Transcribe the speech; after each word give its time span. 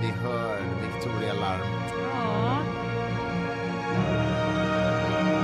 Vi 0.00 0.12
hör, 0.22 0.58
Victoria 0.82 1.34
Larm? 1.34 1.60
Ja. 2.02 2.58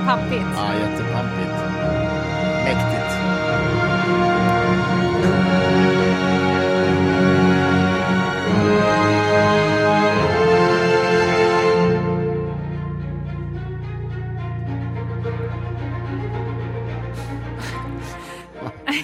Pampigt. 0.05 0.45
Ja, 0.55 0.73
jättepampigt. 0.73 1.51
Mäktigt. 2.63 3.13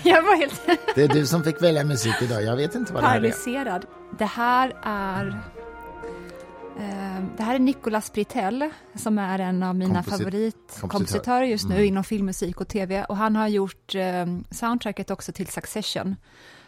Jag 0.04 0.24
var 0.24 0.36
helt 0.36 0.62
Det 0.96 1.04
är 1.04 1.08
du 1.08 1.26
som 1.26 1.44
fick 1.44 1.62
välja 1.62 1.84
musik 1.84 2.16
idag. 2.22 2.44
Jag 2.44 2.56
vet 2.56 2.76
inte 2.76 2.94
vad 2.94 3.04
det 3.04 3.08
här 3.08 3.16
är. 3.16 3.20
paralyserad. 3.20 3.86
Det 4.18 4.26
här 4.26 4.74
är... 4.84 5.28
eh, 6.80 7.24
det 7.38 7.44
här 7.44 7.56
är 7.56 7.60
Nicolas 7.60 8.14
Britell, 8.14 8.70
som 8.96 9.18
är 9.20 9.40
en 9.40 9.64
av 9.64 9.76
mina 9.76 10.02
Komposit- 10.02 10.10
favoritkompositörer 10.24 11.46
just 11.46 11.68
nu 11.70 11.76
Mm. 11.76 11.88
inom 11.88 12.04
filmmusik 12.04 12.62
och 12.62 12.68
tv. 12.68 13.04
Och 13.06 13.18
han 13.18 13.36
har 13.36 13.48
gjort 13.48 13.96
eh, 13.96 14.26
soundtracket 14.52 15.12
också 15.12 15.32
till 15.32 15.48
Succession. 15.48 16.16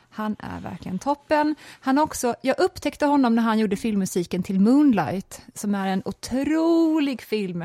Han 0.09 0.35
är 0.39 0.61
verkligen 0.61 0.99
toppen. 0.99 1.55
Han 1.79 1.97
också, 1.97 2.35
jag 2.41 2.59
upptäckte 2.59 3.05
honom 3.05 3.35
när 3.35 3.43
han 3.43 3.59
gjorde 3.59 3.75
filmmusiken 3.75 4.43
till 4.43 4.59
Moonlight, 4.59 5.41
som 5.53 5.75
är 5.75 5.87
en 5.87 6.01
otrolig 6.05 7.21
film. 7.21 7.61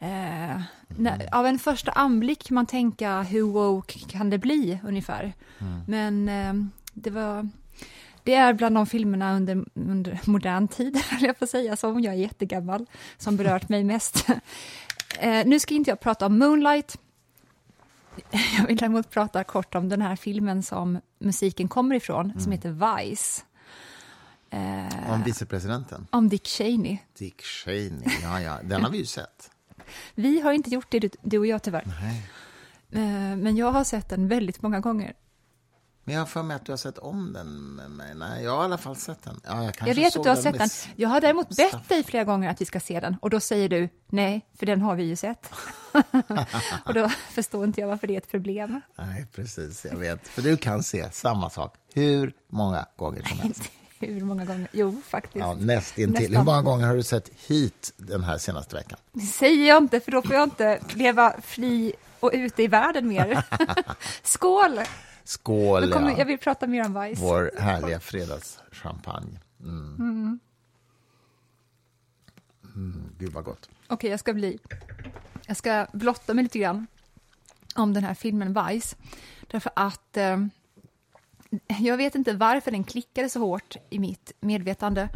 Eh, 0.00 0.60
när, 0.88 1.34
av 1.34 1.46
en 1.46 1.58
första 1.58 1.92
anblick 1.92 2.44
kan 2.48 2.54
man 2.54 2.66
tänka, 2.66 3.22
hur 3.22 3.42
woke 3.42 3.98
kan 3.98 4.30
det 4.30 4.38
bli 4.38 4.78
ungefär? 4.84 5.32
Men 5.86 6.28
eh, 6.28 6.54
det 6.94 7.10
var... 7.10 7.48
Det 8.24 8.34
är 8.34 8.52
bland 8.52 8.74
de 8.74 8.86
filmerna 8.86 9.36
under, 9.36 9.64
under 9.74 10.20
modern 10.24 10.68
tid, 10.68 10.98
jag 11.20 11.36
att 11.40 11.50
säga, 11.50 11.76
som 11.76 12.00
jag 12.00 12.14
är 12.14 12.18
jättegammal, 12.18 12.86
som 13.18 13.36
berört 13.36 13.68
mig 13.68 13.84
mest. 13.84 14.26
Eh, 15.20 15.46
nu 15.46 15.60
ska 15.60 15.74
inte 15.74 15.90
jag 15.90 16.00
prata 16.00 16.26
om 16.26 16.38
Moonlight. 16.38 16.98
Jag 18.58 18.66
vill 18.66 18.76
däremot 18.76 19.10
prata 19.10 19.44
kort 19.44 19.74
om 19.74 19.88
den 19.88 20.02
här 20.02 20.16
filmen 20.16 20.62
som 20.62 21.00
musiken 21.18 21.68
kommer 21.68 21.94
ifrån, 21.94 22.40
som 22.40 22.52
heter 22.52 22.70
Vice. 23.00 23.42
Eh, 24.50 25.12
Om 25.12 25.22
vicepresidenten. 25.22 26.06
om 26.10 26.28
Dick 26.28 26.46
Cheney. 26.46 26.98
Dick 27.18 27.42
Cheney. 27.42 28.08
Ja, 28.22 28.40
ja. 28.40 28.58
Den 28.64 28.82
har 28.84 28.90
vi 28.90 28.98
ju 28.98 29.06
sett. 29.06 29.50
Vi 30.14 30.40
har 30.40 30.52
inte 30.52 30.70
gjort 30.70 30.86
det, 30.90 30.98
du- 30.98 31.10
du 31.22 31.38
och 31.38 31.46
jag 31.46 31.62
tyvärr. 31.62 31.84
Nej. 32.00 32.22
Eh, 33.04 33.36
Men 33.36 33.56
jag 33.56 33.72
har 33.72 33.84
sett 33.84 34.08
den 34.08 34.28
väldigt 34.28 34.62
många 34.62 34.80
gånger. 34.80 35.14
Men 36.08 36.14
jag 36.14 36.20
har 36.20 36.26
för 36.26 36.42
mig 36.42 36.54
att 36.54 36.64
du 36.64 36.72
har 36.72 36.76
sett 36.76 36.98
om 36.98 37.32
den 37.32 37.74
med 37.74 37.90
mig. 37.90 38.14
Nej, 38.14 38.44
jag 38.44 38.50
har 38.56 38.62
i 38.62 38.64
alla 38.64 38.78
fall 38.78 38.96
sett 38.96 39.22
den. 39.22 39.40
Ja, 39.44 39.64
jag, 39.64 39.88
Jag 39.88 39.94
vet 39.94 40.16
att 40.16 40.22
du 40.22 40.28
har 40.28 40.36
sett 40.36 40.58
den. 40.58 40.68
Jag 40.96 41.08
har 41.08 41.20
däremot 41.20 41.56
bett 41.56 41.88
dig 41.88 42.04
flera 42.04 42.24
gånger 42.24 42.50
att 42.50 42.60
vi 42.60 42.64
ska 42.64 42.80
se 42.80 43.00
den 43.00 43.16
och 43.20 43.30
då 43.30 43.40
säger 43.40 43.68
du 43.68 43.88
nej, 44.06 44.46
för 44.58 44.66
den 44.66 44.80
har 44.80 44.96
vi 44.96 45.04
ju 45.04 45.16
sett. 45.16 45.52
och 46.84 46.94
då 46.94 47.08
förstår 47.08 47.64
inte 47.64 47.80
jag 47.80 47.88
varför 47.88 48.06
det 48.06 48.14
är 48.14 48.18
ett 48.18 48.30
problem. 48.30 48.80
Nej, 48.98 49.26
precis. 49.34 49.84
Jag 49.84 49.96
vet. 49.96 50.28
För 50.28 50.42
du 50.42 50.56
kan 50.56 50.82
se 50.82 51.10
samma 51.10 51.50
sak 51.50 51.74
hur 51.94 52.32
många 52.48 52.86
gånger 52.96 53.22
som 53.22 53.38
helst. 53.38 53.62
Hur 53.98 54.24
många 54.24 54.44
gånger? 54.44 54.68
Jo, 54.72 55.00
faktiskt. 55.08 55.36
Ja, 55.36 55.54
nästintill. 55.54 56.36
Hur 56.36 56.44
många 56.44 56.62
gånger 56.62 56.86
har 56.86 56.96
du 56.96 57.02
sett 57.02 57.30
hit 57.46 57.92
den 57.96 58.24
här 58.24 58.38
senaste 58.38 58.76
veckan? 58.76 58.98
Det 59.12 59.20
säger 59.20 59.68
jag 59.68 59.82
inte, 59.82 60.00
för 60.00 60.12
då 60.12 60.22
får 60.22 60.34
jag 60.34 60.44
inte 60.44 60.80
leva 60.94 61.34
fri 61.42 61.92
och 62.20 62.30
ute 62.34 62.62
i 62.62 62.68
världen 62.68 63.08
mer. 63.08 63.42
Skål! 64.22 64.80
Skål, 65.28 65.90
ja. 65.90 66.18
jag 66.18 66.26
vill 66.26 66.38
prata 66.38 66.66
mer 66.66 66.86
om 66.86 67.02
Vice. 67.02 67.22
Vår 67.22 67.50
härliga 67.58 68.00
fredagschampagne. 68.00 69.40
Mm. 69.60 70.40
Mm, 72.74 73.02
gud, 73.18 73.32
vad 73.32 73.44
gott. 73.44 73.68
Okej, 73.88 74.10
jag 74.10 74.20
ska 74.20 74.34
bli... 74.34 74.58
Jag 75.46 75.56
ska 75.56 75.86
blotta 75.92 76.34
mig 76.34 76.44
lite 76.44 76.58
grann 76.58 76.86
om 77.74 77.94
den 77.94 78.04
här 78.04 78.14
filmen 78.14 78.58
Vice. 78.66 78.96
Därför 79.46 79.72
att 79.76 80.16
eh, 80.16 80.38
jag 81.78 81.96
vet 81.96 82.14
inte 82.14 82.32
varför 82.32 82.70
den 82.70 82.84
klickade 82.84 83.28
så 83.28 83.40
hårt 83.40 83.76
i 83.90 83.98
mitt 83.98 84.32
medvetande. 84.40 85.08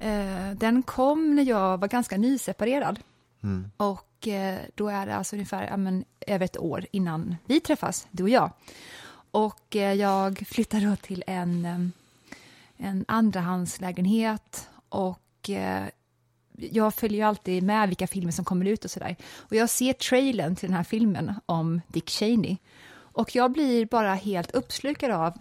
Eh, 0.00 0.50
den 0.56 0.82
kom 0.82 1.34
när 1.34 1.42
jag 1.42 1.78
var 1.78 1.88
ganska 1.88 2.16
nyseparerad. 2.16 2.98
Och 3.76 4.28
eh, 4.28 4.58
då 4.74 4.88
är 4.88 5.06
det 5.06 5.14
alltså 5.14 5.36
ungefär 5.36 5.66
ja, 5.66 5.76
men, 5.76 6.04
över 6.26 6.44
ett 6.44 6.58
år 6.58 6.86
innan 6.90 7.36
vi 7.44 7.60
träffas, 7.60 8.06
du 8.10 8.22
och 8.22 8.28
jag. 8.28 8.50
Och 9.32 9.76
eh, 9.76 9.92
jag 9.92 10.38
flyttade 10.46 10.86
då 10.86 10.96
till 10.96 11.24
en, 11.26 11.64
eh, 11.64 12.86
en 12.88 13.04
andrahandslägenhet 13.08 14.68
och 14.88 15.50
eh, 15.50 15.84
jag 16.56 16.94
följer 16.94 17.18
ju 17.18 17.24
alltid 17.24 17.62
med 17.62 17.88
vilka 17.88 18.06
filmer 18.06 18.32
som 18.32 18.44
kommer 18.44 18.66
ut 18.66 18.84
och 18.84 18.90
sådär. 18.90 19.16
Och 19.36 19.56
jag 19.56 19.70
ser 19.70 19.92
trailern 19.92 20.56
till 20.56 20.68
den 20.68 20.76
här 20.76 20.84
filmen 20.84 21.34
om 21.46 21.80
Dick 21.88 22.10
Cheney. 22.10 22.56
Och 22.92 23.34
jag 23.34 23.52
blir 23.52 23.86
bara 23.86 24.14
helt 24.14 24.50
uppslukad 24.50 25.10
av 25.10 25.38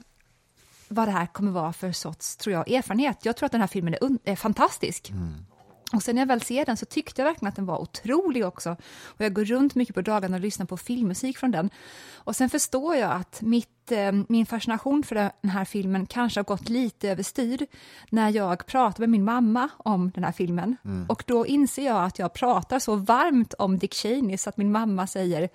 vad 0.88 1.08
det 1.08 1.12
här 1.12 1.26
kommer 1.26 1.52
vara 1.52 1.74
för 1.74 1.92
sorts, 1.92 2.36
tror 2.36 2.54
jag, 2.54 2.72
erfarenhet. 2.72 3.26
Jag 3.26 3.36
tror 3.38 3.46
att 3.46 3.52
den 3.52 3.62
här 3.62 3.68
filmen 3.68 3.94
är, 3.94 4.32
är 4.32 4.36
fantastisk. 4.36 5.10
Mm. 5.10 5.46
Och 5.94 6.04
sen 6.04 6.16
när 6.16 6.22
jag 6.22 6.28
väl 6.28 6.42
ser 6.42 6.66
den 6.66 6.78
så 6.78 6.86
tyckte 6.86 7.22
jag 7.22 7.26
verkligen 7.26 7.50
att 7.50 7.56
den 7.56 7.66
var 7.66 7.82
otrolig 7.82 8.46
också. 8.46 8.76
Och 9.04 9.22
jag 9.22 9.34
går 9.34 9.46
runt 9.46 9.76
mycket 9.76 9.96
på 9.96 10.02
dagarna 10.02 10.36
och 10.36 10.42
lyssnar 10.42 10.66
på 10.66 10.78
filmmusik 10.78 11.38
från 11.38 11.52
den. 11.52 11.70
Och 12.14 12.36
sen 12.36 12.50
förstår 12.50 12.96
jag 12.96 13.12
att 13.12 13.42
mitt, 13.42 13.92
eh, 13.92 14.12
min 14.28 14.46
fascination 14.46 15.04
för 15.04 15.16
den 15.16 15.52
här 15.52 15.66
filmen 15.66 16.06
kanske 16.06 16.40
har 16.40 16.46
gått 16.46 16.70
lite 16.70 17.10
överstyr 17.10 17.68
när 18.10 18.30
jag 18.30 18.66
pratar 18.66 19.00
med 19.00 19.10
min 19.10 19.24
mamma 19.24 19.70
om 19.78 20.12
den 20.12 20.24
här 20.24 20.32
filmen. 20.32 20.78
Och 21.10 21.24
då 21.28 21.46
inser 21.46 21.86
jag 21.86 22.04
att 22.04 22.20
jag 22.20 22.34
pratar 22.34 22.80
så 22.80 22.96
varmt 22.96 23.54
om 23.54 23.78
Dick 23.78 23.94
Cheney 23.94 24.38
så 24.38 24.50
att 24.50 24.58
min 24.58 24.72
mamma 24.72 25.08
säger 25.08 25.50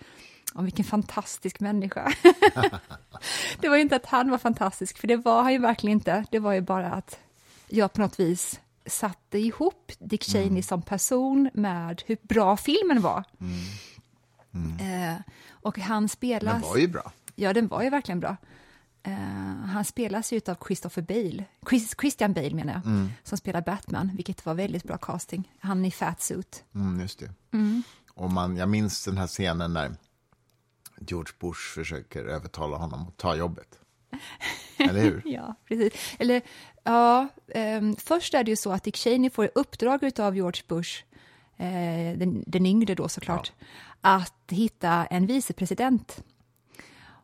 om 0.55 0.65
vilken 0.65 0.85
fantastisk 0.85 1.61
människa. 1.61 2.13
det 3.61 3.69
var 3.69 3.77
ju 3.77 3.83
inte 3.83 3.97
att 3.97 4.07
han 4.07 4.31
var 4.31 4.39
fantastisk, 4.39 4.99
för 4.99 5.09
det 5.09 5.17
var 5.17 5.43
han 5.43 5.53
ju 5.53 5.59
verkligen 5.59 5.93
inte. 5.93 6.25
Det 6.31 6.39
var 6.39 6.53
ju 6.53 6.61
bara 6.61 6.91
att 6.91 7.19
jag 7.69 7.93
på 7.93 8.01
något 8.01 8.21
vis 8.21 8.61
satte 8.87 9.39
ihop 9.39 9.93
Dick 9.99 10.25
Cheney 10.25 10.63
som 10.63 10.83
person 10.83 11.51
med 11.55 12.03
hur 12.07 12.17
bra 12.23 12.57
filmen 12.57 13.01
var. 13.03 13.25
Eh, 14.81 15.21
och 15.51 15.79
han 15.79 16.09
spelas... 16.09 16.63
Den 16.63 16.71
var 16.71 16.77
ju 16.77 16.89
bra. 16.89 17.13
Ja, 17.35 17.53
den 17.53 17.69
var 17.69 17.83
ju 17.83 17.91
verkligen 17.91 18.21
bra. 18.21 18.37
Eh, 19.03 19.13
han 19.67 19.85
spelas 19.85 20.33
ju 20.33 20.41
av 20.47 20.57
Christopher 20.67 21.03
Bale, 21.03 21.45
Chris, 21.69 21.95
Christian 22.01 22.33
Bale 22.33 22.55
menar 22.55 22.73
jag, 22.73 23.09
som 23.23 23.39
spelar 23.39 23.61
Batman, 23.61 24.11
vilket 24.15 24.47
var 24.47 24.55
väldigt 24.55 24.85
bra 24.85 24.99
casting. 24.99 25.53
Han 25.61 25.85
i 25.85 25.91
fat 25.91 26.23
suit. 26.23 26.65
Mm, 26.75 27.01
just 27.01 27.19
det. 27.19 27.31
Och 28.11 28.31
man, 28.31 28.57
jag 28.57 28.69
minns 28.69 29.05
den 29.05 29.19
här 29.19 29.27
scenen 29.27 29.73
när 29.73 29.97
George 31.01 31.33
Bush 31.41 31.75
försöker 31.75 32.25
övertala 32.25 32.77
honom 32.77 33.09
att 33.09 33.17
ta 33.17 33.37
jobbet. 33.37 33.81
Eller 34.79 35.03
hur? 35.03 35.23
Ja, 35.25 35.55
precis. 35.65 35.93
Eller, 36.19 36.43
ja, 36.87 37.29
ehm, 37.55 37.97
först 37.97 38.35
är 38.35 38.45
det 38.45 38.51
ju 38.51 38.57
så 38.57 38.73
att 38.73 38.83
Dick 38.83 38.97
Cheney 38.97 39.31
får 39.31 39.45
i 39.45 39.49
uppdrag 39.55 40.21
av 40.21 40.37
George 40.37 40.63
Bush, 40.69 41.05
eh, 41.57 42.19
den, 42.19 42.45
den 42.47 42.67
yngre 42.67 42.95
då 42.95 43.09
såklart, 43.09 43.53
att 44.01 44.35
hitta 44.49 45.07
en 45.07 45.27
vicepresident. 45.27 46.25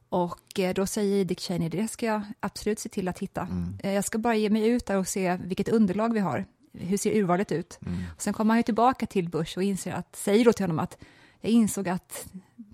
Och 0.09 0.59
eh, 0.59 0.75
då 0.75 0.87
säger 0.87 1.25
Dick 1.25 1.41
Cheney, 1.41 1.69
det 1.69 1.89
ska 1.89 2.07
jag 2.07 2.23
absolut 2.41 2.79
se 2.79 2.89
till 2.89 3.09
att 3.09 3.19
hitta. 3.19 3.49
Eh, 3.83 3.93
jag 3.93 4.05
ska 4.05 4.19
bara 4.19 4.37
ge 4.37 4.51
mig 4.51 4.69
ut 4.69 4.87
där 4.87 4.97
och 4.97 5.09
se 5.09 5.39
vilket 5.45 5.69
underlag 5.69 6.13
vi 6.13 6.21
har. 6.21 6.45
Hur 6.73 6.97
ser 6.97 7.17
urvalet 7.17 7.53
ut? 7.53 7.79
Och 8.17 8.23
sen 8.23 8.33
kommer 8.33 8.55
han 8.55 8.59
ju 8.59 8.63
tillbaka 8.63 9.07
till 9.07 9.29
Bush 9.29 9.59
och 9.59 9.63
inser 9.63 9.93
att, 9.93 10.17
säger 10.17 10.45
då 10.45 10.53
till 10.53 10.63
honom 10.63 10.79
att 10.79 10.99
jag 11.41 11.53
insåg 11.53 11.89
att 11.89 12.27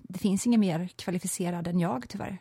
det 0.09 0.19
finns 0.19 0.47
ingen 0.47 0.61
mer 0.61 0.89
kvalificerad 0.97 1.67
än 1.69 1.81
jag 1.81 2.05
tyvärr. 2.09 2.39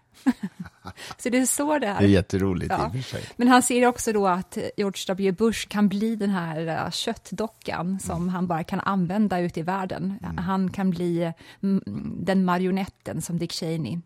så 1.18 1.30
det 1.30 1.38
är 1.38 1.46
så 1.46 1.80
det 1.80 1.88
är. 1.88 2.00
Det 2.00 2.06
är 2.06 2.10
jätteroligt 2.10 2.74
Ja. 2.78 2.86
i 2.86 2.88
och 2.88 2.94
för 2.94 3.02
sig. 3.02 3.24
Men 3.36 3.48
han 3.48 3.62
ser 3.62 3.86
också 3.86 4.14
då 4.14 4.28
att 4.28 4.58
George 4.78 5.04
W. 5.08 5.32
Bush 5.32 5.68
kan 5.68 5.88
bli 5.90 6.16
den 6.16 6.30
här 6.30 6.68
eh, 6.68 6.92
köttdockan 6.92 8.00
som 8.00 8.30
han 8.30 8.48
bara 8.48 8.64
kan 8.64 8.80
använda 8.80 9.40
ute 9.40 9.60
i 9.60 9.64
världen. 9.64 10.20
Han 10.38 10.72
kan 10.72 10.90
bli 10.90 11.34
mm, 11.64 11.82
den 12.26 12.46
marionetten 12.46 13.22
som 13.22 13.38
Dick 13.40 13.52
Cheney 13.52 14.00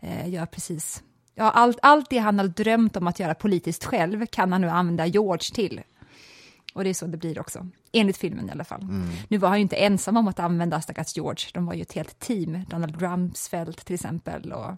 eh, 0.00 0.28
gör 0.28 0.46
precis. 0.46 1.02
Ja, 1.34 1.50
allt, 1.50 1.78
allt 1.82 2.10
det 2.10 2.18
han 2.18 2.38
har 2.38 2.46
drömt 2.48 2.96
om 2.96 3.06
att 3.06 3.20
göra 3.20 3.34
politiskt 3.34 3.84
själv 3.84 4.26
kan 4.26 4.52
han 4.52 4.60
nu 4.60 4.68
använda 4.68 5.06
George 5.06 5.54
till. 5.54 5.80
Och 6.74 6.84
det 6.84 6.90
är 6.90 6.94
så 6.94 7.06
det 7.06 7.16
blir 7.16 7.38
också, 7.40 7.68
enligt 7.94 8.16
filmen 8.16 8.48
i 8.48 8.52
alla 8.52 8.64
fall. 8.64 8.86
Nu 9.28 9.38
var 9.38 9.48
han 9.48 9.58
ju 9.58 9.62
inte 9.62 9.76
ensam 9.76 10.16
om 10.16 10.28
att 10.28 10.38
använda 10.38 10.80
stackars 10.80 11.16
George, 11.16 11.46
de 11.54 11.66
var 11.66 11.74
ju 11.74 11.82
ett 11.82 11.92
helt 11.92 12.18
team. 12.18 12.64
Donald 12.68 13.00
Rumsfeld 13.02 13.76
till 13.76 13.94
exempel 13.94 14.52
och 14.52 14.74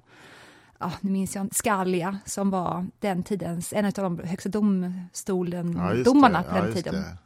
ja, 0.79 0.93
nu 1.01 1.11
minns 1.11 1.37
jag 1.37 1.55
Scalia 1.55 2.19
som 2.25 2.51
var 2.51 2.87
den 3.01 3.23
tidens, 3.23 3.73
en 3.73 3.85
av 3.85 3.93
de 3.93 4.19
högsta 4.19 4.49
Ja, 4.49 4.51
domstolen-domarna 4.53 6.43
det. 6.43 6.49
på 6.51 6.57
Ja, 6.57 6.63
den 6.63 6.75
tiden. 6.75 6.95
det. 6.95 7.17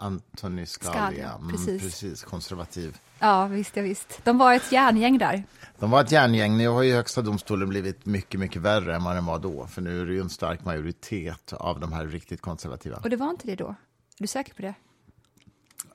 Anthony 0.00 0.66
Scalia. 0.66 0.92
Scalia, 1.00 1.32
Mm, 1.34 1.50
precis. 1.50 1.82
precis, 1.82 2.22
konservativ. 2.24 2.98
Ja, 3.18 3.46
visst, 3.46 3.76
ja, 3.76 3.82
visst. 3.82 4.20
De 4.24 4.38
var 4.38 4.54
ett 4.54 4.72
järngäng 4.72 5.18
där. 5.18 5.44
De 5.78 5.90
var 5.90 6.00
ett 6.00 6.12
järngäng. 6.12 6.56
Nu 6.56 6.68
har 6.68 6.82
ju 6.82 6.94
Högsta 6.94 7.22
domstolen 7.22 7.68
blivit 7.68 8.06
mycket, 8.06 8.40
mycket 8.40 8.62
värre 8.62 8.94
än 8.96 9.04
vad 9.04 9.16
den 9.16 9.24
var 9.24 9.38
då. 9.38 9.66
För 9.66 9.82
nu 9.82 10.00
är 10.02 10.06
det 10.06 10.12
ju 10.12 10.20
en 10.20 10.28
stark 10.30 10.64
majoritet 10.64 11.52
av 11.52 11.80
de 11.80 11.92
här 11.92 12.06
riktigt 12.06 12.40
konservativa. 12.40 12.96
Och 12.96 13.10
det 13.10 13.16
var 13.16 13.30
inte 13.30 13.46
det 13.46 13.54
då? 13.56 13.68
Är 13.68 13.74
du 14.18 14.26
säker 14.26 14.54
på 14.54 14.62
det? 14.62 14.74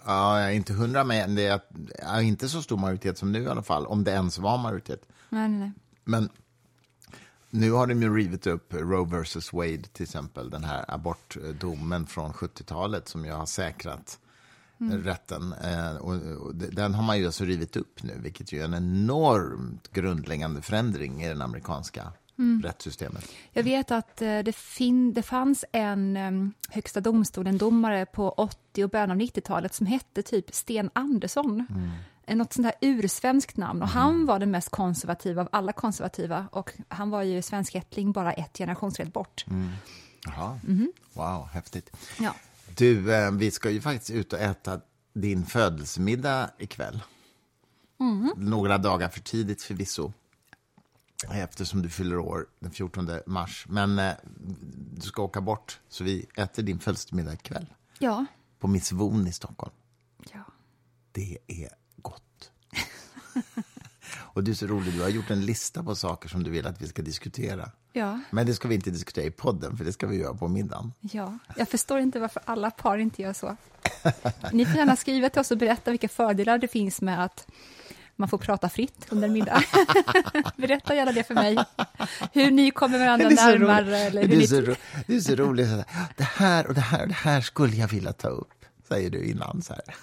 Ja, 0.05 0.41
jag 0.41 0.55
inte 0.55 0.73
hundra, 0.73 1.03
men 1.03 1.35
det 1.35 1.47
är, 2.01 2.21
inte 2.21 2.49
så 2.49 2.61
stor 2.61 2.77
majoritet 2.77 3.17
som 3.17 3.31
nu 3.31 3.43
i 3.43 3.47
alla 3.47 3.63
fall. 3.63 3.85
Om 3.85 4.03
det 4.03 4.11
ens 4.11 4.37
var 4.39 4.57
majoritet. 4.57 5.01
Nej, 5.29 5.49
nej, 5.49 5.59
nej. 5.59 5.71
Men 6.03 6.29
nu 7.49 7.71
har 7.71 7.87
de 7.87 8.01
ju 8.01 8.15
rivit 8.17 8.47
upp 8.47 8.73
Roe 8.73 9.21
vs 9.21 9.53
Wade, 9.53 9.77
till 9.93 10.03
exempel. 10.03 10.49
Den 10.49 10.63
här 10.63 10.85
abortdomen 10.87 12.05
från 12.07 12.33
70-talet 12.33 13.07
som 13.07 13.25
ju 13.25 13.31
har 13.31 13.45
säkrat 13.45 14.19
rätten. 15.03 15.53
Eh, 15.63 15.95
och, 15.95 16.13
och 16.45 16.55
de- 16.55 16.67
den 16.69 16.93
har 16.93 17.03
man 17.03 17.19
ju 17.19 17.25
alltså 17.25 17.43
rivit 17.45 17.75
upp 17.75 18.03
nu, 18.03 18.13
vilket 18.23 18.51
ju 18.51 18.59
är 18.61 18.65
en 18.65 18.73
enormt 18.73 19.91
grundläggande 19.91 20.61
förändring 20.61 21.23
i 21.23 21.27
den 21.27 21.41
amerikanska 21.41 22.11
rättssystemet. 22.63 23.31
Jag 23.51 23.63
vet 23.63 23.91
att 23.91 24.21
eh, 24.21 24.39
det, 24.39 24.55
fin- 24.55 25.13
det 25.13 25.23
fanns 25.23 25.65
en 25.71 26.17
um, 26.17 26.53
Högsta 26.69 27.01
domstolen-domare 27.01 28.05
på 28.05 28.29
80 28.29 28.83
och 28.83 28.89
början 28.89 29.11
av 29.11 29.17
90-talet 29.17 29.73
som 29.73 29.85
hette 29.85 30.21
typ 30.21 30.55
Sten 30.55 30.89
Andersson. 30.93 31.65
Mm. 31.69 32.37
Något 32.37 32.53
sånt 32.53 32.65
där 32.67 32.75
ursvenskt 32.81 33.57
namn. 33.57 33.81
Och 33.81 33.87
han 33.87 34.25
var 34.25 34.39
den 34.39 34.51
mest 34.51 34.69
konservativa 34.69 35.41
av 35.41 35.49
alla 35.51 35.73
konservativa. 35.73 36.47
Och 36.51 36.71
han 36.87 37.09
var 37.09 37.23
ju 37.23 37.41
svenskättling 37.41 38.11
bara 38.11 38.33
ett 38.33 38.57
generationsrätt 38.57 39.13
bort. 39.13 39.45
Jaha, 40.25 40.59
wow, 41.13 41.47
häftigt. 41.53 41.91
Ja. 42.19 42.35
Du, 42.75 43.13
eh, 43.15 43.31
vi 43.31 43.51
ska 43.51 43.69
ju 43.69 43.81
faktiskt 43.81 44.11
ut 44.11 44.33
och 44.33 44.39
äta 44.39 44.79
din 45.13 45.45
födelsemiddag 45.45 46.49
ikväll. 46.59 46.99
Några 48.37 48.77
dagar 48.77 49.09
för 49.09 49.19
tidigt 49.19 49.61
förvisso. 49.61 50.13
Eftersom 51.31 51.81
du 51.81 51.89
fyller 51.89 52.17
år 52.17 52.47
den 52.59 52.71
14 52.71 53.09
mars. 53.25 53.65
Men 53.69 53.99
eh, 53.99 54.13
du 54.93 55.01
ska 55.01 55.23
åka 55.23 55.41
bort, 55.41 55.79
så 55.89 56.03
vi 56.03 56.25
äter 56.35 56.63
din 56.63 56.79
födelsemiddag 56.79 57.33
ikväll. 57.33 57.65
Ja. 57.99 58.25
På 58.59 58.67
Miss 58.67 58.91
Von 58.91 59.27
i 59.27 59.31
Stockholm. 59.31 59.73
ja. 60.33 60.43
Det 61.11 61.37
är 61.47 61.69
gott. 61.97 62.51
och 64.33 64.43
du 64.43 64.51
är 64.51 64.55
så 64.55 64.67
rolig, 64.67 64.93
du 64.93 65.01
har 65.01 65.09
gjort 65.09 65.29
en 65.29 65.45
lista 65.45 65.83
på 65.83 65.95
saker 65.95 66.29
som 66.29 66.43
du 66.43 66.51
vill 66.51 66.67
att 66.67 66.81
vi 66.81 66.87
ska 66.87 67.01
diskutera. 67.01 67.71
Ja. 67.93 68.19
Men 68.31 68.45
det 68.45 68.53
ska 68.53 68.67
vi 68.67 68.75
inte 68.75 68.91
diskutera 68.91 69.25
i 69.25 69.31
podden, 69.31 69.77
för 69.77 69.85
det 69.85 69.93
ska 69.93 70.07
vi 70.07 70.17
göra 70.17 70.33
på 70.33 70.47
middagen. 70.47 70.93
Ja, 70.99 71.37
jag 71.55 71.69
förstår 71.69 71.99
inte 71.99 72.19
varför 72.19 72.41
alla 72.45 72.71
par 72.71 72.97
inte 72.97 73.21
gör 73.21 73.33
så. 73.33 73.55
Ni 74.51 74.65
får 74.65 74.75
gärna 74.75 74.95
skriva 74.95 75.29
till 75.29 75.41
oss 75.41 75.51
och 75.51 75.57
berätta 75.57 75.91
vilka 75.91 76.09
fördelar 76.09 76.57
det 76.57 76.67
finns 76.67 77.01
med 77.01 77.23
att 77.23 77.47
man 78.15 78.29
får 78.29 78.37
prata 78.37 78.69
fritt 78.69 79.05
under 79.09 79.27
middag. 79.29 79.63
Berätta 80.57 80.95
gärna 80.95 81.11
det 81.11 81.23
för 81.23 81.33
mig. 81.33 81.57
Hur 82.33 82.51
ni 82.51 82.71
kommer 82.71 82.99
varandra 82.99 83.29
närmare. 83.29 83.97
Eller 83.99 84.21
hur 84.21 84.27
det, 84.29 84.35
är 84.35 84.39
ni... 84.39 84.47
så 84.47 84.61
ro, 84.61 84.75
det 85.07 85.15
är 85.15 85.19
så 85.19 85.35
roligt. 85.35 85.67
Det 86.17 86.23
här 86.23 86.67
och 86.67 86.73
det 86.73 86.81
här 86.81 87.01
och 87.01 87.07
det 87.07 87.13
här 87.13 87.41
skulle 87.41 87.75
jag 87.75 87.87
vilja 87.87 88.13
ta 88.13 88.27
upp, 88.27 88.65
säger 88.87 89.09
du 89.09 89.23
innan. 89.25 89.61
Så 89.61 89.73
här. 89.73 89.95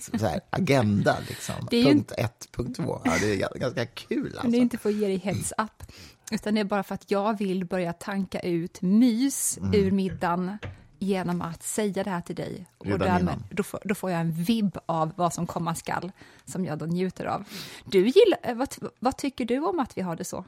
Så 0.18 0.26
här, 0.26 0.40
agenda, 0.50 1.16
liksom. 1.28 1.54
Det 1.70 1.76
är 1.76 1.80
ju 1.82 1.88
punkt 1.88 2.12
ett, 2.18 2.48
punkt 2.56 2.76
två. 2.76 3.00
Ja, 3.04 3.12
det 3.20 3.32
är 3.42 3.58
ganska- 3.58 3.86
kul. 3.86 4.22
Men 4.22 4.32
det 4.32 4.38
Alltså. 4.38 4.56
är 4.56 4.60
inte 4.60 4.78
för 4.78 4.88
att 4.88 4.94
ge 4.94 5.06
dig 5.06 5.16
heads 5.18 5.52
up, 5.58 5.92
utan 6.32 6.54
det 6.54 6.60
är 6.60 6.64
bara 6.64 6.82
för 6.82 6.94
att 6.94 7.10
jag 7.10 7.38
vill 7.38 7.64
börja 7.64 7.92
tanka 7.92 8.40
ut 8.40 8.82
mys 8.82 9.58
Mm. 9.58 9.74
ur 9.74 9.90
middagen 9.90 10.58
genom 10.98 11.42
att 11.42 11.62
säga 11.62 12.04
det 12.04 12.10
här 12.10 12.20
till 12.20 12.36
dig. 12.36 12.66
Och 12.78 12.86
Redan 12.86 12.98
därmed, 13.00 13.22
innan. 13.22 13.44
då, 13.50 13.62
får, 13.62 13.80
då 13.84 13.94
får 13.94 14.10
jag 14.10 14.20
en 14.20 14.32
vibb 14.32 14.78
av 14.86 15.12
vad 15.16 15.34
som 15.34 15.46
komma 15.46 15.74
skall, 15.74 16.12
som 16.44 16.64
jag 16.64 16.78
då 16.78 16.84
njuter 16.86 17.24
av. 17.24 17.44
Du 17.84 17.98
gillar, 17.98 18.38
eh, 18.42 18.54
vad, 18.54 18.74
vad 18.98 19.16
tycker 19.16 19.44
du 19.44 19.58
om 19.58 19.80
att 19.80 19.96
vi 19.98 20.02
har 20.02 20.16
det 20.16 20.24
så? 20.24 20.44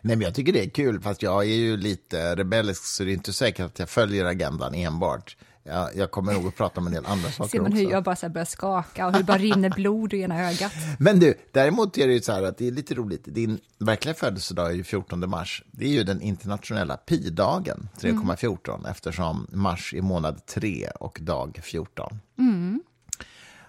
Nej, 0.00 0.16
men 0.16 0.24
jag 0.24 0.34
tycker 0.34 0.52
det 0.52 0.64
är 0.64 0.70
kul, 0.70 1.00
fast 1.00 1.22
jag 1.22 1.42
är 1.42 1.54
ju 1.54 1.76
lite 1.76 2.36
rebellisk, 2.36 2.84
så 2.84 3.04
det 3.04 3.10
är 3.10 3.14
inte 3.14 3.32
säkert 3.32 3.66
att 3.66 3.78
jag 3.78 3.88
följer 3.88 4.24
agendan 4.24 4.74
enbart. 4.74 5.36
Jag, 5.62 5.96
jag 5.96 6.10
kommer 6.10 6.32
nog 6.32 6.46
att 6.46 6.56
prata 6.56 6.80
om 6.80 6.86
en 6.86 6.92
del 6.92 7.06
andra 7.06 7.30
saker 7.30 7.50
Ser 7.50 7.60
man 7.60 7.72
också. 7.72 7.82
hur 7.82 7.90
jag 7.90 8.04
bara 8.04 8.16
så 8.16 8.28
börjar 8.28 8.44
skaka 8.44 9.06
och 9.06 9.12
hur 9.12 9.18
det 9.18 9.24
bara 9.24 9.38
rinner 9.38 9.70
blod 9.70 10.12
ur 10.14 10.18
ena 10.18 10.48
ögat? 10.50 10.72
Men 10.98 11.20
du, 11.20 11.34
däremot 11.52 11.98
är 11.98 12.06
det 12.06 12.12
ju 12.12 12.20
så 12.20 12.32
här 12.32 12.42
att 12.42 12.58
det 12.58 12.66
är 12.66 12.70
lite 12.72 12.94
roligt. 12.94 13.24
Din 13.24 13.60
verkliga 13.78 14.14
födelsedag 14.14 14.70
är 14.70 14.74
ju 14.74 14.84
14 14.84 15.30
mars. 15.30 15.64
Det 15.70 15.84
är 15.84 15.88
ju 15.88 16.04
den 16.04 16.20
internationella 16.20 16.96
pi-dagen, 16.96 17.88
3,14, 18.00 18.90
eftersom 18.90 19.46
mars 19.52 19.94
är 19.94 20.02
månad 20.02 20.46
3 20.46 20.90
och 21.00 21.18
dag 21.22 21.60
14. 21.62 22.20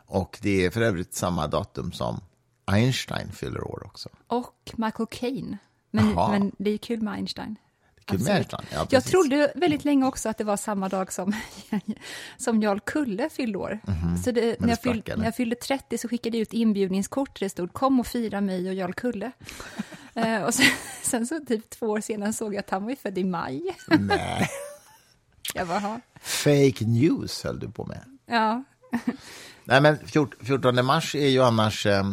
Och 0.06 0.40
det 0.42 0.66
är 0.66 0.70
för 0.70 0.82
övrigt 0.82 1.14
samma 1.14 1.48
datum 1.48 1.92
som 1.92 2.22
Einstein 2.66 3.32
fyller 3.32 3.64
år 3.68 3.84
också. 3.86 4.10
Och 4.28 4.72
Michael 4.76 5.08
Caine. 5.12 5.58
Men, 5.92 6.14
men 6.14 6.52
det 6.58 6.70
är 6.70 6.78
kul 6.78 7.02
med 7.02 7.14
Einstein. 7.14 7.56
Einstein. 8.10 8.66
Ja, 8.74 8.88
jag 8.90 9.04
trodde 9.04 9.52
väldigt 9.56 9.86
länge 9.86 10.06
också 10.06 10.30
att 10.30 10.38
det 10.38 10.44
var 10.44 10.58
samma 10.58 10.90
dag 10.90 11.14
som, 11.14 11.34
som 12.38 12.62
Jarl 12.62 12.80
Kulle 12.80 13.30
fyllde 13.30 13.58
år. 13.58 13.80
Så 14.24 14.32
det, 14.32 14.60
när, 14.60 14.70
jag 14.70 14.78
sprack, 14.78 14.94
fyllde, 14.94 15.16
när 15.16 15.26
jag 15.26 15.36
fyllde 15.36 15.56
30 15.56 15.98
så 15.98 16.08
skickade 16.08 16.38
jag 16.38 16.42
ut 16.42 16.54
inbjudningskort 16.54 17.40
där 17.40 17.46
det 17.46 17.50
stod 17.50 17.74
kom 17.74 18.00
och 18.00 18.08
fira 18.08 18.42
mig 18.42 18.70
och 18.70 18.74
Jarl 18.74 18.94
Kulle. 18.94 19.32
eh, 20.14 20.42
och 20.42 20.54
sen, 20.54 20.66
sen 21.04 21.28
så 21.28 21.40
typ 21.40 21.70
två 21.70 21.86
år 21.86 22.02
senare 22.02 22.34
såg 22.34 22.54
jag 22.54 22.60
att 22.60 22.70
han 22.70 22.86
var 22.86 22.96
född 22.96 23.18
i 23.18 23.24
maj. 23.24 23.76
Nej, 23.88 24.50
jag 25.54 25.68
bara, 25.68 26.02
fake 26.22 26.86
news 26.86 27.44
höll 27.44 27.60
du 27.60 27.72
på 27.72 27.86
med. 27.86 28.04
ja. 28.26 28.64
Nej, 29.64 29.82
men 29.82 29.98
14 29.98 30.46
14 30.46 30.86
mars 30.86 31.16
är 31.16 31.28
ju 31.28 31.44
annars... 31.44 31.86
Eh, 31.86 32.04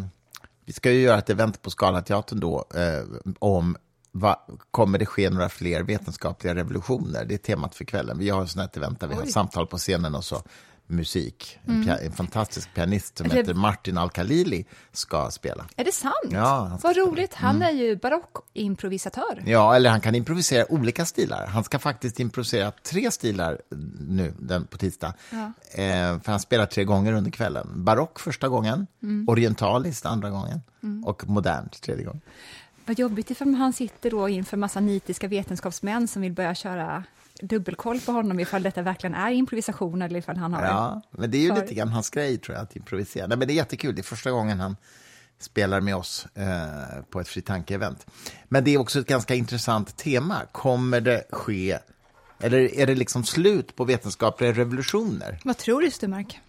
vi 0.64 0.72
ska 0.72 0.90
ju 0.90 1.00
göra 1.00 1.18
ett 1.18 1.30
event 1.30 1.62
på 1.62 1.70
Scalateatern 1.70 2.40
då 2.40 2.64
eh, 2.74 3.32
om 3.38 3.76
va, 4.18 4.46
kommer 4.70 4.98
det 4.98 5.06
ske 5.06 5.30
några 5.30 5.48
fler 5.48 5.82
vetenskapliga 5.82 6.54
revolutioner. 6.54 7.24
Det 7.24 7.34
är 7.34 7.38
temat 7.38 7.74
för 7.74 7.84
kvällen. 7.84 8.18
Vi 8.18 8.30
har 8.30 8.44
ett 8.44 8.50
sånt 8.50 8.74
här 8.74 8.82
event 8.82 9.00
där 9.00 9.08
vi 9.08 9.14
har 9.14 9.22
Oj. 9.22 9.30
samtal 9.30 9.66
på 9.66 9.78
scenen 9.78 10.14
och 10.14 10.24
så 10.24 10.42
musik. 10.90 11.58
En, 11.64 11.84
pia, 11.84 11.98
en 11.98 12.12
fantastisk 12.12 12.74
pianist 12.74 13.18
som 13.18 13.26
Rev- 13.26 13.34
heter 13.36 13.54
Martin 13.54 13.98
Al-Khalili 13.98 14.64
ska 14.92 15.30
spela. 15.30 15.66
Är 15.76 15.84
det 15.84 15.92
sant? 15.92 16.14
Ja, 16.30 16.78
Vad 16.82 16.96
roligt. 16.96 17.34
Han 17.34 17.62
är 17.62 17.70
ju 17.70 17.96
barockimprovisatör. 17.96 19.42
Ja, 19.46 19.76
eller 19.76 19.90
han 19.90 20.00
kan 20.00 20.14
improvisera 20.14 20.72
olika 20.72 21.04
stilar. 21.04 21.46
Han 21.46 21.64
ska 21.64 21.78
faktiskt 21.78 22.20
improvisera 22.20 22.70
tre 22.70 23.10
stilar 23.10 23.60
nu 24.08 24.34
den, 24.38 24.66
på 24.66 24.78
tisdag. 24.78 25.14
Ja. 25.30 25.52
Eh, 25.82 26.20
för 26.20 26.30
han 26.30 26.40
spelar 26.40 26.66
tre 26.66 26.84
gånger 26.84 27.12
under 27.12 27.30
kvällen. 27.30 27.68
Barock 27.84 28.18
första 28.20 28.48
gången, 28.48 28.86
orientaliskt 29.26 30.06
andra 30.06 30.30
gången 30.30 30.60
och 31.04 31.28
modernt 31.28 31.82
tredje 31.82 32.04
gången. 32.04 32.20
Vad 32.88 32.98
jobbigt 32.98 33.30
ifall 33.30 33.54
han 33.54 33.72
sitter 33.72 34.10
då 34.10 34.28
inför 34.28 34.56
massa 34.56 34.80
nitiska 34.80 35.28
vetenskapsmän 35.28 36.08
som 36.08 36.22
vill 36.22 36.32
börja 36.32 36.54
köra 36.54 37.04
dubbelkoll 37.40 38.00
på 38.00 38.12
honom 38.12 38.40
ifall 38.40 38.62
detta 38.62 38.82
verkligen 38.82 39.14
är 39.14 39.30
improvisation 39.30 40.02
eller 40.02 40.18
ifall 40.18 40.36
han 40.36 40.52
har... 40.52 40.64
Ja, 40.64 41.02
men 41.10 41.30
det 41.30 41.38
är 41.38 41.42
ju 41.42 41.48
För- 41.48 41.60
lite 41.60 41.74
grann 41.74 41.88
hans 41.88 42.10
grej 42.10 42.38
tror 42.38 42.56
jag, 42.56 42.62
att 42.62 42.76
improvisera. 42.76 43.26
Nej, 43.26 43.38
men 43.38 43.48
det 43.48 43.54
är 43.54 43.56
jättekul, 43.56 43.94
det 43.94 44.00
är 44.00 44.02
första 44.02 44.30
gången 44.30 44.60
han 44.60 44.76
spelar 45.38 45.80
med 45.80 45.96
oss 45.96 46.26
eh, 46.34 47.02
på 47.10 47.20
ett 47.20 47.28
fritanke-event. 47.28 48.06
Men 48.44 48.64
det 48.64 48.74
är 48.74 48.78
också 48.78 49.00
ett 49.00 49.06
ganska 49.06 49.34
intressant 49.34 49.96
tema. 49.96 50.36
Kommer 50.52 51.00
det 51.00 51.24
ske, 51.30 51.78
eller 52.40 52.58
är 52.58 52.86
det 52.86 52.94
liksom 52.94 53.24
slut 53.24 53.76
på 53.76 53.84
vetenskapliga 53.84 54.52
revolutioner? 54.52 55.40
Vad 55.44 55.56
tror 55.56 55.80
du, 55.80 55.90
Sturmark? 55.90 56.40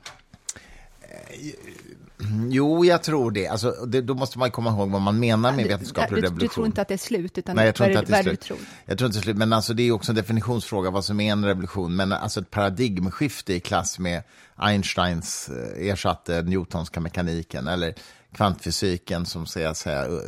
Jo, 2.49 2.85
jag 2.85 3.03
tror 3.03 3.31
det. 3.31 3.47
Alltså, 3.47 3.71
det. 3.71 4.01
Då 4.01 4.13
måste 4.13 4.39
man 4.39 4.51
komma 4.51 4.69
ihåg 4.69 4.89
vad 4.89 5.01
man 5.01 5.19
menar 5.19 5.51
med 5.51 5.67
vetenskaplig 5.67 6.17
du, 6.17 6.27
revolution. 6.27 6.47
du 6.47 6.53
tror 6.53 6.65
inte 6.65 6.81
att 6.81 6.87
det 6.87 6.93
är 6.93 6.97
slut, 6.97 7.37
utan 7.37 7.55
Nej, 7.55 7.65
jag 7.65 7.75
tror 7.75 7.89
inte 7.89 7.99
att 7.99 8.07
det- 8.07 8.17
är 8.17 8.23
slut. 8.23 8.51
Jag 8.85 8.97
tror 8.97 9.05
inte 9.07 9.17
det 9.17 9.21
är 9.21 9.23
slut, 9.23 9.37
men 9.37 9.53
alltså, 9.53 9.73
det 9.73 9.83
är 9.83 9.91
också 9.91 10.11
en 10.11 10.15
definitionsfråga 10.15 10.89
vad 10.89 11.05
som 11.05 11.19
är 11.19 11.31
en 11.31 11.45
revolution. 11.45 11.95
Men 11.95 12.11
alltså 12.11 12.39
ett 12.41 12.51
paradigmskifte 12.51 13.53
i 13.53 13.59
klass 13.59 13.99
med 13.99 14.23
Einsteins 14.55 15.49
eh, 15.49 15.87
ersatte 15.89 16.41
Newtonska 16.41 16.99
mekaniken 16.99 17.67
eller 17.67 17.93
kvantfysiken 18.35 19.25
som 19.25 19.45
säga, 19.45 19.73
säga, 19.73 20.05
eh, 20.05 20.13
eh, 20.13 20.19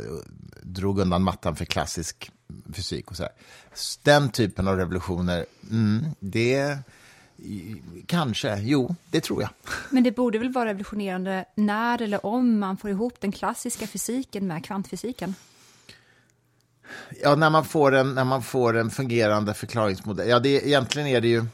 drog 0.62 0.98
undan 0.98 1.22
mattan 1.22 1.56
för 1.56 1.64
klassisk 1.64 2.30
fysik 2.72 3.10
och 3.10 3.16
så 3.16 3.22
här. 3.22 3.32
Den 4.02 4.30
typen 4.30 4.68
av 4.68 4.76
revolutioner, 4.76 5.46
mm, 5.70 6.04
det 6.20 6.78
kanske, 8.06 8.58
jo, 8.60 8.94
det 9.10 9.20
tror 9.20 9.42
jag. 9.42 9.50
Men 9.90 10.02
det 10.02 10.12
borde 10.12 10.38
väl 10.38 10.52
vara 10.52 10.68
revolutionerande 10.68 11.44
när 11.54 12.02
eller 12.02 12.26
om 12.26 12.58
man 12.58 12.76
får 12.76 12.90
ihop 12.90 13.20
den 13.20 13.32
klassiska 13.32 13.86
fysiken 13.86 14.46
med 14.46 14.64
kvantfysiken? 14.64 15.34
Ja, 17.22 17.34
när 17.34 17.50
man 17.50 17.64
får 17.64 17.94
en, 17.94 18.14
när 18.14 18.24
man 18.24 18.42
får 18.42 18.76
en 18.76 18.90
fungerande 18.90 19.54
förklaringsmodell. 19.54 20.28
Ja, 20.28 20.38
det, 20.38 20.48
egentligen 20.48 21.08
är 21.08 21.20
det 21.20 21.28
ju... 21.28 21.44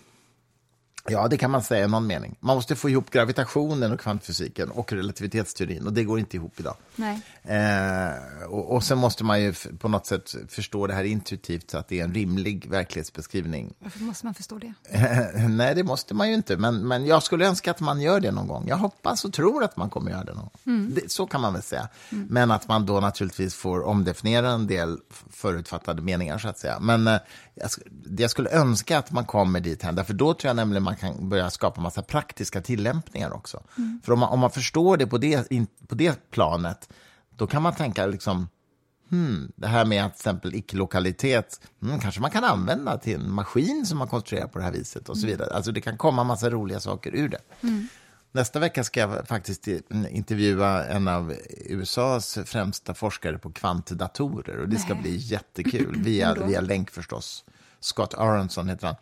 Ja, 1.11 1.28
det 1.28 1.37
kan 1.37 1.50
man 1.50 1.62
säga 1.62 1.85
i 1.85 1.88
någon 1.88 2.07
mening. 2.07 2.37
Man 2.40 2.57
måste 2.57 2.76
få 2.76 2.90
ihop 2.90 3.11
gravitationen 3.11 3.92
och 3.92 4.00
kvantfysiken 4.00 4.71
och 4.71 4.92
relativitetsteorin 4.92 5.87
och 5.87 5.92
det 5.92 6.04
går 6.04 6.18
inte 6.18 6.37
ihop 6.37 6.61
idag. 6.61 6.76
Nej. 6.97 7.21
Eh, 7.49 8.45
och, 8.49 8.75
och 8.75 8.85
sen 8.85 8.99
måste 8.99 9.25
man 9.25 9.40
ju 9.40 9.55
på 9.78 9.88
något 9.88 10.07
sätt 10.07 10.35
förstå 10.49 10.87
det 10.87 10.95
här 10.95 11.05
intuitivt 11.05 11.71
så 11.71 11.78
att 11.78 11.88
det 11.88 12.00
är 12.00 12.05
en 12.05 12.14
rimlig 12.14 12.71
verklighetsbeskrivning. 12.71 13.75
Varför 13.78 14.00
måste 14.00 14.26
man 14.26 14.35
förstå 14.35 14.59
det? 14.59 14.75
Nej, 15.49 15.75
det 15.75 15.85
måste 15.85 16.14
man 16.14 16.28
ju 16.28 16.35
inte, 16.35 16.57
men, 16.57 16.88
men 16.88 17.07
jag 17.07 17.23
skulle 17.23 17.47
önska 17.47 17.71
att 17.71 17.81
man 17.81 18.00
gör 18.00 18.21
det 18.21 18.31
någon 18.31 18.47
gång. 18.47 18.69
Jag 18.69 18.76
hoppas 18.76 19.25
och 19.25 19.33
tror 19.33 19.64
att 19.64 19.76
man 19.76 19.90
kommer 19.90 20.11
göra 20.11 20.25
det 20.25 20.35
någon. 20.35 20.50
Mm. 20.67 20.95
Det, 20.95 21.11
så 21.11 21.26
kan 21.26 21.40
man 21.40 21.52
väl 21.52 21.62
säga. 21.62 21.88
Mm. 22.12 22.26
Men 22.31 22.50
att 22.50 22.69
man 22.69 22.87
då 22.87 23.00
naturligtvis 23.00 23.55
får 23.55 23.83
omdefiniera 23.83 24.50
en 24.50 24.67
del 24.67 24.99
förutfattade 25.31 26.02
meningar, 26.02 26.38
så 26.38 26.49
att 26.49 26.59
säga. 26.59 26.81
Men 26.81 27.07
eh, 27.07 27.19
jag, 27.55 27.71
jag, 28.19 28.31
skulle 28.31 28.50
önska 28.50 28.99
att 28.99 29.12
man 29.12 29.25
kommer 29.25 29.61
dit 29.61 29.83
här, 29.83 29.93
därför 29.93 30.14
då 30.14 30.35
tror 30.35 30.49
jag 30.49 30.57
nämligen 30.57 30.83
man 30.83 30.97
kan 30.97 31.28
börja 31.28 31.50
skapa 31.50 31.81
massa 31.81 32.02
praktiska 32.02 32.61
tillämpningar 32.61 33.33
också. 33.33 33.62
Mm. 33.78 34.00
För 34.05 34.12
om 34.12 34.19
man, 34.19 34.28
om 34.28 34.40
man 34.40 34.50
förstår 34.50 34.97
det 34.97 35.07
på 35.07 35.19
det, 35.19 35.50
in, 35.50 35.67
på 35.88 35.95
det 35.95 36.31
planet, 36.31 36.88
då 37.38 37.47
kan 37.47 37.62
man 37.62 37.75
tänka 37.75 38.07
liksom, 38.07 38.49
hmm, 39.11 39.52
det 39.57 39.66
här 39.66 39.85
med 39.85 40.04
att 40.04 40.12
till 40.12 40.21
exempel 40.21 40.54
icke-lokalitet, 40.54 41.61
hmm, 41.80 42.00
kanske 42.00 42.21
man 42.21 42.30
kan 42.30 42.45
använda 42.45 42.99
till 42.99 43.14
en 43.14 43.33
maskin 43.33 43.87
som 43.87 43.99
man 43.99 44.09
konstruerar 44.09 44.47
på 44.47 44.59
det 44.59 44.64
här 44.64 44.73
viset 44.73 45.09
och 45.09 45.16
så 45.16 45.26
mm. 45.26 45.30
vidare. 45.30 45.54
Alltså 45.54 45.73
det 45.73 45.80
kan 45.80 45.97
komma 45.97 46.25
massa 46.25 46.50
roliga 46.50 46.80
saker 46.80 47.14
ur 47.14 47.28
det. 47.28 47.40
Mm. 47.62 47.88
Nästa 48.33 48.59
vecka 48.59 48.85
ska 48.85 49.00
jag 49.00 49.28
faktiskt 49.28 49.68
intervjua 50.11 50.85
en 50.85 51.09
av 51.09 51.35
USAs 51.66 52.38
främsta 52.45 52.95
forskare 52.95 53.38
på 53.38 53.52
kvantdatorer 53.52 54.59
och 54.59 54.68
det 54.68 54.78
ska 54.78 54.95
Nej. 54.95 55.02
bli 55.02 55.16
jättekul, 55.16 55.97
via, 56.04 56.35
via 56.35 56.61
länk 56.61 56.90
förstås. 56.90 57.45
Scott 57.80 58.14
Aronson 58.14 58.68
heter 58.68 58.87
han. 58.87 58.97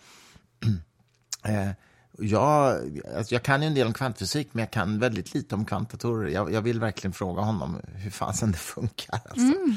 eh, 1.55 1.71
jag, 2.19 2.81
alltså 3.17 3.35
jag 3.35 3.43
kan 3.43 3.63
ju 3.63 3.67
en 3.67 3.75
del 3.75 3.87
om 3.87 3.93
kvantfysik, 3.93 4.49
men 4.53 4.61
jag 4.63 4.71
kan 4.71 4.99
väldigt 4.99 5.35
lite 5.35 5.55
om 5.55 5.65
kvantdatorer. 5.65 6.31
Jag, 6.31 6.53
jag 6.53 6.63
vill 6.63 6.81
verkligen 6.81 7.13
fråga 7.13 7.43
honom 7.43 7.81
hur 7.95 8.11
fasen 8.11 8.53
det 8.53 8.59
funkar. 8.59 9.21
Alltså. 9.25 9.39
Mm. 9.39 9.75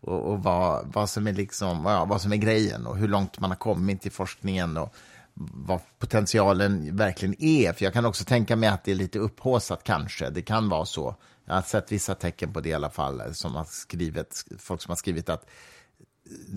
Och, 0.00 0.20
och 0.20 0.42
vad, 0.42 0.92
vad, 0.92 1.10
som 1.10 1.26
är 1.26 1.32
liksom, 1.32 1.84
ja, 1.86 2.04
vad 2.04 2.20
som 2.20 2.32
är 2.32 2.36
grejen 2.36 2.86
och 2.86 2.96
hur 2.96 3.08
långt 3.08 3.40
man 3.40 3.50
har 3.50 3.56
kommit 3.56 4.06
i 4.06 4.10
forskningen. 4.10 4.76
Och, 4.76 4.94
vad 5.34 5.80
potentialen 5.98 6.96
verkligen 6.96 7.34
är. 7.38 7.72
För 7.72 7.84
jag 7.84 7.92
kan 7.92 8.04
också 8.04 8.24
tänka 8.24 8.56
mig 8.56 8.68
att 8.68 8.84
det 8.84 8.90
är 8.90 8.94
lite 8.94 9.18
upphåsat 9.18 9.84
kanske. 9.84 10.30
Det 10.30 10.42
kan 10.42 10.68
vara 10.68 10.84
så. 10.84 11.16
Jag 11.44 11.54
har 11.54 11.62
sett 11.62 11.92
vissa 11.92 12.14
tecken 12.14 12.52
på 12.52 12.60
det 12.60 12.68
i 12.68 12.74
alla 12.74 12.90
fall, 12.90 13.34
som 13.34 13.54
har 13.54 13.64
skrivit, 13.64 14.44
folk 14.58 14.82
som 14.82 14.90
har 14.90 14.96
skrivit 14.96 15.28
att 15.28 15.46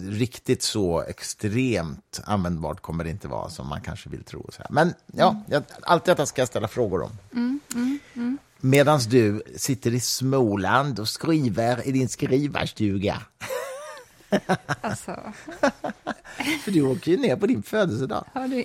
riktigt 0.10 0.64
så 0.64 1.02
extremt 1.02 2.22
användbart 2.26 2.82
kommer 2.82 3.04
det 3.04 3.10
inte 3.10 3.28
vara 3.28 3.50
som 3.50 3.68
man 3.68 3.82
kanske 3.82 4.10
vill 4.10 4.24
tro. 4.24 4.50
Så 4.52 4.62
här. 4.62 4.68
Men 4.70 4.94
ja, 5.14 5.30
mm. 5.30 5.44
jag, 5.48 5.64
allt 5.82 6.06
detta 6.06 6.26
ska 6.26 6.42
jag 6.42 6.48
ställa 6.48 6.68
frågor 6.68 7.02
om. 7.02 7.12
Mm, 7.34 7.60
mm, 7.74 8.00
mm. 8.14 8.38
Medan 8.60 9.00
du 9.00 9.44
sitter 9.56 9.94
i 9.94 10.00
Småland 10.00 11.00
och 11.00 11.10
skriver 11.10 11.88
i 11.88 11.92
din 11.92 12.10
skrivarstuga. 12.10 13.22
Alltså. 14.82 15.34
För 16.64 16.72
du 16.72 16.82
åker 16.82 17.12
ju 17.12 17.18
ner 17.18 17.36
på 17.36 17.48
din 17.48 17.64
födelsedag. 17.64 18.26
Ja, 18.34 18.48
du... 18.48 18.64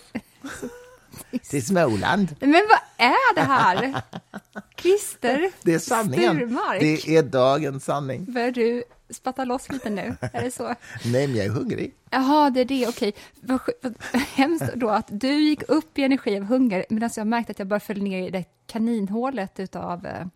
Till 1.38 1.66
Småland. 1.66 2.36
Men 2.40 2.68
vad 2.68 2.78
är 3.00 3.34
det 3.34 3.40
här? 3.40 4.02
Christer 4.76 5.50
Det 5.62 5.74
är 5.74 5.78
sanningen. 5.78 6.36
Sturmark. 6.36 6.80
Det 6.80 7.16
är 7.16 7.22
dagens 7.22 7.84
sanning. 7.84 8.32
Börjar 8.32 8.50
du 8.50 8.84
spatta 9.10 9.44
loss 9.44 9.68
lite 9.68 9.90
nu? 9.90 10.16
Är 10.20 10.42
det 10.42 10.50
så? 10.50 10.64
Nej, 11.04 11.26
men 11.26 11.36
jag 11.36 11.46
är 11.46 11.50
hungrig. 11.50 11.94
Jaha, 12.10 12.50
det 12.50 12.60
är 12.60 12.64
det. 12.64 12.88
Okej. 12.88 13.14
Vad, 13.40 13.60
vad 13.82 13.94
hemskt 14.34 14.74
då 14.74 14.88
att 14.88 15.06
du 15.10 15.32
gick 15.32 15.62
upp 15.68 15.98
i 15.98 16.02
energi 16.02 16.36
av 16.36 16.42
hunger 16.42 16.84
medan 16.90 17.10
jag 17.16 17.26
märkte 17.26 17.50
att 17.50 17.58
jag 17.58 17.68
bara 17.68 17.80
föll 17.80 18.02
ner 18.02 18.28
i 18.28 18.30
det 18.30 18.44
kaninhålet 18.66 19.60
utav... 19.60 20.06
Eh, 20.06 20.26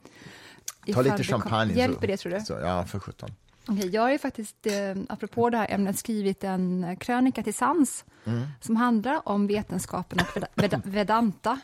Ta 0.94 1.02
lite 1.02 1.24
champagne. 1.24 1.74
Hjälper 1.74 2.06
det, 2.06 2.16
tror 2.16 2.32
du? 2.32 2.40
Så, 2.40 2.52
ja, 2.52 2.84
för 2.84 2.98
sjutton. 2.98 3.30
Okay, 3.68 3.88
jag 3.88 4.02
har 4.02 4.10
ju 4.10 4.18
faktiskt, 4.18 4.66
eh, 4.66 4.72
apropå 5.08 5.50
det 5.50 5.56
här 5.56 5.66
ämnet, 5.70 5.98
skrivit 5.98 6.44
en 6.44 6.96
krönika 7.00 7.42
till 7.42 7.54
Sans 7.54 8.04
mm. 8.24 8.46
som 8.60 8.76
handlar 8.76 9.28
om 9.28 9.46
vetenskapen 9.46 10.18
och 10.20 10.42
ved 10.54 10.82
Vedanta 10.84 11.60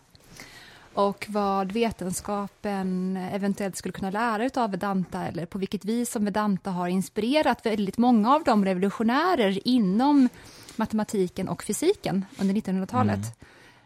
och 0.94 1.26
vad 1.28 1.72
vetenskapen 1.72 3.16
eventuellt 3.16 3.76
skulle 3.76 3.92
kunna 3.92 4.10
lära 4.10 4.62
av 4.62 4.70
Vedanta 4.70 5.26
eller 5.26 5.46
på 5.46 5.58
vilket 5.58 5.84
vis 5.84 6.10
som 6.10 6.24
Vedanta 6.24 6.70
har 6.70 6.88
inspirerat 6.88 7.66
väldigt 7.66 7.98
många 7.98 8.34
av 8.34 8.44
de 8.44 8.64
revolutionärer 8.64 9.68
inom 9.68 10.28
matematiken 10.76 11.48
och 11.48 11.62
fysiken 11.62 12.24
under 12.40 12.54
1900-talet. 12.54 13.20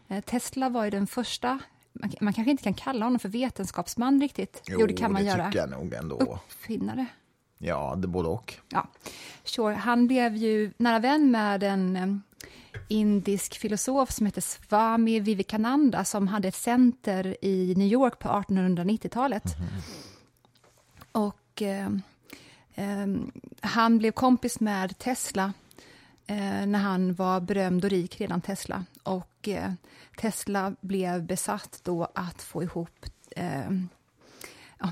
Mm. 0.07 0.17
Eh, 0.17 0.21
Tesla 0.21 0.69
var 0.69 0.85
ju 0.85 0.91
den 0.91 1.07
första 1.07 1.59
man, 1.93 2.11
man, 2.21 2.33
kanske 2.33 2.51
inte 2.51 2.63
kan 2.63 2.73
kalla 2.73 3.05
honom 3.05 3.19
för 3.19 3.29
vetenskapsman 3.29 4.21
riktigt. 4.21 4.61
Jo, 4.67 4.77
jo 4.79 4.87
det 4.87 4.93
kan 4.93 5.11
man 5.11 5.21
det 5.21 5.27
göra. 5.27 5.45
tycker 5.45 5.59
jag 5.59 5.69
nog 5.69 5.93
ändå. 5.93 6.15
Uppfinnare. 6.15 7.05
Ja, 7.57 7.95
det 7.97 8.07
både 8.07 8.29
och. 8.29 8.53
Ja, 8.69 8.87
sure. 9.43 9.73
Han 9.73 10.07
blev 10.07 10.35
ju 10.35 10.71
nära 10.77 10.99
vän 10.99 11.31
med 11.31 11.63
en 11.63 12.21
indisk 12.87 13.57
filosof 13.57 14.11
som 14.11 14.25
heter 14.25 14.41
Swami 14.41 15.19
Vivekananda 15.19 16.05
som 16.05 16.27
hade 16.27 16.47
ett 16.47 16.55
center 16.55 17.37
i 17.41 17.73
New 17.77 17.87
York 17.87 18.19
på 18.19 18.29
1890-talet. 18.29 19.43
Mm. 19.57 19.69
Och 21.11 21.61
eh, 21.61 21.89
eh, 22.75 23.07
han 23.61 23.97
blev 23.97 24.11
kompis 24.11 24.59
med 24.59 24.97
Tesla 24.97 25.53
eh, 26.27 26.65
när 26.65 26.79
han 26.79 27.13
var 27.13 27.41
berömd 27.41 27.83
och 27.85 27.91
rik, 27.91 28.21
redan 28.21 28.41
Tesla. 28.41 28.85
Och 29.03 29.47
eh, 29.47 29.71
Tesla 30.17 30.75
blev 30.81 31.23
besatt 31.23 31.79
då 31.83 32.07
att 32.15 32.41
få 32.41 32.63
ihop 32.63 33.05
eh, 33.35 33.71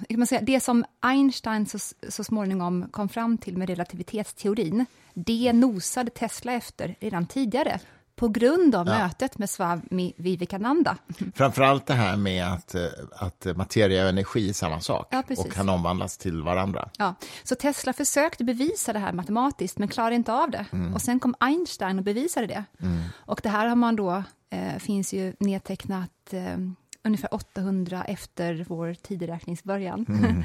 man 0.09 0.27
säga, 0.27 0.41
det 0.41 0.59
som 0.59 0.85
Einstein 1.01 1.65
så, 1.65 1.79
så 2.09 2.23
småningom 2.23 2.87
kom 2.91 3.09
fram 3.09 3.37
till 3.37 3.57
med 3.57 3.69
relativitetsteorin, 3.69 4.85
det 5.13 5.53
nosade 5.53 6.09
Tesla 6.09 6.53
efter 6.53 6.95
redan 6.99 7.25
tidigare 7.25 7.79
på 8.15 8.27
grund 8.27 8.75
av 8.75 8.87
ja. 8.87 8.97
mötet 8.97 9.37
med 9.37 9.49
Swami 9.49 10.13
Vivekananda. 10.17 10.97
Framförallt 11.35 11.85
det 11.85 11.93
här 11.93 12.17
med 12.17 12.53
att, 12.53 12.75
eh, 12.75 12.85
att 13.11 13.47
materia 13.55 14.03
och 14.03 14.09
energi 14.09 14.49
är 14.49 14.53
samma 14.53 14.79
sak 14.79 15.07
ja, 15.11 15.23
och 15.37 15.51
kan 15.51 15.69
omvandlas 15.69 16.17
till 16.17 16.41
varandra. 16.41 16.89
Ja, 16.97 17.15
så 17.43 17.55
Tesla 17.55 17.93
försökte 17.93 18.43
bevisa 18.43 18.93
det 18.93 18.99
här 18.99 19.13
matematiskt, 19.13 19.77
men 19.77 19.87
klarade 19.87 20.15
inte 20.15 20.33
av 20.33 20.51
det. 20.51 20.65
Mm. 20.71 20.93
Och 20.93 21.01
sen 21.01 21.19
kom 21.19 21.35
Einstein 21.39 21.97
och 21.97 22.03
bevisade 22.03 22.47
det. 22.47 22.63
Mm. 22.81 23.03
Och 23.15 23.39
det 23.43 23.49
här 23.49 23.67
har 23.67 23.75
man 23.75 23.95
då, 23.95 24.23
eh, 24.49 24.77
finns 24.79 25.13
ju 25.13 25.33
nedtecknat 25.39 26.33
eh, 26.33 26.57
ungefär 27.03 27.33
800 27.33 28.03
efter 28.03 28.65
vår 28.67 28.93
tideräkningsbörjan, 28.93 30.05
mm, 30.09 30.43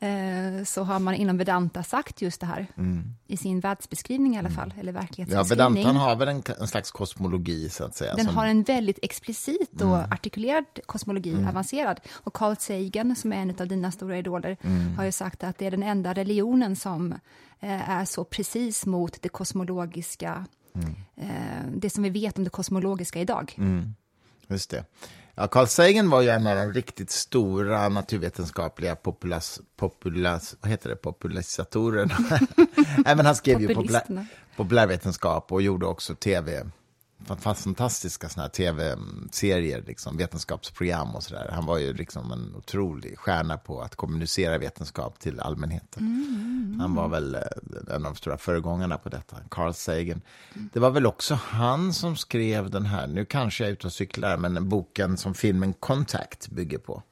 mm. 0.00 0.64
så 0.64 0.82
har 0.82 0.98
man 0.98 1.14
inom 1.14 1.38
Vedanta 1.38 1.82
sagt 1.82 2.22
just 2.22 2.40
det 2.40 2.46
här, 2.46 2.66
mm. 2.76 3.14
i 3.26 3.36
sin 3.36 3.60
världsbeskrivning 3.60 4.34
i 4.34 4.38
alla 4.38 4.48
mm. 4.48 4.56
fall, 4.56 4.74
eller 4.80 4.92
verklighetsbeskrivning. 4.92 5.58
Ja, 5.58 5.68
Vedantan 5.68 5.96
har 5.96 6.16
väl 6.16 6.28
en, 6.28 6.42
en, 6.60 6.68
slags 6.68 6.90
kosmologi, 6.90 7.68
så 7.68 7.84
att 7.84 7.94
säga. 7.94 8.14
Den 8.14 8.24
som... 8.24 8.36
har 8.36 8.46
en 8.46 8.62
väldigt 8.62 8.98
explicit 9.02 9.82
och 9.82 9.98
mm. 9.98 10.12
artikulerad 10.12 10.64
kosmologi, 10.86 11.32
mm. 11.32 11.48
avancerad. 11.48 12.00
Och 12.12 12.34
Carl 12.34 12.56
Sagan, 12.56 13.16
som 13.16 13.32
är 13.32 13.36
en 13.36 13.50
av 13.60 13.68
dina 13.68 13.92
stora 13.92 14.18
idoler, 14.18 14.56
har 14.96 15.04
ju 15.04 15.12
sagt 15.12 15.44
att 15.44 15.58
det 15.58 15.66
är 15.66 15.70
den 15.70 15.82
enda 15.82 16.12
religionen 16.12 16.76
som 16.76 17.12
eh, 17.60 17.90
är 17.90 18.04
så 18.04 18.24
precis 18.24 18.86
mot 18.86 19.22
det 19.22 19.28
kosmologiska, 19.28 20.46
eh, 21.16 21.26
det 21.74 21.90
som 21.90 22.02
vi 22.02 22.10
vet 22.10 22.38
om 22.38 22.44
det 22.44 22.50
kosmologiska 22.50 23.20
idag. 23.20 23.56
Just 24.48 24.70
det. 24.70 24.84
Ja, 25.34 25.48
Carl 25.48 25.66
Sagan 25.66 26.10
var 26.10 26.22
ju 26.22 26.28
en 26.28 26.46
av 26.46 26.56
de 26.56 26.72
riktigt 26.72 27.10
stora 27.10 27.88
naturvetenskapliga 27.88 28.96
populas, 28.96 29.60
populas, 29.76 30.56
vad 30.60 30.70
heter 30.70 30.88
det, 30.88 30.96
popularisatorerna. 30.96 32.14
Även 33.06 33.26
han 33.26 33.36
skrev 33.36 33.60
ju 33.60 33.74
populär, 33.74 34.26
populärvetenskap 34.56 35.52
och 35.52 35.62
gjorde 35.62 35.86
också 35.86 36.14
tv 36.14 36.66
fantastiska 37.24 38.28
såna 38.28 38.48
tv-serier, 38.48 39.84
liksom, 39.86 40.16
vetenskapsprogram 40.16 41.14
och 41.14 41.22
sådär. 41.22 41.50
Han 41.52 41.66
var 41.66 41.78
ju 41.78 41.92
liksom 41.92 42.32
en 42.32 42.54
otrolig 42.56 43.18
stjärna 43.18 43.58
på 43.58 43.80
att 43.80 43.96
kommunicera 43.96 44.58
vetenskap 44.58 45.18
till 45.18 45.40
allmänheten. 45.40 46.02
Mm, 46.02 46.24
mm, 46.28 46.64
mm. 46.66 46.80
Han 46.80 46.94
var 46.94 47.08
väl 47.08 47.34
eh, 47.34 47.40
en 47.88 47.94
av 47.94 48.02
de 48.02 48.14
stora 48.14 48.38
föregångarna 48.38 48.98
på 48.98 49.08
detta, 49.08 49.36
Carl 49.48 49.74
Sagan. 49.74 50.20
Det 50.72 50.80
var 50.80 50.90
väl 50.90 51.06
också 51.06 51.34
han 51.34 51.92
som 51.92 52.16
skrev 52.16 52.70
den 52.70 52.86
här, 52.86 53.06
nu 53.06 53.24
kanske 53.24 53.64
jag 53.64 53.68
är 53.68 53.72
ute 53.72 53.86
och 53.86 53.92
cyklar, 53.92 54.36
men 54.36 54.68
boken 54.68 55.16
som 55.16 55.34
filmen 55.34 55.72
Contact 55.72 56.48
bygger 56.48 56.78
på. 56.78 57.02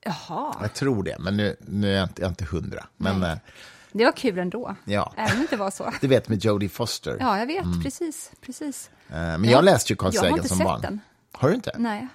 Jaha. 0.00 0.56
Jag 0.60 0.74
tror 0.74 1.02
det, 1.02 1.16
men 1.18 1.36
nu, 1.36 1.56
nu 1.60 1.92
är 1.92 1.96
jag 1.96 2.04
inte, 2.04 2.22
jag 2.22 2.26
är 2.26 2.30
inte 2.30 2.44
hundra. 2.44 2.86
Men, 2.96 3.20
Nej. 3.20 3.40
Det 3.92 4.04
var 4.04 4.12
kul 4.12 4.38
ändå, 4.38 4.76
ja. 4.84 5.12
även 5.16 5.32
om 5.32 5.36
det 5.36 5.42
inte 5.42 5.56
var 5.56 5.70
så. 5.70 5.92
Du 6.00 6.08
vet 6.08 6.28
med 6.28 6.44
Jodie 6.44 6.68
Foster. 6.68 7.16
Ja, 7.20 7.38
jag 7.38 7.46
vet. 7.46 7.64
Mm. 7.64 7.82
Precis. 7.82 8.30
precis. 8.40 8.90
Uh, 9.10 9.16
men 9.16 9.44
jag, 9.44 9.52
jag 9.52 9.64
läste 9.64 9.92
ju 9.92 9.96
Sagan 9.96 10.12
som 10.12 10.22
barn. 10.22 10.24
Jag 10.24 10.30
har 10.30 10.38
inte 10.38 10.48
sett 10.48 10.82
den. 10.82 11.00
Har 11.32 11.48
du 11.48 11.54
inte? 11.54 11.74
Nej. 11.78 12.08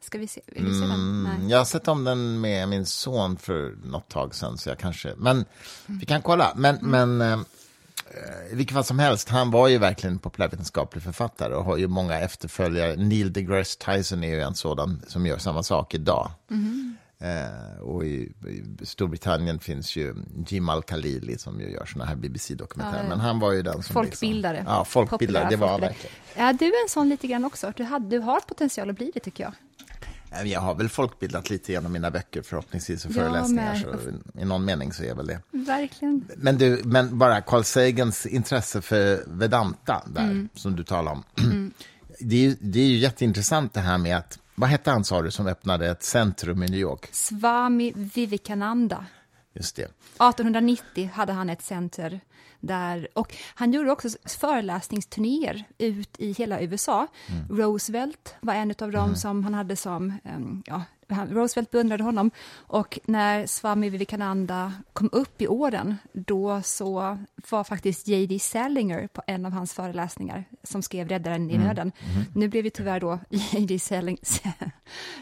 Ska 0.00 0.18
vi 0.18 0.26
se? 0.26 0.40
Vill 0.46 0.64
vi 0.64 0.74
se 0.74 0.80
den? 0.80 0.90
Mm, 0.90 1.22
Nej. 1.22 1.50
Jag 1.50 1.58
har 1.58 1.64
sett 1.64 1.88
om 1.88 2.04
den 2.04 2.40
med 2.40 2.68
min 2.68 2.86
son 2.86 3.36
för 3.36 3.74
något 3.84 4.08
tag 4.08 4.34
sedan, 4.34 4.58
så 4.58 4.68
jag 4.68 4.78
kanske... 4.78 5.14
Men 5.16 5.36
mm. 5.36 5.98
vi 6.00 6.06
kan 6.06 6.22
kolla. 6.22 6.52
Men, 6.56 6.78
mm. 6.78 7.16
men 7.16 7.38
uh, 7.38 7.44
I 8.52 8.54
vilket 8.54 8.74
fall 8.74 8.84
som 8.84 8.98
helst, 8.98 9.28
han 9.28 9.50
var 9.50 9.68
ju 9.68 9.78
verkligen 9.78 10.14
en 10.14 10.18
populärvetenskaplig 10.18 11.02
författare 11.02 11.54
och 11.54 11.64
har 11.64 11.76
ju 11.76 11.88
många 11.88 12.18
efterföljare. 12.18 12.96
Neil 12.96 13.32
deGrasse 13.32 13.78
Tyson 13.78 14.24
är 14.24 14.34
ju 14.34 14.40
en 14.40 14.54
sådan 14.54 15.02
som 15.08 15.26
gör 15.26 15.38
samma 15.38 15.62
sak 15.62 15.94
idag. 15.94 16.30
Mm. 16.50 16.96
Eh, 17.22 17.80
och 17.80 18.04
i, 18.04 18.32
i, 18.46 18.86
Storbritannien 18.86 19.58
finns 19.58 19.96
ju 19.96 20.14
Jim 20.48 20.68
Al-Khalili 20.68 21.38
som 21.38 21.60
ju 21.60 21.70
gör 21.70 21.86
såna 21.86 22.04
här 22.04 22.16
BBC-dokumentärer. 22.16 23.02
Ja, 23.02 23.08
Men 23.08 23.20
han 23.20 23.40
var 23.40 23.52
ju 23.52 23.62
den 23.62 23.82
som... 23.82 23.94
Folkbildare. 23.94 24.56
Liksom, 24.56 24.74
ja, 24.74 24.84
folkbildare, 24.84 25.46
det 25.50 25.56
var 25.56 25.78
verkligen. 25.78 26.16
Ja, 26.36 26.52
du 26.52 26.66
är 26.66 26.82
en 26.82 26.88
sån 26.88 27.08
lite 27.08 27.26
grann 27.26 27.44
också. 27.44 27.72
Du, 27.76 27.84
hade, 27.84 28.08
du 28.08 28.18
har 28.18 28.40
potential 28.40 28.90
att 28.90 28.96
bli 28.96 29.10
det, 29.14 29.20
tycker 29.20 29.44
jag. 29.44 29.52
Jag 30.44 30.60
har 30.60 30.74
väl 30.74 30.88
folkbildat 30.88 31.50
lite 31.50 31.72
genom 31.72 31.92
mina 31.92 32.10
böcker 32.10 32.42
förhoppningsvis 32.42 33.04
och 33.04 33.12
föreläsningar. 33.12 33.74
Så 33.74 34.40
I 34.40 34.44
någon 34.44 34.64
mening 34.64 34.92
så 34.92 35.04
är 35.04 35.14
väl 35.14 35.26
det. 35.26 35.40
Verkligen. 35.50 36.24
Men, 36.36 36.58
du, 36.58 36.80
men 36.84 37.18
bara 37.18 37.40
Carl 37.40 37.64
Sagans 37.64 38.26
intresse 38.26 38.82
för 38.82 39.24
Vedanta, 39.26 40.02
där, 40.06 40.22
mm. 40.22 40.48
som 40.54 40.76
du 40.76 40.84
talar 40.84 41.12
om. 41.12 41.24
Mm. 41.38 41.72
Det, 42.20 42.46
är 42.46 42.56
det 42.60 42.80
är 42.80 42.86
ju 42.86 42.96
jätteintressant 42.96 43.74
det 43.74 43.80
här 43.80 43.98
med 43.98 44.16
att, 44.16 44.38
vad 44.54 44.70
hette 44.70 44.90
han 44.90 45.04
sa 45.04 45.22
du 45.22 45.30
som 45.30 45.46
öppnade 45.46 45.90
ett 45.90 46.02
centrum 46.02 46.62
i 46.62 46.68
New 46.68 46.80
York? 46.80 47.08
Swami 47.12 47.92
Vivekananda. 47.96 49.06
Just 49.52 49.76
det. 49.76 49.82
1890 49.82 51.10
hade 51.14 51.32
han 51.32 51.50
ett 51.50 51.62
center 51.62 52.20
där, 52.62 53.08
och 53.14 53.34
han 53.54 53.72
gjorde 53.72 53.92
också 53.92 54.08
föreläsningsturnéer 54.24 55.64
ut 55.78 56.20
i 56.20 56.32
hela 56.32 56.60
USA. 56.60 57.06
Mm. 57.26 57.58
Roosevelt 57.58 58.34
var 58.40 58.54
en 58.54 58.70
av 58.70 58.92
dem 58.92 59.04
mm. 59.04 59.16
som 59.16 59.44
han 59.44 59.54
hade 59.54 59.76
som, 59.76 60.18
um, 60.36 60.62
ja, 60.66 60.82
Roosevelt 61.30 61.70
beundrade 61.70 62.04
honom. 62.04 62.30
Och 62.54 62.98
när 63.04 63.46
Swami 63.46 63.90
Vivekananda 63.90 64.72
kom 64.92 65.08
upp 65.12 65.42
i 65.42 65.48
åren, 65.48 65.96
då 66.12 66.62
så 66.62 67.18
var 67.50 67.64
faktiskt 67.64 68.08
J.D. 68.08 68.38
Salinger 68.38 69.06
på 69.06 69.22
en 69.26 69.46
av 69.46 69.52
hans 69.52 69.72
föreläsningar, 69.72 70.44
som 70.62 70.82
skrev 70.82 71.08
Räddaren 71.08 71.50
i 71.50 71.54
mm. 71.54 71.66
nöden. 71.66 71.92
Mm. 71.98 72.24
Nu 72.34 72.48
blev 72.48 72.64
ju 72.64 72.70
tyvärr 72.70 73.00
då 73.00 73.18
J.D. 73.30 73.78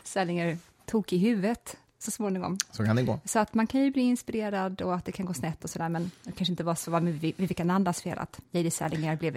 Salinger 0.04 0.58
tokig 0.86 1.16
i 1.16 1.20
huvudet 1.20 1.76
så 2.02 2.10
småningom. 2.10 2.58
Så 2.70 2.84
kan 2.84 2.96
det 2.96 3.02
gå. 3.02 3.20
Så 3.24 3.38
att 3.38 3.54
man 3.54 3.66
kan 3.66 3.80
ju 3.80 3.90
bli 3.90 4.02
inspirerad 4.02 4.82
och 4.82 4.94
att 4.94 5.04
det 5.04 5.12
kan 5.12 5.26
gå 5.26 5.34
snett 5.34 5.64
och 5.64 5.70
sådär, 5.70 5.88
men 5.88 6.10
det 6.24 6.32
kanske 6.32 6.52
inte 6.52 6.64
var 6.64 6.74
så 6.74 6.90
var 6.90 7.00
med 7.00 7.20
Vivekanandas 7.20 8.02
fel 8.02 8.18
att 8.18 8.40
J.D. 8.50 8.70
Salinger 8.70 9.16
blev 9.16 9.36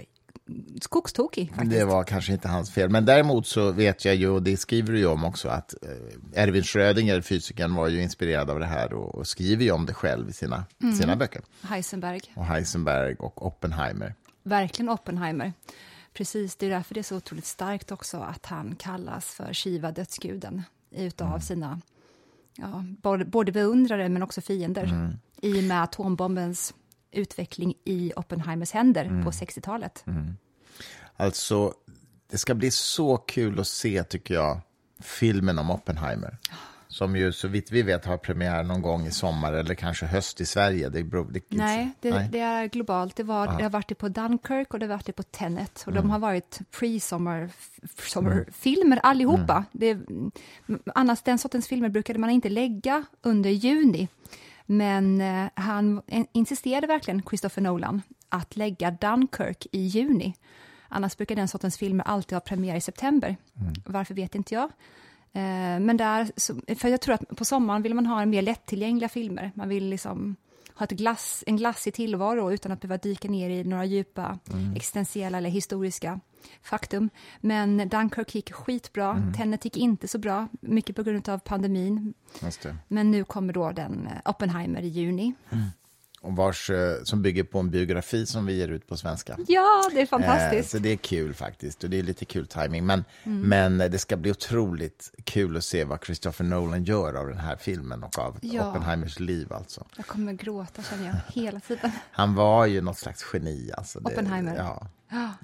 skogstokig. 0.80 1.48
Faktiskt. 1.48 1.70
Det 1.70 1.84
var 1.84 2.04
kanske 2.04 2.32
inte 2.32 2.48
hans 2.48 2.70
fel, 2.70 2.90
men 2.90 3.04
däremot 3.04 3.46
så 3.46 3.72
vet 3.72 4.04
jag 4.04 4.14
ju, 4.14 4.28
och 4.28 4.42
det 4.42 4.56
skriver 4.56 4.92
du 4.92 4.98
ju 4.98 5.06
om 5.06 5.24
också, 5.24 5.48
att 5.48 5.74
eh, 5.82 6.42
Erwin 6.42 6.62
Schrödinger, 6.62 7.20
fysikern, 7.20 7.74
var 7.74 7.88
ju 7.88 8.02
inspirerad 8.02 8.50
av 8.50 8.58
det 8.58 8.66
här 8.66 8.92
och, 8.92 9.14
och 9.14 9.26
skriver 9.26 9.64
ju 9.64 9.70
om 9.70 9.86
det 9.86 9.94
själv 9.94 10.28
i 10.28 10.32
sina, 10.32 10.64
mm. 10.82 10.94
sina 10.94 11.16
böcker. 11.16 11.42
Heisenberg. 11.62 12.20
Och 12.34 12.44
Heisenberg 12.44 13.14
och 13.14 13.46
Oppenheimer. 13.46 14.14
Verkligen 14.42 14.88
Oppenheimer. 14.88 15.52
Precis, 16.12 16.56
det 16.56 16.66
är 16.66 16.70
därför 16.70 16.94
det 16.94 17.00
är 17.00 17.02
så 17.02 17.16
otroligt 17.16 17.46
starkt 17.46 17.92
också 17.92 18.18
att 18.18 18.46
han 18.46 18.76
kallas 18.76 19.34
för 19.34 19.52
Shiva, 19.52 19.90
dödsguden, 19.90 20.62
utav 20.90 21.28
mm. 21.28 21.40
sina 21.40 21.80
ja, 22.56 22.84
både, 23.02 23.24
både 23.24 23.52
beundrare 23.52 24.08
men 24.08 24.22
också 24.22 24.40
fiender 24.40 24.84
mm. 24.84 25.12
i 25.42 25.60
och 25.60 25.64
med 25.64 25.82
atombombens 25.82 26.74
utveckling 27.12 27.74
i 27.84 28.12
Oppenheimers 28.16 28.72
händer 28.72 29.04
mm. 29.04 29.24
på 29.24 29.30
60-talet. 29.30 30.04
Mm. 30.06 30.36
Alltså, 31.16 31.74
det 32.30 32.38
ska 32.38 32.54
bli 32.54 32.70
så 32.70 33.16
kul 33.16 33.60
att 33.60 33.66
se, 33.66 34.04
tycker 34.04 34.34
jag, 34.34 34.60
filmen 35.00 35.58
om 35.58 35.70
Oppenheimer. 35.70 36.38
Som 36.94 37.16
ju, 37.16 37.32
så 37.32 37.48
vitt 37.48 37.72
vi 37.72 37.82
vet, 37.82 38.04
har 38.04 38.16
premiär 38.16 38.62
någon 38.62 38.82
gång 38.82 39.06
i 39.06 39.10
sommar 39.10 39.52
eller 39.52 39.74
kanske 39.74 40.06
höst 40.06 40.40
i 40.40 40.46
Sverige. 40.46 40.88
Det, 40.88 41.02
det, 41.02 41.42
nej, 41.48 41.90
det, 42.00 42.10
nej, 42.10 42.28
det, 42.32 42.38
är 42.38 42.66
globalt. 42.66 43.16
Det, 43.16 43.22
var, 43.22 43.46
det 43.46 43.62
har 43.62 43.70
varit 43.70 43.98
på 43.98 44.08
Dunkirk 44.08 44.74
och 44.74 44.78
det 44.78 44.86
har 44.86 44.90
varit 44.90 45.16
på 45.16 45.22
Tenet. 45.22 45.84
Och 45.86 45.92
mm. 45.92 46.02
de 46.02 46.10
har 46.10 46.18
varit 46.18 46.60
pre-sommarfilmer 46.70 48.86
mm. 48.86 48.98
allihopa. 49.02 49.64
Mm. 49.72 49.72
Det, 49.72 49.98
annars, 50.94 51.22
den 51.22 51.38
sortens 51.38 51.68
filmer 51.68 51.88
brukade 51.88 52.18
man 52.18 52.30
inte 52.30 52.48
lägga 52.48 53.04
under 53.22 53.50
juni. 53.50 54.08
Men 54.66 55.20
eh, 55.20 55.46
han 55.54 56.02
insisterade 56.32 56.86
verkligen, 56.86 57.22
Christopher 57.22 57.62
Nolan, 57.62 58.02
att 58.28 58.56
lägga 58.56 58.90
Dunkirk 58.90 59.66
i 59.72 59.80
juni. 59.80 60.34
Annars 60.88 61.16
brukar 61.16 61.36
den 61.36 61.48
sortens 61.48 61.78
filmer 61.78 62.04
alltid 62.04 62.36
ha 62.36 62.40
premiär 62.40 62.76
i 62.76 62.80
september. 62.80 63.36
Mm. 63.60 63.72
Varför 63.84 64.14
vet 64.14 64.34
inte 64.34 64.54
jag. 64.54 64.70
Eh, 65.34 65.80
men 65.80 65.96
där, 65.96 66.30
för 66.74 66.88
jag 66.88 67.00
tror 67.00 67.14
att 67.14 67.36
på 67.36 67.44
sommaren 67.44 67.82
vill 67.82 67.94
man 67.94 68.06
ha 68.06 68.26
mer 68.26 68.42
lättillgängliga 68.42 69.08
filmer. 69.08 69.52
Man 69.54 69.68
vill 69.68 69.88
liksom 69.88 70.36
ha 70.74 70.84
ett 70.84 70.90
glass, 70.90 71.44
en 71.46 71.56
glassig 71.56 71.94
tillvaro 71.94 72.52
utan 72.52 72.72
att 72.72 72.80
behöva 72.80 72.98
dyka 72.98 73.28
ner 73.28 73.50
i 73.50 73.64
några 73.64 73.84
djupa 73.84 74.38
mm. 74.52 74.76
existentiella 74.76 75.38
eller 75.38 75.50
historiska 75.50 76.20
faktum. 76.62 77.10
Men 77.40 77.88
Dunkirk 77.88 78.34
gick 78.34 78.52
skitbra, 78.52 79.10
mm. 79.10 79.34
Tenet 79.34 79.64
gick 79.64 79.76
inte 79.76 80.08
så 80.08 80.18
bra, 80.18 80.48
mycket 80.60 80.96
på 80.96 81.02
grund 81.02 81.28
av 81.28 81.38
pandemin. 81.38 82.14
Men 82.88 83.10
nu 83.10 83.24
kommer 83.24 83.52
då 83.52 83.72
den 83.72 84.06
eh, 84.06 84.30
Oppenheimer 84.30 84.82
i 84.82 84.88
juni. 84.88 85.34
Mm 85.50 85.64
vars, 86.30 86.70
eh, 86.70 87.02
som 87.02 87.22
bygger 87.22 87.44
på 87.44 87.58
en 87.58 87.70
biografi 87.70 88.26
som 88.26 88.46
vi 88.46 88.54
ger 88.56 88.68
ut 88.68 88.86
på 88.86 88.96
svenska. 88.96 89.38
Ja, 89.48 89.90
det 89.94 90.00
är 90.00 90.06
fantastiskt. 90.06 90.74
Eh, 90.74 90.78
så 90.78 90.82
det 90.82 90.88
är 90.88 90.96
kul 90.96 91.34
faktiskt, 91.34 91.84
och 91.84 91.90
det 91.90 91.98
är 91.98 92.02
lite 92.02 92.24
kul 92.24 92.46
timing. 92.46 92.86
Men, 92.86 93.04
mm. 93.22 93.40
men 93.40 93.90
det 93.90 93.98
ska 93.98 94.16
bli 94.16 94.30
otroligt 94.30 95.12
kul 95.24 95.56
att 95.56 95.64
se 95.64 95.84
vad 95.84 96.04
Christopher 96.04 96.44
Nolan 96.44 96.84
gör 96.84 97.14
av 97.14 97.28
den 97.28 97.38
här 97.38 97.56
filmen 97.56 98.02
och 98.02 98.18
av 98.18 98.38
ja. 98.42 98.70
Oppenheimers 98.70 99.20
liv. 99.20 99.52
Alltså. 99.52 99.86
Jag 99.96 100.06
kommer 100.06 100.32
gråta, 100.32 100.82
känner 100.82 101.06
jag, 101.06 101.42
hela 101.42 101.60
tiden. 101.60 101.90
Han 102.10 102.34
var 102.34 102.66
ju 102.66 102.80
något 102.80 102.98
slags 102.98 103.26
geni. 103.32 103.70
Alltså. 103.76 104.00
Det, 104.00 104.12
Oppenheimer? 104.12 104.56
Ja, 104.56 104.88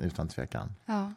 utan 0.02 0.28
tvekan. 0.28 0.74
Ja. 0.86 1.12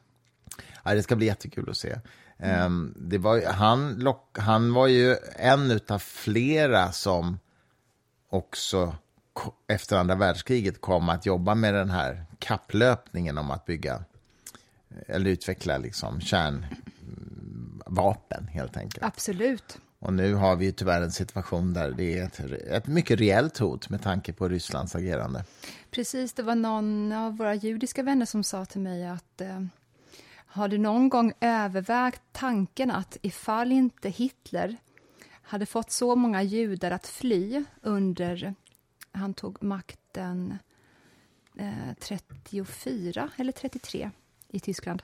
Ja, 0.84 0.93
det 0.93 1.04
ska 1.04 1.15
bli 1.15 1.26
jättekul 1.26 1.69
att 1.69 1.78
se. 1.78 1.99
Mm. 2.38 2.93
Det 2.97 3.17
var, 3.17 3.45
han, 3.45 3.95
lock, 3.95 4.38
han 4.39 4.73
var 4.73 4.88
ju 4.88 5.15
en 5.36 5.80
av 5.88 5.99
flera 5.99 6.91
som 6.91 7.39
också 8.30 8.95
efter 9.67 9.98
andra 9.98 10.15
världskriget 10.15 10.82
kom 10.82 11.10
att 11.10 11.26
jobba 11.26 11.56
med 11.56 11.74
den 11.74 11.89
här 11.89 12.26
kapplöpningen 12.39 13.38
om 13.38 13.52
att 13.52 13.65
bygga 13.65 14.04
eller 15.08 15.30
utveckla 15.30 15.78
liksom 15.78 16.22
kärnvapen, 16.22 16.78
helt 18.48 18.78
enkelt. 18.78 19.04
Absolut. 19.04 19.78
Och 20.00 20.13
nu 20.13 20.34
har 20.34 20.56
vi 20.56 20.72
tyvärr 20.72 21.02
en 21.02 21.12
situation 21.12 21.74
där 21.74 21.91
det 21.91 22.19
är 22.19 22.24
ett, 22.24 22.39
ett 22.69 22.88
mycket 22.88 23.19
reellt 23.19 23.58
hot 23.58 23.89
med 23.89 24.02
tanke 24.02 24.34
på 24.34 24.48
Rysslands 24.50 24.96
agerande. 24.96 25.46
Precis, 25.91 26.34
det 26.34 26.43
var 26.43 26.56
någon 26.56 27.12
av 27.12 27.38
våra 27.38 27.56
judiska 27.56 28.04
vänner 28.04 28.26
som 28.26 28.43
sa 28.43 28.65
till 28.65 28.82
mig 28.82 29.08
att 29.08 29.41
eh, 29.41 29.65
har 30.46 30.67
du 30.67 30.78
någon 30.78 31.10
gång 31.10 31.34
övervägt 31.39 32.22
tanken 32.32 32.91
att 32.91 33.17
ifall 33.22 33.72
inte 33.72 34.10
Hitler 34.10 34.78
hade 35.41 35.65
fått 35.65 35.91
så 35.91 36.15
många 36.15 36.43
judar 36.43 36.91
att 36.91 37.08
fly 37.08 37.63
under 37.82 38.56
han 39.13 39.34
tog 39.34 39.63
makten 39.63 40.58
eh, 41.58 41.93
34 41.99 43.30
eller 43.36 43.52
33 43.52 44.12
i 44.47 44.60
Tyskland. 44.60 45.04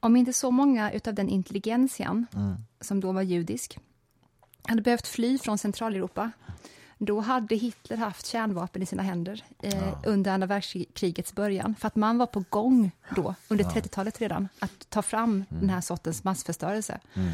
Om 0.00 0.16
inte 0.16 0.32
så 0.32 0.50
många 0.50 0.92
av 1.06 1.14
den 1.14 1.28
intelligentian, 1.28 2.26
mm. 2.34 2.54
som 2.80 3.00
då 3.00 3.12
var 3.12 3.22
judisk, 3.22 3.78
hade 4.62 4.82
behövt 4.82 5.06
fly 5.06 5.38
från 5.38 5.58
Centraleuropa, 5.58 6.30
då 6.98 7.20
hade 7.20 7.56
Hitler 7.56 7.96
haft 7.96 8.26
kärnvapen 8.26 8.82
i 8.82 8.86
sina 8.86 9.02
händer 9.02 9.44
eh, 9.62 9.78
ja. 9.78 10.02
under 10.06 10.30
andra 10.30 10.46
världskrigets 10.46 11.32
början. 11.32 11.74
För 11.74 11.86
att 11.86 11.96
man 11.96 12.18
var 12.18 12.26
på 12.26 12.44
gång 12.48 12.90
då, 13.16 13.34
under 13.48 13.64
ja. 13.64 13.70
30-talet 13.70 14.20
redan, 14.20 14.48
att 14.58 14.90
ta 14.90 15.02
fram 15.02 15.30
mm. 15.30 15.46
den 15.60 15.70
här 15.70 15.80
sortens 15.80 16.24
massförstörelse. 16.24 17.00
Mm. 17.14 17.32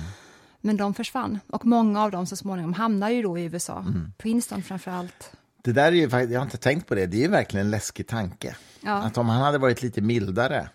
Men 0.60 0.76
de 0.76 0.94
försvann, 0.94 1.38
och 1.46 1.66
många 1.66 2.02
av 2.02 2.10
dem 2.10 2.26
så 2.26 2.36
småningom 2.36 2.72
hamnar 2.72 3.08
ju 3.10 3.22
då 3.22 3.38
i 3.38 3.44
USA. 3.44 3.78
Mm. 3.78 4.12
Princeton 4.18 4.62
framför 4.62 4.90
allt. 4.90 5.32
Det 5.68 5.72
där 5.72 5.92
är 5.92 5.92
ju, 5.92 6.32
jag 6.32 6.40
har 6.40 6.44
inte 6.44 6.56
tänkt 6.56 6.86
på 6.86 6.94
det, 6.94 7.06
det 7.06 7.16
är 7.16 7.20
ju 7.20 7.28
verkligen 7.28 7.66
en 7.66 7.70
läskig 7.70 8.06
tanke. 8.06 8.56
Ja. 8.80 8.92
Att 8.92 9.18
om 9.18 9.28
han 9.28 9.42
hade 9.42 9.58
varit 9.58 9.82
lite 9.82 10.00
mildare 10.00 10.68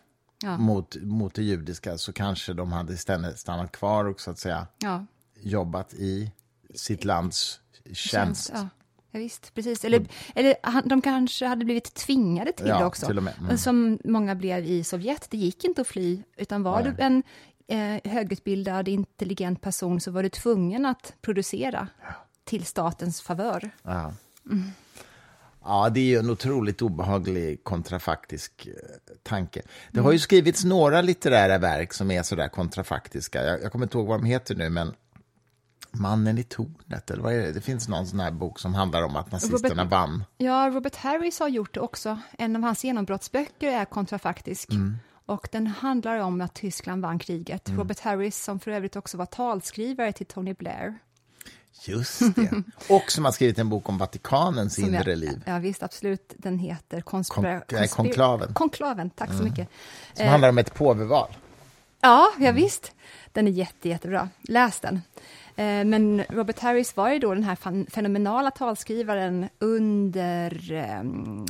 ja. 0.44 0.58
mot, 0.58 0.96
mot 1.02 1.34
det 1.34 1.44
judiska 1.44 1.98
så 1.98 2.14
kanske 2.14 2.54
de 2.54 2.72
hade 2.72 2.98
stannat 3.36 3.72
kvar 3.72 4.06
och 4.06 4.22
så 4.22 4.32
att 4.32 4.40
säga 4.40 4.68
ja. 4.78 5.06
jobbat 5.42 5.94
i 5.94 6.32
sitt 6.76 7.06
lands 7.06 7.60
tjänst. 7.94 8.52
Ja. 8.54 8.68
Ja, 9.12 9.20
visst, 9.20 9.54
precis. 9.54 9.86
Eller, 9.86 10.08
eller 10.36 10.90
de 10.90 11.02
kanske 11.02 11.46
hade 11.46 11.66
blivit 11.66 11.94
tvingade 11.94 12.52
till 12.52 12.68
ja, 12.68 12.80
det 12.80 12.86
också. 12.86 13.06
Till 13.06 13.18
mm. 13.18 13.58
Som 13.58 14.00
många 14.04 14.36
blev 14.36 14.66
i 14.66 14.84
Sovjet. 14.84 15.28
Det 15.30 15.38
gick 15.38 15.64
inte 15.64 15.82
att 15.82 15.88
fly, 15.88 16.24
utan 16.38 16.64
var 16.64 16.84
Nej. 16.84 16.94
du 16.98 17.04
en 17.04 17.24
eh, 17.68 18.12
högutbildad, 18.12 18.88
intelligent 18.88 19.62
person 19.62 20.02
så 20.02 20.12
var 20.12 20.24
du 20.24 20.30
tvungen 20.30 20.86
att 20.86 21.14
producera 21.22 21.88
ja. 22.02 22.14
till 22.44 22.66
statens 22.66 23.22
favör. 23.22 23.72
Mm. 24.52 24.72
Ja, 25.66 25.90
det 25.90 26.00
är 26.00 26.06
ju 26.06 26.18
en 26.18 26.30
otroligt 26.30 26.82
obehaglig 26.82 27.64
kontrafaktisk 27.64 28.68
eh, 28.68 28.74
tanke. 29.24 29.62
Det 29.92 30.00
har 30.00 30.12
ju 30.12 30.20
skrivits 30.20 30.64
några 30.64 31.02
litterära 31.02 31.58
verk 31.58 31.94
som 31.94 32.12
är 32.12 32.24
sådär 32.24 32.48
kontrafaktiska. 32.48 33.44
Jag, 33.44 33.62
jag 33.64 33.72
kommer 33.72 33.86
inte 33.86 33.98
ihåg 33.98 34.08
vad 34.08 34.20
de 34.20 34.26
heter 34.26 34.56
nu, 34.56 34.70
men 34.70 34.94
Mannen 35.92 36.38
i 36.38 36.44
tornet, 36.44 37.12
eller 37.12 37.24
vad 37.24 37.34
är 37.34 37.38
det? 37.38 37.52
Det 37.52 37.62
finns 37.62 37.88
någon 37.88 38.08
sån 38.08 38.20
här 38.20 38.32
bok 38.32 38.60
som 38.60 38.74
handlar 38.74 39.04
om 39.04 39.16
att 39.16 39.32
nazisterna 39.32 39.84
Robert- 39.84 39.92
vann. 39.92 40.24
Ja, 40.38 40.72
Robert 40.74 40.96
Harris 40.96 41.40
har 41.40 41.48
gjort 41.48 41.74
det 41.74 41.80
också. 41.80 42.20
En 42.38 42.56
av 42.56 42.62
hans 42.62 42.84
genombrottsböcker 42.84 43.68
är 43.68 43.86
kontrafaktisk. 43.86 44.72
Mm. 44.72 44.98
Och 45.26 45.48
den 45.52 45.68
handlar 45.68 46.18
om 46.18 46.42
att 46.42 46.54
Tyskland 46.54 47.02
vann 47.02 47.20
kriget. 47.20 47.68
Mm. 47.68 47.80
Robert 47.80 48.00
Harris, 48.00 48.44
som 48.44 48.60
för 48.60 48.72
övrigt 48.72 48.96
också 48.96 49.18
var 49.18 49.26
talskrivare 49.26 50.14
till 50.14 50.26
Tony 50.26 50.54
Blair. 50.54 50.98
Just 51.82 52.36
det. 52.36 52.64
Och 52.90 53.12
som 53.12 53.26
har 53.26 53.32
skrivit 53.32 53.60
en 53.60 53.70
bok 53.70 53.90
om 53.90 53.98
Vatikanens 53.98 54.76
som 54.76 54.84
inre 54.86 55.10
jag, 55.10 55.18
liv. 55.18 55.44
Ja, 55.46 55.58
visst, 55.60 55.84
absolut. 55.84 56.34
Den 56.38 56.60
heter 56.60 57.02
konspira- 57.02 57.62
Kon- 57.68 57.88
Konklaven. 57.88 58.54
Konklaven, 58.54 59.10
tack 59.10 59.30
så 59.38 59.44
mycket. 59.44 59.68
Som 60.14 60.28
handlar 60.28 60.50
om 60.50 60.58
ett 60.58 60.74
påveval. 60.74 61.30
Ja, 62.02 62.28
ja 62.40 62.52
visst. 62.52 62.92
Den 63.32 63.48
är 63.48 63.52
jätte, 63.52 63.90
jättebra. 63.90 64.30
Läs 64.42 64.80
den. 64.80 65.02
Eh, 65.56 65.86
Men 65.86 66.24
Robert 66.30 66.60
Harris 66.60 66.96
var 66.96 67.10
ju 67.10 67.20
då 67.20 67.34
den 67.34 67.44
här 67.44 67.90
fenomenala 67.90 68.52
talskrivaren 68.52 69.50
under, 69.60 70.72
ehm, 70.72 71.46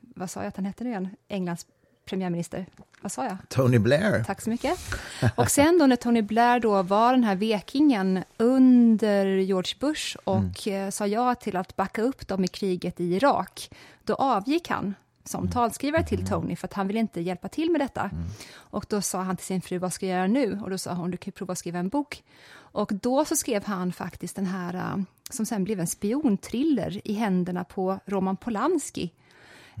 vad 0.00 0.30
sa 0.30 0.40
jag 0.40 0.48
att 0.48 0.56
han 0.56 0.64
hette 0.64 0.84
nu 0.84 0.90
igen? 0.90 1.08
Englands 1.28 1.66
premiärminister. 2.08 2.66
Vad 3.00 3.12
sa 3.12 3.24
jag? 3.24 3.36
Tony 3.48 3.78
Blair. 3.78 4.24
Tack 4.24 4.40
så 4.40 4.50
mycket. 4.50 4.78
Och 5.34 5.50
sen 5.50 5.78
då 5.78 5.86
när 5.86 5.96
Tony 5.96 6.22
Blair 6.22 6.60
då 6.60 6.82
var 6.82 7.12
den 7.12 7.24
här 7.24 7.36
vekingen 7.36 8.24
under 8.36 9.26
George 9.26 9.74
Bush 9.80 10.16
och 10.24 10.68
eh, 10.68 10.90
sa 10.90 11.06
ja 11.06 11.34
till 11.34 11.56
att 11.56 11.76
backa 11.76 12.02
upp 12.02 12.28
dem 12.28 12.44
i 12.44 12.48
kriget 12.48 13.00
i 13.00 13.14
Irak, 13.14 13.70
då 14.04 14.14
avgick 14.14 14.68
han 14.68 14.94
som 15.24 15.50
talskrivare 15.50 16.06
till 16.06 16.26
Tony 16.26 16.56
för 16.56 16.66
att 16.66 16.72
han 16.72 16.86
ville 16.86 17.00
inte 17.00 17.20
hjälpa 17.20 17.48
till 17.48 17.70
med 17.70 17.80
detta. 17.80 18.10
Och 18.54 18.86
då 18.88 19.00
sa 19.00 19.22
han 19.22 19.36
till 19.36 19.46
sin 19.46 19.62
fru, 19.62 19.78
vad 19.78 19.92
ska 19.92 20.06
jag 20.06 20.16
göra 20.16 20.26
nu? 20.26 20.60
Och 20.64 20.70
då 20.70 20.78
sa 20.78 20.92
hon, 20.94 21.10
du 21.10 21.16
kan 21.16 21.32
prova 21.32 21.52
att 21.52 21.58
skriva 21.58 21.78
en 21.78 21.88
bok. 21.88 22.22
Och 22.54 22.92
då 23.02 23.24
så 23.24 23.36
skrev 23.36 23.64
han 23.64 23.92
faktiskt 23.92 24.36
den 24.36 24.46
här, 24.46 24.74
eh, 24.74 25.02
som 25.30 25.46
sen 25.46 25.64
blev 25.64 25.80
en 25.80 25.86
spiontriller 25.86 27.00
i 27.04 27.12
händerna 27.12 27.64
på 27.64 27.98
Roman 28.06 28.36
Polanski. 28.36 29.12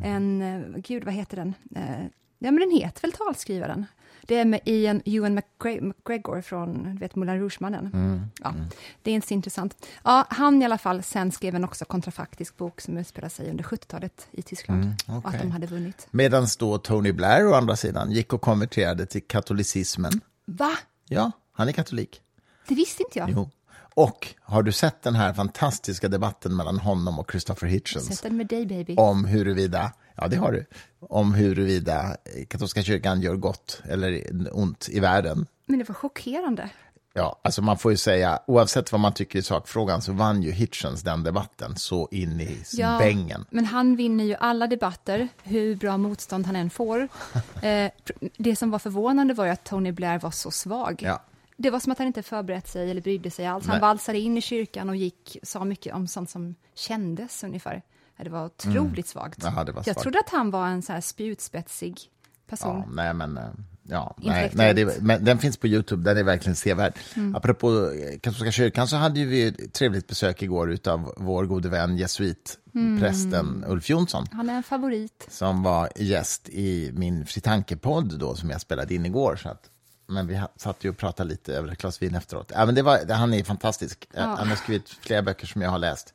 En, 0.04 0.42
eh, 0.42 0.80
gud 0.80 1.04
vad 1.04 1.14
heter 1.14 1.36
den? 1.36 1.54
Eh, 1.76 2.06
Ja, 2.40 2.50
men 2.50 2.60
den 2.60 2.70
heter 2.70 3.02
väl 3.02 3.12
talskrivaren. 3.12 3.86
Det 4.22 4.34
är 4.36 4.44
med 4.44 4.60
Ian 4.64 5.02
Ewan 5.04 5.38
McGre- 5.38 5.80
McGregor 5.80 6.40
från 6.40 6.82
du 6.94 6.98
vet, 7.00 7.14
Moulin 7.16 7.38
Rouge-mannen. 7.40 7.90
Mm, 7.94 8.20
Ja, 8.42 8.54
det 9.02 9.10
är 9.10 9.14
inte 9.14 9.28
så 9.28 9.34
intressant. 9.34 9.86
Ja, 10.04 10.26
han 10.30 10.62
i 10.62 10.64
alla 10.64 10.78
fall 10.78 11.02
sen 11.02 11.32
skrev 11.32 11.54
en 11.54 11.64
också 11.64 11.84
kontrafaktisk 11.84 12.56
bok 12.56 12.80
som 12.80 12.98
utspelar 12.98 13.28
sig 13.28 13.50
under 13.50 13.64
70-talet 13.64 14.28
i 14.32 14.42
Tyskland. 14.42 14.84
Att 14.84 15.08
Mm, 15.08 15.22
okej. 15.24 15.40
de 15.42 15.50
hade 15.50 15.66
vunnit. 15.66 16.08
Medan 16.10 16.46
då 16.58 16.78
Tony 16.78 17.12
Blair 17.12 17.46
å 17.46 17.54
andra 17.54 17.76
sidan 17.76 18.10
gick 18.12 18.32
och 18.32 18.40
konverterade 18.40 19.06
till 19.06 19.22
katolicismen. 19.26 20.12
Va? 20.44 20.70
Ja, 21.08 21.30
han 21.52 21.68
är 21.68 21.72
katolik. 21.72 22.22
Det 22.68 22.74
visste 22.74 23.02
inte 23.02 23.18
jag. 23.18 23.30
Jo. 23.30 23.50
Och 23.98 24.34
har 24.42 24.62
du 24.62 24.72
sett 24.72 25.02
den 25.02 25.14
här 25.14 25.32
fantastiska 25.32 26.08
debatten 26.08 26.56
mellan 26.56 26.78
honom 26.78 27.18
och 27.18 27.30
Christopher 27.30 27.66
Hitchens? 27.66 28.06
Sätt 28.06 28.22
den 28.22 28.36
med 28.36 28.46
dig, 28.46 28.66
baby. 28.66 28.94
om 28.96 29.24
huruvida, 29.24 29.92
ja 30.14 30.28
det 30.28 30.36
har 30.36 30.52
du, 30.52 30.66
om 31.00 31.34
huruvida 31.34 32.16
katolska 32.48 32.82
kyrkan 32.82 33.20
gör 33.20 33.36
gott 33.36 33.82
eller 33.88 34.22
ont 34.52 34.88
i 34.88 35.00
världen. 35.00 35.46
Men 35.66 35.78
det 35.78 35.88
var 35.88 35.94
chockerande. 35.94 36.70
Ja, 37.14 37.40
alltså 37.42 37.62
man 37.62 37.78
får 37.78 37.90
ju 37.90 37.96
säga, 37.96 38.38
oavsett 38.46 38.92
vad 38.92 39.00
man 39.00 39.12
tycker 39.12 39.38
i 39.38 39.42
sakfrågan 39.42 40.02
så 40.02 40.12
vann 40.12 40.42
ju 40.42 40.50
Hitchens 40.52 41.02
den 41.02 41.22
debatten 41.22 41.76
så 41.76 42.08
in 42.10 42.40
i 42.40 42.62
Ja, 42.72 42.98
bängen. 42.98 43.44
men 43.50 43.64
han 43.64 43.96
vinner 43.96 44.24
ju 44.24 44.34
alla 44.34 44.66
debatter, 44.66 45.28
hur 45.42 45.76
bra 45.76 45.96
motstånd 45.96 46.46
han 46.46 46.56
än 46.56 46.70
får. 46.70 47.08
Eh, 47.62 47.90
det 48.36 48.56
som 48.56 48.70
var 48.70 48.78
förvånande 48.78 49.34
var 49.34 49.44
ju 49.44 49.50
att 49.50 49.64
Tony 49.64 49.92
Blair 49.92 50.18
var 50.18 50.30
så 50.30 50.50
svag. 50.50 51.02
Ja. 51.02 51.22
Det 51.60 51.70
var 51.70 51.80
som 51.80 51.92
att 51.92 51.98
han 51.98 52.06
inte 52.06 52.22
förberett 52.22 52.68
sig 52.68 52.90
eller 52.90 53.00
brydde 53.00 53.30
sig 53.30 53.46
alls. 53.46 53.66
Han 53.66 53.74
Nej. 53.74 53.80
valsade 53.80 54.18
in 54.18 54.36
i 54.38 54.40
kyrkan 54.40 54.88
och 54.88 54.96
gick, 54.96 55.36
sa 55.42 55.64
mycket 55.64 55.94
om 55.94 56.06
sånt 56.06 56.30
som 56.30 56.54
kändes 56.74 57.44
ungefär. 57.44 57.82
Det 58.22 58.30
var 58.30 58.44
otroligt 58.46 59.06
svagt. 59.08 59.42
Mm. 59.42 59.54
Ja, 59.56 59.64
det 59.64 59.72
var 59.72 59.78
Jag 59.78 59.84
svagt. 59.84 60.00
trodde 60.02 60.18
att 60.18 60.30
han 60.30 60.50
var 60.50 60.66
en 60.66 60.82
så 60.82 60.92
här 60.92 61.00
spjutspetsig 61.00 62.00
person. 62.48 62.76
Ja, 62.86 62.92
nej 62.92 63.14
men, 63.14 63.36
eh, 63.38 63.44
ja, 63.82 64.16
nej, 64.18 64.50
nej 64.54 64.74
det, 64.74 65.02
men 65.02 65.24
den 65.24 65.38
finns 65.38 65.56
på 65.56 65.66
YouTube, 65.66 66.02
den 66.10 66.16
är 66.18 66.22
verkligen 66.22 66.56
sevärd. 66.56 66.92
Mm. 67.16 67.36
Apropå 67.36 67.68
eh, 67.90 68.18
katolska 68.18 68.50
kyrkan 68.52 68.88
så 68.88 68.96
hade 68.96 69.24
vi 69.24 69.42
ett 69.46 69.72
trevligt 69.72 70.06
besök 70.06 70.42
igår 70.42 70.78
av 70.86 71.14
vår 71.16 71.44
gode 71.46 71.68
vän 71.68 71.96
jesuitprästen 71.96 73.46
Mm. 73.48 73.64
Ulf 73.70 73.90
Jonsson. 73.90 74.26
Han 74.32 74.50
är 74.50 74.54
en 74.54 74.62
favorit. 74.62 75.26
som 75.30 75.62
var 75.62 75.88
gäst 75.96 76.48
i 76.48 76.90
min 76.94 77.26
Fritanke-podd 77.26 78.18
då, 78.18 78.34
som 78.34 78.50
jag 78.50 78.60
spelade 78.60 78.94
in 78.94 79.06
igår. 79.06 79.36
Så 79.36 79.48
att, 79.48 79.70
men 80.08 80.26
vi 80.26 80.40
satt 80.56 80.84
ju 80.84 80.88
och 80.90 80.96
pratade 80.96 81.28
lite 81.28 81.54
över 81.54 81.72
ett 81.72 81.78
glas 81.78 82.02
vin 82.02 82.14
efteråt. 82.14 82.52
Ja, 82.54 82.66
men 82.66 82.74
det 82.74 82.82
var, 82.82 83.12
han 83.14 83.34
är 83.34 83.44
fantastisk. 83.44 84.08
Eh, 84.14 84.22
Ja. 84.22 84.34
Han 84.38 84.48
har 84.48 84.56
skrivit 84.56 84.88
flera 84.88 85.22
böcker 85.22 85.46
som 85.46 85.62
jag 85.62 85.70
har 85.70 85.78
läst. 85.78 86.14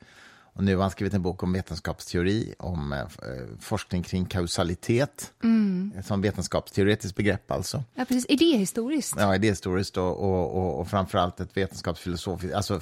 Och 0.55 0.63
nu 0.63 0.75
har 0.75 0.81
han 0.81 0.91
skrivit 0.91 1.13
en 1.13 1.21
bok 1.21 1.43
om 1.43 1.53
vetenskapsteori, 1.53 2.53
om 2.59 2.93
eh, 2.93 3.05
forskning 3.59 4.03
kring 4.03 4.25
kausalitet, 4.25 5.31
Mm. 5.43 5.93
som 6.05 6.21
vetenskapsteoretiskt 6.21 7.15
begrepp 7.15 7.51
alltså. 7.51 7.83
Ja, 7.95 8.05
precis. 8.05 8.25
Idéhistoriskt. 8.29 9.15
Ja, 9.19 9.35
idéhistoriskt 9.35 9.97
och, 9.97 10.17
och, 10.23 10.55
och, 10.57 10.79
och 10.79 10.87
framförallt 10.87 11.39
ett 11.39 11.57
vetenskapsfilosofiskt, 11.57 12.55
alltså 12.55 12.79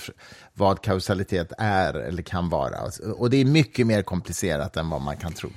vad 0.54 0.82
kausalitet 0.82 1.52
är 1.58 1.94
eller 1.94 2.24
kan 2.24 2.50
vara. 2.50 2.78
Och 3.18 3.30
det 3.30 3.38
är 3.38 3.46
mycket 3.46 3.88
mer 3.88 4.02
komplicerat 4.02 4.78
än 4.78 4.90
vad 4.90 5.02
man 5.02 5.18
kan 5.18 5.34
tro. 5.34 5.50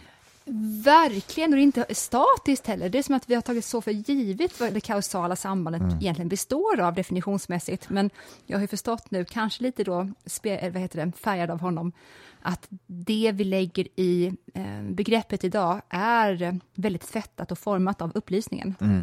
Verkligen, 0.85 1.51
och 1.53 1.57
det 1.57 1.61
är 1.61 1.65
inte 1.65 1.87
statiskt 1.91 2.67
heller. 2.67 2.89
Det 2.89 2.99
är 2.99 3.03
som 3.03 3.15
att 3.15 3.31
vi 3.31 3.35
har 3.35 3.43
tagit 3.43 3.65
så 3.65 3.81
för 3.81 3.91
givet 3.91 4.61
vad 4.61 4.73
det 4.73 4.81
kausala 4.81 5.37
sambandet 5.37 5.83
Mm. 5.83 5.97
egentligen 6.01 6.29
består 6.29 6.81
av 6.81 6.95
definitionsmässigt. 6.95 7.91
Men 7.91 8.11
jag 8.47 8.57
har 8.57 8.61
ju 8.63 8.69
förstått 8.69 9.11
nu, 9.11 9.25
kanske 9.25 9.63
lite 9.63 9.85
då 9.85 10.01
eller 10.45 10.71
vad 10.71 10.83
heter 10.83 11.07
det, 11.07 11.13
färgad 11.13 11.51
av 11.51 11.61
honom, 11.61 11.93
att 12.43 12.67
det 12.87 13.33
vi 13.35 13.45
lägger 13.45 13.89
i 13.97 14.33
eh, 14.55 14.83
begreppet 14.91 15.45
idag 15.45 15.83
är 15.89 16.43
eh, 16.43 16.53
väldigt 16.75 17.09
tvättat 17.13 17.53
och 17.53 17.59
format 17.59 18.03
av 18.03 18.13
upplysningen. 18.15 18.75
Mm. 18.81 19.03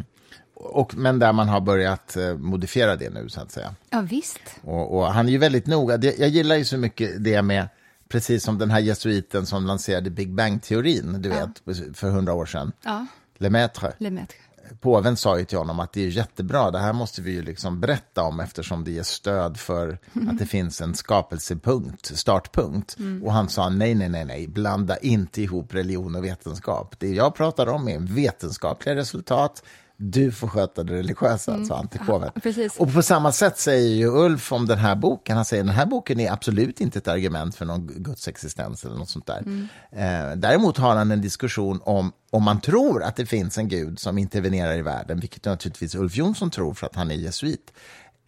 Och, 0.54 0.96
men 0.96 1.18
där 1.18 1.32
man 1.32 1.48
har 1.48 1.60
börjat 1.60 2.16
eh, 2.16 2.34
modifiera 2.34 2.96
det 2.96 3.10
nu, 3.10 3.28
så 3.28 3.40
att 3.40 3.50
säga. 3.50 3.74
Ja, 3.90 4.00
visst. 4.00 4.40
Och, 4.62 4.96
och 4.98 5.06
han 5.06 5.26
är 5.28 5.32
ju 5.32 5.38
väldigt 5.38 5.66
noga. 5.66 5.98
Jag 6.18 6.28
gillar 6.28 6.56
ju 6.56 6.64
så 6.64 6.76
mycket 6.76 7.24
det 7.24 7.42
med, 7.42 7.68
precis 8.12 8.44
som 8.44 8.58
den 8.58 8.70
här 8.70 8.80
jesuiten 8.80 9.46
som 9.46 9.66
lanserade 9.66 10.10
Big 10.10 10.34
Bang-teorin, 10.34 11.22
du 11.22 11.28
vet, 11.28 11.62
för 11.96 12.10
hundra 12.10 12.32
år 12.34 12.46
sedan. 12.46 12.72
Ja, 12.82 13.06
Lemaitre. 13.38 13.92
Lemaitre. 13.98 14.36
Påven 14.80 15.16
sa 15.16 15.38
ju 15.38 15.44
till 15.44 15.58
honom 15.58 15.80
att 15.80 15.92
det 15.92 16.04
är 16.04 16.08
jättebra, 16.08 16.70
det 16.70 16.78
här 16.78 16.92
måste 16.92 17.22
vi 17.22 17.32
ju 17.32 17.42
liksom 17.42 17.80
berätta 17.80 18.22
om 18.22 18.40
eftersom 18.40 18.84
det 18.84 18.90
ger 18.90 19.02
stöd 19.02 19.56
för 19.56 19.98
att 20.28 20.38
det 20.38 20.46
finns 20.46 20.80
en 20.80 20.94
skapelsepunkt, 20.94 22.06
startpunkt. 22.18 22.96
Och 23.22 23.32
han 23.32 23.48
sa 23.48 23.68
nej, 23.68 23.94
nej, 23.94 24.08
nej, 24.08 24.24
nej, 24.24 24.48
blanda 24.48 24.96
inte 24.96 25.42
ihop 25.42 25.74
religion 25.74 26.14
och 26.14 26.24
vetenskap. 26.24 26.94
Det 26.98 27.08
jag 27.08 27.34
pratar 27.34 27.66
om 27.66 27.88
är 27.88 27.98
vetenskapliga 27.98 28.94
resultat, 28.94 29.62
du 30.04 30.32
får 30.32 30.48
sköta 30.48 30.82
det 30.82 30.92
religiösa, 30.92 31.64
sa 31.64 31.76
han 31.76 31.88
till 31.88 32.00
påven. 32.00 32.30
Ja. 32.44 32.68
Och 32.78 32.92
på 32.92 33.02
samma 33.02 33.32
sätt 33.32 33.58
säger 33.58 33.96
ju 33.96 34.06
Ulf 34.06 34.52
om 34.52 34.66
den 34.66 34.78
här 34.78 34.94
boken, 34.96 35.36
han 35.36 35.44
säger 35.44 35.64
den 35.64 35.72
här 35.72 35.86
boken 35.86 36.20
är 36.20 36.32
absolut 36.32 36.80
inte 36.80 36.98
ett 36.98 37.08
argument 37.08 37.54
för 37.54 37.64
någon 37.64 37.86
Guds 37.86 38.28
existens 38.28 38.84
eller 38.84 38.96
något 38.96 39.10
sånt 39.10 39.26
där. 39.26 39.68
Eh, 39.92 40.36
däremot 40.36 40.78
har 40.78 40.96
han 40.96 41.10
en 41.10 41.20
diskussion 41.20 41.80
om 41.84 42.12
om 42.30 42.42
man 42.42 42.60
tror 42.60 43.02
att 43.02 43.16
det 43.16 43.26
finns 43.26 43.58
en 43.58 43.68
gud 43.68 43.98
som 43.98 44.18
intervenerar 44.18 44.76
i 44.76 44.82
världen, 44.82 45.20
vilket 45.20 45.44
naturligtvis 45.44 45.94
Ulf 45.94 46.16
Jonsson 46.16 46.50
tror 46.50 46.74
för 46.74 46.86
att 46.86 46.94
han 46.94 47.10
är 47.10 47.14
jesuit, 47.14 47.72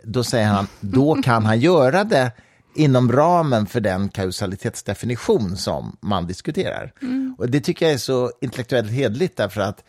då 0.05 0.25
säger 0.25 0.47
han, 0.47 0.67
då 0.81 1.15
kan 1.23 1.45
han 1.45 1.61
göra 1.61 2.05
det 2.05 2.33
inom 2.75 3.13
ramen 3.13 3.67
för 3.67 3.81
den 3.81 4.09
kausalitetsdefinition 4.09 5.57
som 5.57 5.97
man 6.01 6.27
diskuterar. 6.27 6.93
Och 7.39 7.51
Det 7.51 7.61
tycker 7.61 7.87
jag 7.87 7.95
är 7.95 7.99
så 7.99 8.33
intellektuellt 8.41 8.91
hedligt 8.91 9.37
därför 9.37 9.61
att, 9.61 9.85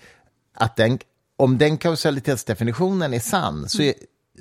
att 0.53 0.75
den, 0.75 0.99
om 1.37 1.57
den 1.57 1.77
kausalitetsdefinitionen 1.77 3.13
är 3.13 3.19
sann 3.19 3.69
så, 3.69 3.81
är, 3.81 3.93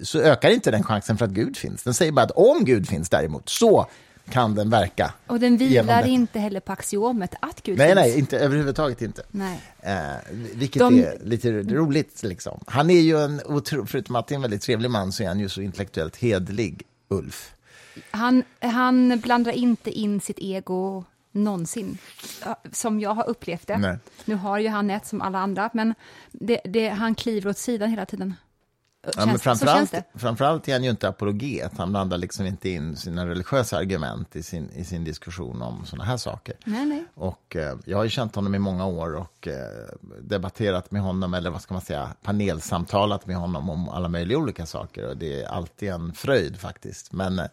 så 0.02 0.18
ökar 0.20 0.50
inte 0.50 0.70
den 0.70 0.82
chansen 0.82 1.18
för 1.18 1.24
att 1.24 1.30
Gud 1.30 1.56
finns. 1.56 1.82
Den 1.82 1.94
säger 1.94 2.12
bara 2.12 2.22
att 2.24 2.30
om 2.30 2.64
Gud 2.64 2.88
finns 2.88 3.08
däremot, 3.08 3.48
så 3.48 3.86
kan 4.30 4.54
den 4.54 4.70
verka. 4.70 5.14
Och 5.26 5.40
den 5.40 5.56
vilar 5.56 6.06
inte 6.06 6.38
heller 6.38 6.60
på 6.60 6.72
axiomet 6.72 7.34
att 7.40 7.62
Gud 7.62 7.78
Nej, 7.78 7.86
finns. 7.86 7.96
nej, 7.96 8.18
inte, 8.18 8.38
överhuvudtaget 8.38 9.02
inte. 9.02 9.22
Nej. 9.30 9.60
Eh, 9.80 9.94
vilket 10.54 10.80
De- 10.80 11.00
är 11.04 11.18
lite 11.24 11.52
roligt. 11.52 12.22
Liksom. 12.22 12.60
Han 12.66 12.90
är 12.90 13.00
ju 13.00 13.18
en, 13.24 13.40
otro, 13.46 13.86
förutom 13.86 14.16
att 14.16 14.30
han 14.30 14.34
är 14.34 14.36
en 14.38 14.42
väldigt 14.42 14.62
trevlig 14.62 14.90
man, 14.90 15.12
så 15.12 15.22
är 15.22 15.28
han 15.28 15.40
ju 15.40 15.48
så 15.48 15.60
intellektuellt 15.60 16.16
hedlig, 16.16 16.82
Ulf. 17.10 17.54
Han, 18.10 18.42
han 18.60 19.20
blandar 19.20 19.52
inte 19.52 19.90
in 19.90 20.20
sitt 20.20 20.38
ego 20.38 21.04
någonsin, 21.34 21.98
Ja, 22.44 22.60
som 22.72 23.00
jag 23.00 23.14
har 23.14 23.28
upplevt 23.28 23.66
det. 23.66 23.78
Nej. 23.78 23.98
Nu 24.24 24.34
har 24.34 24.58
ju 24.58 24.68
han 24.68 24.90
ett 24.90 25.06
som 25.06 25.20
alla 25.22 25.38
andra, 25.38 25.70
men 25.72 25.94
det, 26.32 26.60
det, 26.64 26.88
han 26.88 27.14
kliver 27.14 27.50
åt 27.50 27.58
sidan 27.58 27.90
hela 27.90 28.06
tiden. 28.06 28.34
Ja, 29.16 29.26
men 29.26 29.26
Känns- 29.28 29.42
så 29.42 29.44
känns 29.44 29.60
framförallt, 29.60 29.94
framförallt 30.14 30.68
är 30.68 30.72
han 30.72 30.84
ju 30.84 30.90
inte 30.90 31.08
apologet. 31.08 31.72
Han 31.78 31.90
blandar 31.90 32.18
liksom 32.18 32.46
inte 32.46 32.68
in 32.68 32.96
sina 32.96 33.26
religiösa 33.28 33.76
argument 33.76 34.36
i 34.36 34.42
sin, 34.42 34.70
i 34.70 34.84
sin 34.84 35.04
diskussion 35.04 35.62
om 35.62 35.86
såna 35.86 36.04
här 36.04 36.16
saker. 36.16 36.54
Nej, 36.64 36.86
nej. 36.86 37.04
Och 37.14 37.56
eh, 37.56 37.76
jag 37.84 37.96
har 37.96 38.04
ju 38.04 38.10
känt 38.10 38.34
honom 38.34 38.54
i 38.54 38.58
många 38.58 38.86
år 38.86 39.14
och 39.16 39.48
eh, 39.48 39.54
debatterat 40.20 40.90
med 40.90 41.02
honom, 41.02 41.34
eller 41.34 41.50
vad 41.50 41.62
ska 41.62 41.74
man 41.74 41.82
säga, 41.82 42.08
panelsamtalat 42.22 43.26
med 43.26 43.36
honom 43.36 43.70
om 43.70 43.88
alla 43.88 44.08
möjliga 44.08 44.38
olika 44.38 44.66
saker. 44.66 45.08
Och 45.08 45.16
det 45.16 45.42
är 45.42 45.48
alltid 45.48 45.88
en 45.90 46.12
fröjd 46.12 46.56
faktiskt. 46.60 47.12
Men 47.12 47.38
eh, 47.38 47.46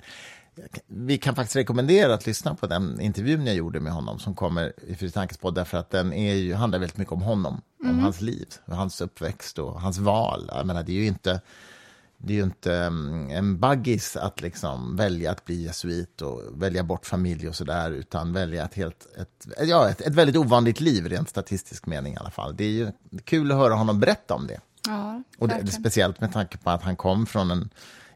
vi 0.87 1.17
kan 1.17 1.35
faktiskt 1.35 1.55
rekommendera 1.55 2.13
att 2.13 2.25
lyssna 2.25 2.55
på 2.55 2.67
den 2.67 3.01
intervjun 3.01 3.45
jag 3.45 3.55
gjorde 3.55 3.79
med 3.79 3.93
honom 3.93 4.19
som 4.19 4.35
kommer 4.35 4.73
i 4.87 4.95
Fri 4.95 5.11
Tankes 5.11 5.37
podd, 5.37 5.55
därför 5.55 5.77
att 5.77 5.89
den 5.89 6.13
är 6.13 6.33
ju, 6.33 6.53
handlar 6.53 6.79
väldigt 6.79 6.97
mycket 6.97 7.13
om 7.13 7.21
honom, 7.21 7.61
om 7.83 7.99
hans 7.99 8.21
liv, 8.21 8.47
hans 8.65 9.01
uppväxt 9.01 9.59
och 9.59 9.81
hans 9.81 9.97
val. 9.97 10.51
Jag 10.53 10.67
menar, 10.67 10.83
det 10.83 10.91
är 10.91 11.01
ju 11.01 11.07
inte 11.07 11.41
det 12.23 12.33
är 12.33 12.37
ju 12.37 12.43
inte 12.43 12.75
mm, 12.75 13.29
en 13.29 13.59
baggis 13.59 14.15
att 14.15 14.41
liksom 14.41 14.95
välja 14.95 15.31
att 15.31 15.45
bli 15.45 15.63
jesuit 15.63 16.21
och 16.21 16.41
välja 16.53 16.83
bort 16.83 17.05
familj 17.05 17.47
och 17.47 17.55
sådär, 17.55 17.91
utan 17.91 18.33
välja 18.33 18.65
ett, 18.65 18.73
helt, 18.73 19.07
ett, 19.17 19.47
ja, 19.67 19.89
ett, 19.89 20.01
ett 20.01 20.15
väldigt 20.15 20.35
ovanligt 20.35 20.79
liv, 20.79 21.09
rent 21.09 21.29
statistisk 21.29 21.85
mening 21.85 22.13
i 22.13 22.17
alla 22.17 22.29
fall. 22.31 22.55
Det 22.55 22.63
är 22.63 22.69
ju 22.69 22.91
kul 23.23 23.51
att 23.51 23.57
höra 23.57 23.73
honom 23.73 23.99
berätta 23.99 24.33
om 24.33 24.47
det. 24.47 24.59
Ja, 24.87 25.23
Och 25.37 25.47
det, 25.47 25.67
speciellt 25.67 26.21
med 26.21 26.33
tanke 26.33 26.57
på 26.57 26.69
att 26.69 26.83
han 26.83 26.95
kom 26.95 27.25
från 27.25 27.51
en 27.51 27.69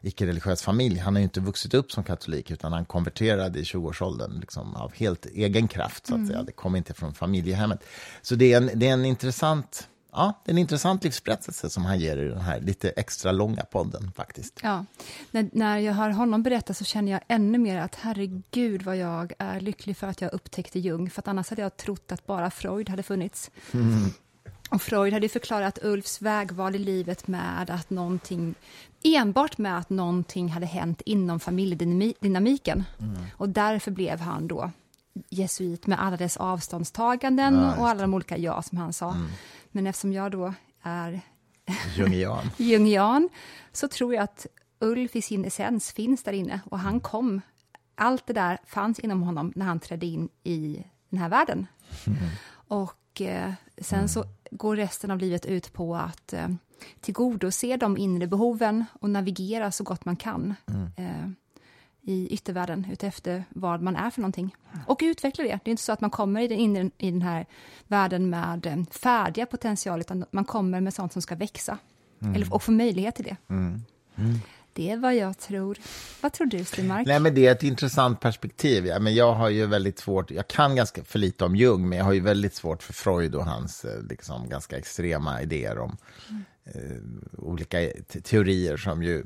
icke-religiös 0.06 0.62
familj. 0.62 0.98
Han 0.98 1.14
har 1.14 1.20
ju 1.20 1.24
inte 1.24 1.40
vuxit 1.40 1.74
upp 1.74 1.92
som 1.92 2.04
katolik, 2.04 2.50
utan 2.50 2.72
han 2.72 2.84
konverterade 2.84 3.58
i 3.58 3.62
20-årsåldern 3.62 4.40
liksom, 4.40 4.76
av 4.76 4.94
helt 4.94 5.26
egen 5.26 5.68
kraft. 5.68 6.06
Så 6.06 6.14
att 6.14 6.26
säga. 6.26 6.42
Det 6.42 6.52
kom 6.52 6.76
inte 6.76 6.94
från 6.94 7.14
familjehemmet. 7.14 7.84
Så 8.22 8.34
det 8.34 8.52
är 8.52 8.56
en, 8.56 8.70
det 8.74 8.88
är 8.88 8.92
en 8.92 9.04
intressant... 9.04 9.88
Ja, 10.12 10.42
det 10.44 10.50
är 10.50 10.52
en 10.52 10.58
intressant 10.58 11.04
livsberättelse 11.04 11.70
som 11.70 11.84
han 11.84 11.98
ger 11.98 12.16
i 12.16 12.28
den 12.28 12.40
här 12.40 12.60
lite 12.60 12.90
extra 12.90 13.32
långa 13.32 13.62
podden 13.62 14.12
faktiskt. 14.16 14.60
Ja. 14.62 14.84
När, 15.30 15.48
när 15.52 15.78
jag 15.78 15.92
hör 15.92 16.10
honom 16.10 16.42
berätta 16.42 16.74
så 16.74 16.84
känner 16.84 17.12
jag 17.12 17.20
ännu 17.28 17.58
mer 17.58 17.78
att 17.78 17.94
herregud 17.94 18.82
vad 18.82 18.96
jag 18.96 19.32
är 19.38 19.60
lycklig 19.60 19.96
för 19.96 20.06
att 20.06 20.20
jag 20.20 20.32
upptäckte 20.34 20.78
Jung, 20.78 21.10
för 21.10 21.22
att 21.22 21.28
annars 21.28 21.50
hade 21.50 21.62
jag 21.62 21.76
trott 21.76 22.12
att 22.12 22.26
bara 22.26 22.50
Freud 22.50 22.88
hade 22.88 23.02
funnits. 23.02 23.50
Och 24.70 24.82
Freud 24.82 25.12
hade 25.12 25.28
förklarat 25.28 25.78
Ulfs 25.82 26.22
vägval 26.22 26.74
i 26.74 26.78
livet 26.78 27.28
med 27.28 27.70
att 27.70 27.90
någonting, 27.90 28.54
enbart 29.14 29.58
med 29.58 29.78
att 29.78 29.90
någonting 29.90 30.48
hade 30.48 30.66
hänt 30.66 31.00
inom 31.06 31.40
familjedynamiken. 31.40 32.84
Och 33.36 33.48
därför 33.48 33.90
blev 33.90 34.20
han 34.20 34.48
då 34.48 34.70
jesuit 35.28 35.86
med 35.86 36.02
alla 36.02 36.16
dess 36.16 36.36
avståndstaganden 36.36 37.54
Ja, 37.54 37.76
och 37.76 37.88
alla 37.88 38.00
de 38.00 38.14
olika 38.14 38.36
ja 38.36 38.62
som 38.62 38.78
han 38.78 38.92
sa. 38.92 39.16
Men 39.72 39.86
eftersom 39.86 40.12
jag 40.12 40.32
då 40.32 40.54
är 40.82 41.20
Jungian. 41.96 42.50
jungian 42.56 43.28
så 43.72 43.88
tror 43.88 44.14
jag 44.14 44.22
att 44.22 44.46
Ulf 44.80 45.16
i 45.16 45.22
sin 45.22 45.44
essens 45.44 45.92
finns 45.92 46.22
där 46.22 46.32
inne 46.32 46.60
och 46.64 46.78
han 46.78 47.00
kom. 47.00 47.40
Allt 47.94 48.26
det 48.26 48.32
där 48.32 48.58
fanns 48.66 48.98
inom 48.98 49.22
honom 49.22 49.52
när 49.56 49.66
han 49.66 49.80
trädde 49.80 50.06
in 50.06 50.28
i 50.44 50.84
den 51.10 51.20
här 51.20 51.28
världen. 51.28 51.66
Och 52.68 53.20
eh, 53.20 53.52
sen 53.78 54.08
så 54.08 54.24
går 54.50 54.76
resten 54.76 55.10
av 55.10 55.18
livet 55.18 55.46
ut 55.46 55.72
på 55.72 55.96
att 55.96 56.32
eh, 56.32 56.48
tillgodose 57.00 57.76
de 57.76 57.96
inre 57.96 58.26
behoven 58.26 58.84
och 59.00 59.10
navigera 59.10 59.70
så 59.72 59.84
gott 59.84 60.04
man 60.04 60.16
kan 60.16 60.54
eh, 60.96 61.28
i 62.02 62.28
yttervärlden 62.28 62.86
utefter 62.92 63.44
vad 63.48 63.82
man 63.82 63.96
är 63.96 64.10
för 64.10 64.20
någonting. 64.20 64.56
Och 64.86 64.98
utveckla 65.02 65.44
det. 65.44 65.58
Det 65.64 65.68
är 65.68 65.70
inte 65.70 65.82
så 65.82 65.92
att 65.92 66.00
man 66.00 66.10
kommer 66.10 66.40
i 66.40 66.48
den, 66.48 66.58
inre, 66.58 66.90
i 66.98 67.10
den 67.10 67.22
här 67.22 67.46
världen 67.86 68.30
med 68.30 68.66
eh, 68.66 68.84
färdiga 68.90 69.46
potential, 69.46 70.00
utan 70.00 70.24
man 70.30 70.44
kommer 70.44 70.80
med 70.80 70.94
sånt 70.94 71.12
som 71.12 71.22
ska 71.22 71.34
växa. 71.34 71.78
Eller, 72.34 72.54
och 72.54 72.62
få 72.62 72.72
möjlighet 72.72 73.14
till 73.14 73.24
det. 73.24 73.36
Det 74.76 74.90
är 74.90 74.96
vad 74.96 75.14
jag 75.14 75.38
tror. 75.38 75.78
Vad 76.20 76.32
tror 76.32 76.46
du, 76.46 76.64
Stenmark? 76.64 77.06
Nej, 77.06 77.20
men 77.20 77.34
det 77.34 77.46
är 77.46 77.52
ett 77.52 77.62
intressant 77.62 78.20
perspektiv. 78.20 78.86
Ja, 78.86 78.98
men 78.98 79.14
jag 79.14 79.32
har 79.32 79.48
ju 79.48 79.66
väldigt 79.66 79.98
svårt, 79.98 80.30
jag 80.30 80.48
kan 80.48 80.76
ganska 80.76 81.04
för 81.04 81.18
lite 81.18 81.44
om 81.44 81.56
Jung, 81.56 81.88
men 81.88 81.98
jag 81.98 82.04
har 82.04 82.12
ju 82.12 82.20
väldigt 82.20 82.54
svårt 82.54 82.82
för 82.82 82.92
Freud 82.92 83.34
och 83.34 83.44
hans 83.44 83.84
eh, 83.84 84.02
liksom, 84.02 84.48
ganska 84.48 84.78
extrema 84.78 85.42
idéer 85.42 85.78
om 85.78 85.96
eh, 86.64 86.72
olika 87.38 87.78
teorier 88.22 88.76
som 88.76 89.02
ju 89.02 89.24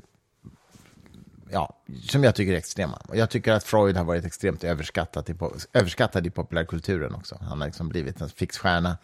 Ja, 1.53 1.83
som 2.09 2.23
jag 2.23 2.35
tycker 2.35 2.53
är 2.53 2.57
extrema. 2.57 3.01
Och 3.07 3.17
jag 3.17 3.29
tycker 3.29 3.51
att 3.51 3.63
Freud 3.63 3.97
har 3.97 4.05
varit 4.05 4.25
extremt 4.25 4.63
överskattad 4.63 5.29
i, 5.29 5.35
överskattad 5.73 6.27
i 6.27 6.29
populärkulturen 6.29 7.15
också. 7.15 7.37
Han 7.41 7.61
har 7.61 7.67
liksom 7.67 7.89
blivit 7.89 8.21
en 8.21 8.29
fixstjärna 8.29 8.97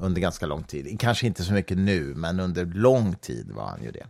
under 0.00 0.20
ganska 0.20 0.46
lång 0.46 0.64
tid. 0.64 1.00
Kanske 1.00 1.26
inte 1.26 1.44
så 1.44 1.52
mycket 1.52 1.78
nu, 1.78 2.14
men 2.14 2.40
under 2.40 2.64
lång 2.64 3.14
tid 3.14 3.50
var 3.50 3.66
han 3.66 3.82
ju 3.82 3.90
det. 3.90 4.06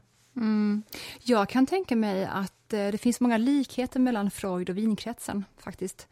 Jag 1.23 1.49
kan 1.49 1.67
tänka 1.67 1.97
mig 1.97 2.25
att 2.25 2.73
eh, 2.73 2.89
det 2.89 2.99
finns 2.99 3.21
många 3.21 3.39
likheter 3.39 4.01
mellan 4.01 4.31
Freud 4.31 4.71
och 4.71 4.77
vinkretsen, 4.77 5.45
faktiskt. 5.59 6.09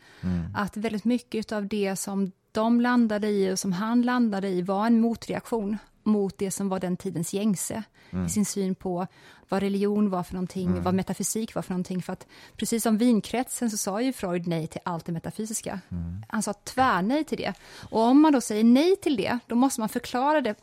Att 0.54 0.76
väldigt 0.76 1.04
mycket 1.04 1.52
av 1.52 1.66
det 1.66 1.96
som 1.96 2.32
de 2.52 2.80
landade 2.80 3.28
i 3.28 3.52
och 3.52 3.58
som 3.58 3.72
han 3.72 4.02
landade 4.02 4.48
i 4.48 4.62
var 4.62 4.86
en 4.86 5.00
motreaktion 5.00 5.78
mot 6.02 6.38
det 6.38 6.50
som 6.50 6.68
var 6.68 6.80
den 6.80 6.96
tidens 6.96 7.32
gängse 7.32 7.82
i 8.26 8.28
sin 8.28 8.44
syn 8.44 8.74
på 8.74 9.06
vad 9.48 9.62
religion 9.62 10.10
var 10.10 10.22
för 10.22 10.34
någonting, 10.34 10.82
vad 10.82 10.94
metafysik 10.94 11.54
var 11.54 11.62
för 11.62 11.70
någonting. 11.70 12.02
För 12.02 12.12
att 12.12 12.26
precis 12.56 12.82
som 12.82 12.98
vinkretsen 12.98 13.70
så 13.70 13.76
sa 13.76 14.02
ju 14.02 14.12
Freud 14.12 14.46
nej 14.46 14.66
till 14.66 14.80
allt 14.84 15.04
det 15.04 15.12
metafysiska. 15.12 15.80
Han 16.28 16.42
sa 16.42 16.52
tvärnej 16.52 17.24
till 17.24 17.38
det. 17.38 17.54
Och 17.90 18.00
om 18.00 18.20
man 18.20 18.32
då 18.32 18.40
säger 18.40 18.64
nej 18.64 18.96
till 18.96 19.16
det, 19.16 19.38
då 19.46 19.54
måste 19.54 19.80
man 19.80 19.88
förklara 19.88 20.40
det 20.40 20.54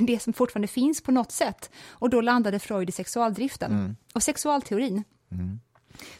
det 0.00 0.22
som 0.22 0.32
fortfarande 0.32 0.68
finns 0.68 1.02
på 1.02 1.12
något 1.12 1.32
sätt. 1.32 1.70
Och 1.88 2.10
då 2.10 2.20
landade 2.20 2.58
Freud 2.58 2.88
i 2.88 2.92
sexualdriften 2.92 3.96
och 4.14 4.22
sexualteorin. 4.22 5.04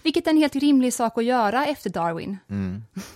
Vilket 0.03 0.27
är 0.27 0.31
en 0.31 0.37
helt 0.37 0.57
rimlig 0.57 0.93
sak 0.93 1.19
att 1.19 1.25
göra 1.25 1.67
efter 1.67 1.91
Darwin. 1.91 2.39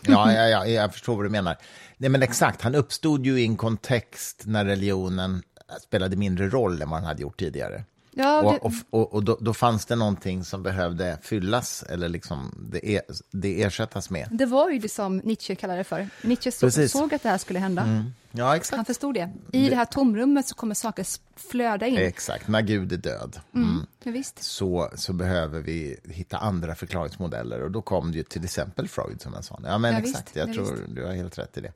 Ja, 0.01 0.33
ja, 0.33 0.49
ja, 0.49 0.67
jag 0.67 0.93
förstår 0.93 1.17
vad 1.17 1.25
du 1.25 1.29
menar. 1.31 1.57
Nej, 1.97 2.11
men 2.11 2.23
exakt, 2.23 2.63
han 2.63 2.75
uppstod 2.75 3.27
ju 3.27 3.41
i 3.41 3.45
en 3.45 3.57
kontext 3.57 4.43
när 4.47 4.65
religionen 4.65 5.43
spelade 5.83 6.17
mindre 6.17 6.49
roll 6.49 6.83
än 6.83 6.91
vad 6.91 7.01
den 7.01 7.07
hade 7.07 7.23
gjort 7.23 7.39
tidigare. 7.39 7.85
Ja, 8.13 8.43
och 8.43 8.53
det- 8.53 8.59
och, 8.59 8.73
och, 9.01 9.13
och 9.15 9.25
då, 9.25 9.39
då 9.41 9.55
fanns 9.55 9.87
det 9.87 9.97
någonting 9.97 10.45
som 10.45 10.63
behövde 10.63 11.19
fyllas, 11.23 11.83
eller 11.83 12.09
liksom 12.09 12.69
det, 12.73 12.87
er, 12.91 13.03
det 13.31 13.63
ersättas 13.63 14.11
med. 14.11 14.29
Det 14.31 14.47
var 14.47 14.71
ju 14.71 14.79
det 14.79 14.89
som 14.89 15.17
Nietzsche 15.17 15.55
kallade 15.55 15.81
det 15.81 15.85
för. 15.85 16.09
Nietzsche 16.23 16.51
så, 16.53 16.71
såg 16.71 17.15
att 17.15 17.23
det 17.23 17.29
här 17.29 17.39
skulle 17.39 17.59
hända. 17.59 18.05
Ja, 18.33 18.45
Han 18.47 18.57
exakt. 18.57 18.87
förstod 18.87 19.15
det. 19.15 19.31
I 19.53 19.69
det 19.69 19.77
här 19.77 19.85
tomrummet 19.85 20.47
så 20.49 20.55
kommer 20.55 20.75
saker 20.75 21.07
flöda 21.37 21.87
in. 21.87 21.99
Exakt, 21.99 22.49
när 22.49 22.63
Gud 22.63 22.93
är 22.93 22.97
död. 22.97 23.41
Mm. 23.55 23.87
Ja, 24.03 24.11
visst. 24.13 24.43
Så, 24.43 24.91
så 24.95 25.13
behöver 25.13 25.61
vi 25.61 26.01
hitta 26.05 26.39
andra 26.39 26.75
förklaringsmodeller. 26.75 27.63
Och 27.63 27.71
då 27.71 27.83
kom 27.83 28.13
det 28.13 28.19
ju 28.19 28.25
till 28.25 28.45
exempel 28.45 28.89
Freud 28.89 29.21
som 29.23 29.35
en 29.35 29.43
sån. 29.43 29.63
Ja, 29.67 29.79
men 29.79 29.93
Ja, 29.93 29.99
exakt, 29.99 30.27
visst. 30.27 30.37
jag 30.37 30.49
Ja, 30.49 30.55
tror 30.55 30.79
du 30.89 31.05
har 31.07 31.13
helt 31.13 31.39
rätt 31.39 31.57
i 31.57 31.61
det. 31.61 31.73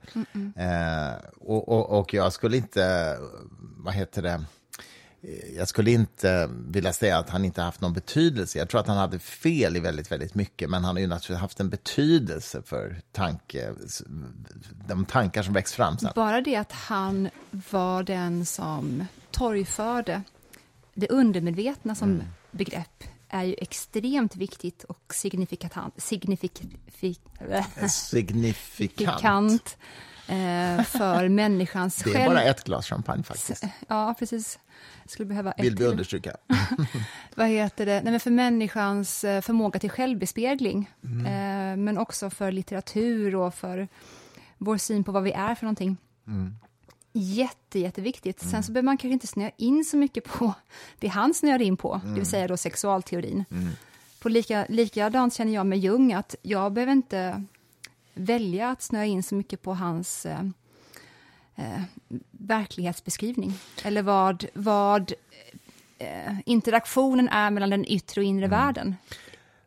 Eh, 0.62 1.14
och, 1.40 1.68
och, 1.68 1.98
och 2.00 2.14
jag 2.14 2.32
skulle 2.32 2.56
inte, 2.56 3.16
vad 3.76 3.94
heter 3.94 4.22
det, 4.22 4.44
jag 5.56 5.68
skulle 5.68 5.90
inte 5.90 6.50
vilja 6.68 6.92
säga 6.92 7.18
att 7.18 7.30
han 7.30 7.44
inte 7.44 7.62
haft 7.62 7.80
någon 7.80 7.92
betydelse. 7.92 8.58
Jag 8.58 8.68
tror 8.68 8.80
att 8.80 8.86
han 8.86 8.96
hade 8.96 9.18
fel 9.18 9.76
i 9.76 9.80
väldigt, 9.80 10.12
väldigt 10.12 10.34
mycket, 10.34 10.70
men 10.70 10.84
han 10.84 10.94
har 10.94 11.00
ju 11.00 11.06
naturligtvis 11.06 11.38
haft 11.40 11.60
en 11.60 11.70
betydelse 11.70 12.62
för 12.62 13.00
tanke, 13.12 13.72
de 14.88 15.04
tankar 15.04 15.42
som 15.42 15.54
växt 15.54 15.74
fram 15.74 15.98
sen. 15.98 16.10
Bara 16.14 16.40
det 16.40 16.56
att 16.56 16.72
han 16.72 17.28
var 17.70 18.02
den 18.02 18.46
som 18.46 19.06
torgförde 19.30 20.22
det 20.94 21.08
undermedvetna 21.08 21.94
som 21.94 22.22
begrepp 22.50 23.04
är 23.28 23.42
ju 23.44 23.54
extremt 23.58 24.36
viktigt 24.36 24.84
och 24.84 25.14
signifikant, 25.14 25.94
signifik, 26.02 26.62
fi- 26.92 27.18
Signifikant. 27.88 29.76
eh, 30.28 30.82
för 30.84 31.28
människans 31.28 31.96
Det 31.96 32.14
är 32.14 32.28
bara 32.28 32.42
ett 32.42 32.64
glas 32.64 32.86
champagne 32.86 33.22
faktiskt. 33.22 33.64
Ja, 33.88 34.14
precis. 34.18 34.58
Jag 35.02 35.10
skulle 35.10 35.26
behöva 35.26 35.52
ett 35.52 35.64
Vill 35.64 35.76
vi 35.76 35.84
understryka. 35.84 36.36
Vad 37.34 37.48
heter 37.48 37.86
det? 37.86 38.00
Nej, 38.02 38.10
men 38.10 38.20
för 38.20 38.30
människans 38.30 39.24
eh, 39.24 39.40
förmåga 39.40 39.78
till 39.78 39.90
självbespegling. 39.90 40.90
Eh, 41.02 41.76
men 41.76 41.98
också 41.98 42.30
för 42.30 42.52
litteratur 42.52 43.34
och 43.36 43.54
för 43.54 43.88
vår 44.58 44.76
syn 44.78 45.04
på 45.04 45.12
vad 45.12 45.22
vi 45.22 45.32
är 45.32 45.54
för 45.54 45.64
någonting. 45.64 45.96
Jätte, 47.12 47.78
jätteviktigt. 47.78 48.40
Sen 48.40 48.62
så 48.62 48.72
behöver 48.72 48.84
man 48.84 48.96
kanske 48.96 49.12
inte 49.12 49.26
snöa 49.26 49.50
in 49.56 49.84
så 49.84 49.96
mycket 49.96 50.24
på 50.24 50.54
det 50.98 51.08
han 51.08 51.34
snöar 51.34 51.62
in 51.62 51.76
på, 51.76 52.00
det 52.04 52.14
vill 52.14 52.26
säga 52.26 52.48
då 52.48 52.56
sexualteorin. 52.56 53.44
På 54.20 54.28
lika, 54.28 54.66
likadant 54.68 55.34
känner 55.34 55.52
jag 55.52 55.66
med 55.66 55.78
Jung, 55.78 56.12
att 56.12 56.34
jag 56.42 56.72
behöver 56.72 56.92
inte 56.92 57.44
välja 58.14 58.70
att 58.70 58.82
snöa 58.82 59.04
in 59.04 59.22
så 59.22 59.34
mycket 59.34 59.62
på 59.62 59.74
hans 59.74 60.26
eh, 61.56 61.82
verklighetsbeskrivning. 62.30 63.54
Eller 63.84 64.02
vad, 64.02 64.44
vad 64.54 65.12
eh, 65.98 66.34
interaktionen 66.46 67.28
är 67.28 67.50
mellan 67.50 67.70
den 67.70 67.84
yttre 67.84 68.20
och 68.20 68.24
inre 68.24 68.46
världen. 68.46 68.96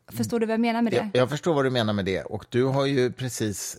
Förstår 0.08 0.40
du 0.40 0.46
vad 0.46 0.54
jag 0.54 0.60
menar 0.60 0.82
med 0.82 0.94
det? 0.94 0.98
Jag, 0.98 1.10
jag 1.14 1.30
förstår 1.30 1.54
vad 1.54 1.66
du 1.66 1.70
menar 1.70 1.94
med 1.94 2.06
det. 2.06 2.22
Och 2.22 2.46
du 2.50 2.64
har 2.64 2.86
ju 2.86 3.12
precis 3.12 3.78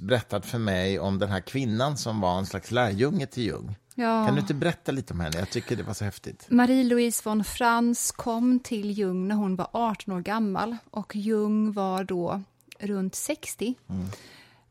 berättat 0.00 0.46
för 0.46 0.58
mig 0.58 0.98
om 0.98 1.18
den 1.18 1.28
här 1.28 1.40
kvinnan 1.40 1.96
som 1.96 2.20
var 2.20 2.38
en 2.38 2.46
slags 2.46 2.70
lärjunge 2.70 3.26
till 3.26 3.46
Jung. 3.46 3.76
Ja. 3.94 4.26
Kan 4.26 4.34
du 4.34 4.40
inte 4.40 4.54
berätta 4.54 4.92
lite 4.92 5.12
om 5.12 5.20
henne? 5.20 5.38
Jag 5.38 5.50
tycker 5.50 5.76
det 5.76 5.82
var 5.82 5.94
så 5.94 6.04
häftigt. 6.04 6.46
Marie-Louise 6.48 7.22
von 7.24 7.44
Franz 7.44 8.12
kom 8.12 8.60
till 8.60 8.98
Jung 8.98 9.28
när 9.28 9.34
hon 9.34 9.56
var 9.56 9.68
18 9.72 10.14
år 10.14 10.20
gammal 10.20 10.76
och 10.90 11.16
Jung 11.16 11.72
var 11.72 12.04
då 12.04 12.42
runt 12.78 13.14
60. 13.14 13.74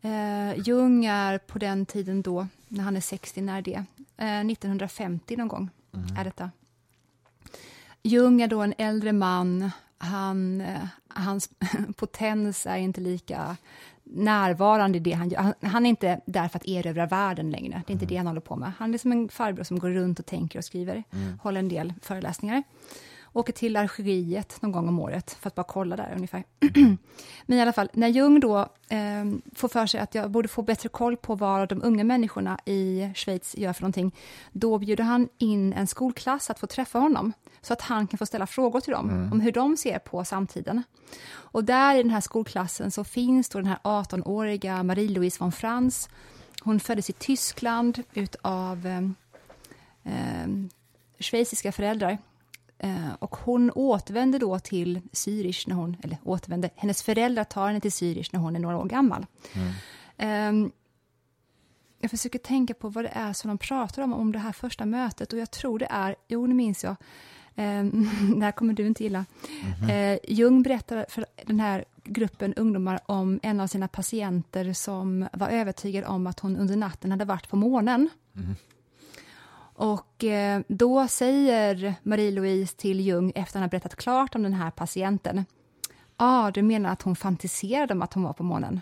Eh, 0.01 0.59
Jung 0.59 1.05
är 1.05 1.37
på 1.37 1.59
den 1.59 1.85
tiden 1.85 2.21
då, 2.21 2.47
när 2.67 2.83
han 2.83 2.97
är 2.97 3.01
60, 3.01 3.41
när 3.41 3.57
är 3.57 3.61
det? 3.61 3.83
Eh, 4.17 4.45
1950 4.45 5.37
någon 5.37 5.47
gång 5.47 5.69
är 6.17 6.23
detta. 6.23 6.51
Jung 8.03 8.41
är 8.41 8.47
då 8.47 8.61
en 8.61 8.73
äldre 8.77 9.13
man. 9.13 9.71
Han, 9.97 10.61
eh, 10.61 10.87
hans 11.07 11.49
potens 11.95 12.65
är 12.65 12.77
inte 12.77 13.01
lika 13.01 13.57
närvarande 14.03 14.97
i 14.97 15.01
det 15.01 15.11
han 15.11 15.29
gör. 15.29 15.41
Han, 15.41 15.53
han 15.61 15.85
är 15.85 15.89
inte 15.89 16.21
där 16.25 16.47
för 16.47 16.59
att 16.59 16.67
erövra 16.67 17.05
världen 17.05 17.51
längre. 17.51 17.81
Det 17.87 17.91
är 17.91 17.93
inte 17.93 18.05
det 18.05 18.17
han 18.17 18.27
håller 18.27 18.41
på 18.41 18.55
med. 18.55 18.71
Han 18.77 18.93
är 18.93 18.97
som 18.97 19.11
en 19.11 19.29
farbror 19.29 19.63
som 19.63 19.79
går 19.79 19.89
runt 19.89 20.19
och 20.19 20.25
tänker 20.25 20.59
och 20.59 20.65
skriver. 20.65 21.03
Håller 21.41 21.59
en 21.59 21.69
del 21.69 21.93
föreläsningar. 22.01 22.63
Åker 23.37 23.53
till 23.53 23.77
Algeriet 23.77 24.61
någon 24.61 24.71
gång 24.71 24.87
om 24.87 24.99
året 24.99 25.31
för 25.31 25.47
att 25.47 25.55
bara 25.55 25.63
kolla 25.63 25.95
där 25.95 26.13
ungefär. 26.15 26.43
Men 27.45 27.57
i 27.57 27.61
alla 27.61 27.73
fall, 27.73 27.89
när 27.93 28.07
Jung 28.07 28.39
då 28.39 28.59
eh, 28.89 29.25
får 29.55 29.67
för 29.67 29.85
sig 29.85 29.99
att 29.99 30.15
jag 30.15 30.31
borde 30.31 30.47
få 30.47 30.61
bättre 30.61 30.89
koll 30.89 31.17
på 31.17 31.35
vad 31.35 31.69
de 31.69 31.83
unga 31.83 32.03
människorna 32.03 32.59
i 32.65 33.11
Schweiz 33.15 33.57
gör 33.57 33.73
för 33.73 33.81
någonting, 33.81 34.15
då 34.51 34.77
bjuder 34.77 35.03
han 35.03 35.29
in 35.37 35.73
en 35.73 35.87
skolklass 35.87 36.49
att 36.49 36.59
få 36.59 36.67
träffa 36.67 36.99
honom, 36.99 37.33
så 37.61 37.73
att 37.73 37.81
han 37.81 38.07
kan 38.07 38.17
få 38.17 38.25
ställa 38.25 38.47
frågor 38.47 38.79
till 38.79 38.93
dem 38.93 39.29
om 39.31 39.41
hur 39.41 39.51
de 39.51 39.77
ser 39.77 39.99
på 39.99 40.25
samtiden. 40.25 40.83
Och 41.29 41.63
där 41.63 41.95
i 41.95 42.03
den 42.03 42.11
här 42.11 42.21
skolklassen 42.21 42.91
så 42.91 43.03
finns 43.03 43.49
då 43.49 43.59
den 43.59 43.67
här 43.67 43.79
18-åriga 43.83 44.83
Marie-Louise 44.83 45.37
von 45.39 45.51
Franz. 45.51 46.09
Hon 46.61 46.79
föddes 46.79 47.09
i 47.09 47.13
Tyskland 47.13 48.03
utav 48.13 48.87
eh, 48.87 49.01
eh, 50.13 50.47
schweiziska 51.19 51.71
föräldrar. 51.71 52.17
Eh, 52.79 53.13
och 53.19 53.35
hon 53.35 53.71
återvände 53.71 54.37
då 54.37 54.59
till 54.59 55.01
Zürich 55.11 55.63
när 55.67 55.75
hon, 55.75 55.97
eller 56.03 56.17
återvände, 56.23 56.69
hennes 56.75 57.03
föräldrar 57.03 57.43
tar 57.43 57.67
henne 57.67 57.79
till 57.79 57.91
Zürich 57.91 58.29
när 58.33 58.39
hon 58.39 58.55
är 58.55 58.59
några 58.59 58.77
år 58.77 58.85
gammal. 58.85 59.25
Eh, 60.17 60.51
jag 61.99 62.11
försöker 62.11 62.39
tänka 62.39 62.73
på 62.73 62.89
vad 62.89 63.03
det 63.03 63.11
är 63.13 63.33
som 63.33 63.47
de 63.47 63.57
pratar 63.57 64.01
om, 64.01 64.13
om 64.13 64.31
det 64.31 64.39
här 64.39 64.51
första 64.51 64.85
mötet 64.85 65.33
och 65.33 65.39
jag 65.39 65.51
tror 65.51 65.79
det 65.79 65.87
är, 65.89 66.15
jo 66.27 66.47
nu 66.47 66.53
minns 66.55 66.83
jag, 66.83 66.95
eh, 67.55 67.83
det 68.35 68.45
här 68.45 68.51
kommer 68.51 68.73
du 68.73 68.87
inte 68.87 69.03
gilla. 69.03 69.25
Eh, 69.89 70.19
Jung 70.23 70.63
berättar 70.63 71.05
för 71.09 71.25
den 71.45 71.59
här 71.59 71.85
gruppen 72.03 72.53
ungdomar 72.53 72.99
om 73.05 73.39
en 73.43 73.59
av 73.59 73.67
sina 73.67 73.87
patienter 73.87 74.73
som 74.73 75.27
var 75.33 75.49
övertygad 75.49 76.05
om 76.05 76.27
att 76.27 76.39
hon 76.39 76.57
under 76.57 76.75
natten 76.75 77.11
hade 77.11 77.25
varit 77.25 77.49
på 77.49 77.55
månen. 77.55 78.09
Och 79.77 80.23
eh, 80.23 80.61
då 80.67 81.07
säger 81.07 81.95
Marie-Louise 82.03 82.75
till 82.77 82.99
Jung 82.99 83.29
efter 83.29 83.41
att 83.41 83.53
han 83.53 83.61
har 83.61 83.69
berättat 83.69 83.95
klart 83.95 84.35
om 84.35 84.43
den 84.43 84.53
här 84.53 84.71
patienten. 84.71 85.45
Ja, 86.17 86.47
ah, 86.47 86.51
du 86.51 86.61
menar 86.61 86.89
att 86.89 87.01
hon 87.01 87.15
fantiserade 87.15 87.93
om 87.93 88.01
att 88.01 88.13
hon 88.13 88.23
var 88.23 88.33
på 88.33 88.43
månen? 88.43 88.81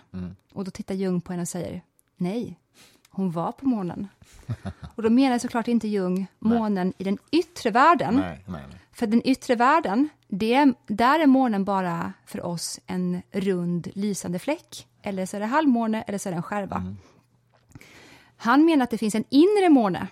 Och 0.52 0.64
då 0.64 0.70
tittar 0.70 0.94
Jung 0.94 1.20
på 1.20 1.32
henne 1.32 1.42
och 1.42 1.48
säger 1.48 1.82
nej, 2.16 2.58
hon 3.10 3.30
var 3.30 3.52
på 3.52 3.66
månen. 3.66 4.08
och 4.94 5.02
då 5.02 5.10
menar 5.10 5.38
såklart 5.38 5.68
inte 5.68 5.88
Jung 5.88 6.26
månen 6.38 6.92
i 6.98 7.04
den 7.04 7.18
yttre 7.30 7.70
världen. 7.70 8.14
Nej, 8.14 8.44
nej, 8.46 8.64
nej. 8.68 8.80
För 8.92 9.06
den 9.06 9.26
yttre 9.26 9.54
världen, 9.54 10.08
det, 10.28 10.72
där 10.86 11.20
är 11.20 11.26
månen 11.26 11.64
bara 11.64 12.12
för 12.26 12.46
oss 12.46 12.80
en 12.86 13.22
rund 13.30 13.88
lysande 13.94 14.38
fläck. 14.38 14.86
Eller 15.02 15.26
så 15.26 15.36
är 15.36 15.40
det 15.40 15.46
halvmåne 15.46 16.02
eller 16.02 16.18
så 16.18 16.28
är 16.28 16.30
det 16.30 16.36
en 16.36 16.42
skärva. 16.42 16.94
Han 18.36 18.64
menar 18.64 18.84
att 18.84 18.90
det 18.90 18.98
finns 18.98 19.14
en 19.14 19.24
inre 19.28 19.68
måne. 19.68 20.08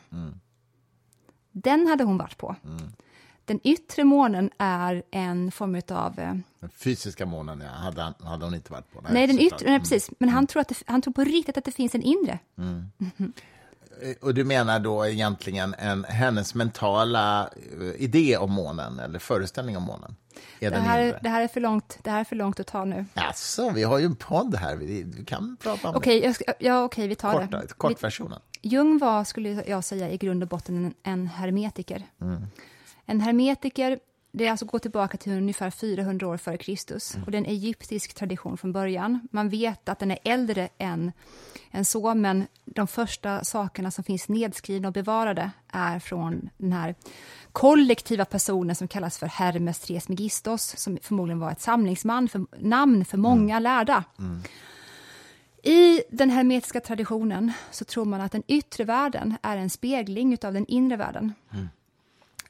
Den 1.57 1.87
hade 1.87 2.05
hon 2.05 2.19
varit 2.19 2.37
på. 2.39 2.57
Den 3.45 3.61
yttre 3.65 4.05
månen 4.05 4.51
är 4.59 5.03
en 5.11 5.51
form 5.53 5.81
av... 5.89 6.19
Eh, 6.19 6.35
Den 6.61 6.71
fysiska 6.77 7.27
månen 7.27 7.61
ja, 7.61 7.69
hade, 7.71 8.03
han- 8.03 8.15
hade 8.27 8.45
hon 8.45 8.55
inte 8.55 8.73
varit 8.73 8.93
på. 8.93 9.01
nej, 9.11 9.27
den 9.27 9.37
såklart. 9.37 9.61
yttre, 9.61 9.71
nej, 9.71 9.81
precis. 9.81 10.11
Men 10.19 10.29
han 10.29 10.47
tror, 10.47 10.61
att 10.61 10.69
det, 10.69 10.83
han 10.87 11.03
tror 11.03 11.15
på 11.15 11.25
riktigt 11.25 11.59
att 11.59 11.65
det 11.65 11.71
finns 11.73 11.95
en 11.95 12.03
inre. 12.03 12.39
Eh, 14.03 14.15
Och 14.21 14.35
du 14.35 14.45
menar 14.45 14.79
då 14.81 15.07
egentligen 15.07 15.75
en, 15.79 16.05
hennes 16.05 16.55
mentala 16.55 17.49
eh, 17.81 18.03
idé 18.03 18.37
om 18.37 18.53
månen, 18.53 18.99
eller 18.99 19.19
föreställning 19.19 19.77
om 19.77 19.83
månen? 19.83 20.17
Är 20.61 20.71
Det 20.71 20.77
den 20.77 20.85
här, 20.85 21.03
inre? 21.07 21.19
det, 21.23 21.29
här 21.29 21.41
är 21.43 21.49
för 21.49 21.61
långt, 21.61 21.99
det 22.03 22.11
här 22.11 22.21
är 22.21 22.25
för 22.25 22.37
långt 22.37 22.61
att 22.61 22.67
ta 22.67 22.85
nu. 22.85 23.07
Alltså, 23.15 23.71
vi 23.71 23.83
har 23.83 23.99
ju 23.99 24.05
en 24.05 24.17
podd 24.17 24.55
här, 24.55 24.77
vi, 24.77 25.03
vi 25.03 25.25
kan 25.25 25.57
prata 25.63 25.89
om 25.89 25.97
Okej, 25.97 26.25
jag 26.25 26.35
ska, 26.35 26.45
ja, 26.59 26.85
okej, 26.85 27.09
vi 27.09 27.15
tar 27.15 27.33
det. 27.41 27.47
Korta, 27.47 27.57
det. 27.57 27.63
Vi, 27.67 27.73
kortversionen. 27.77 28.41
Jung 28.65 28.99
var, 28.99 29.25
skulle 29.25 29.49
jag 29.67 29.85
säga, 29.85 30.11
i 30.11 30.17
grund 30.17 30.43
och 30.43 30.49
botten 30.49 30.85
en, 30.85 30.95
en 31.03 31.27
hermetiker. 31.27 32.03
En 33.07 33.21
hermetiker, 33.21 33.99
det 34.33 34.47
är 34.47 34.51
alltså 34.51 34.67
gå 34.67 34.79
tillbaka 34.79 35.17
till 35.17 35.33
ungefär 35.33 35.71
400 35.71 36.29
år 36.29 36.37
före 36.37 36.57
Kristus. 36.57 37.17
Och 37.25 37.31
det 37.31 37.37
är 37.37 37.41
en 37.41 37.47
egyptisk 37.47 38.15
tradition 38.15 38.57
från 38.57 38.73
början. 38.73 39.29
Man 39.33 39.49
vet 39.49 39.89
att 39.89 39.99
den 39.99 40.11
är 40.11 40.19
äldre 40.25 40.69
än, 40.79 41.13
än 41.71 41.85
så, 41.85 42.15
men 42.15 42.47
de 42.65 42.87
första 42.87 43.45
sakerna 43.45 43.91
som 43.91 44.05
finns 44.05 44.29
nedskrivna 44.29 44.89
och 44.89 44.95
bevarade 44.95 45.51
är 45.69 45.99
från 45.99 46.51
den 46.57 46.73
här 46.73 46.95
kollektiva 47.53 48.25
personen 48.25 48.77
som 48.77 48.89
kallas 48.89 49.19
för 49.19 49.27
Hermes 49.27 49.79
Trismegistos, 49.79 50.77
som 50.77 50.99
förmodligen 51.03 51.41
var 51.41 51.51
ett 51.51 51.61
samlingsman 51.61 52.29
för, 52.29 52.47
namn 52.59 53.05
för 53.05 53.19
många 53.19 53.59
lärda. 53.59 54.05
I 55.67 56.03
den 56.11 56.31
hermetiska 56.31 56.81
traditionen 56.81 57.53
så 57.71 57.85
tror 57.85 58.05
man 58.05 58.21
att 58.21 58.33
den 58.33 58.43
yttre 58.49 58.85
världen 58.85 59.37
är 59.43 59.57
en 59.57 59.71
spegling 59.71 60.39
av 60.43 60.53
den 60.53 60.67
inre 60.67 60.97
världen. 60.97 61.33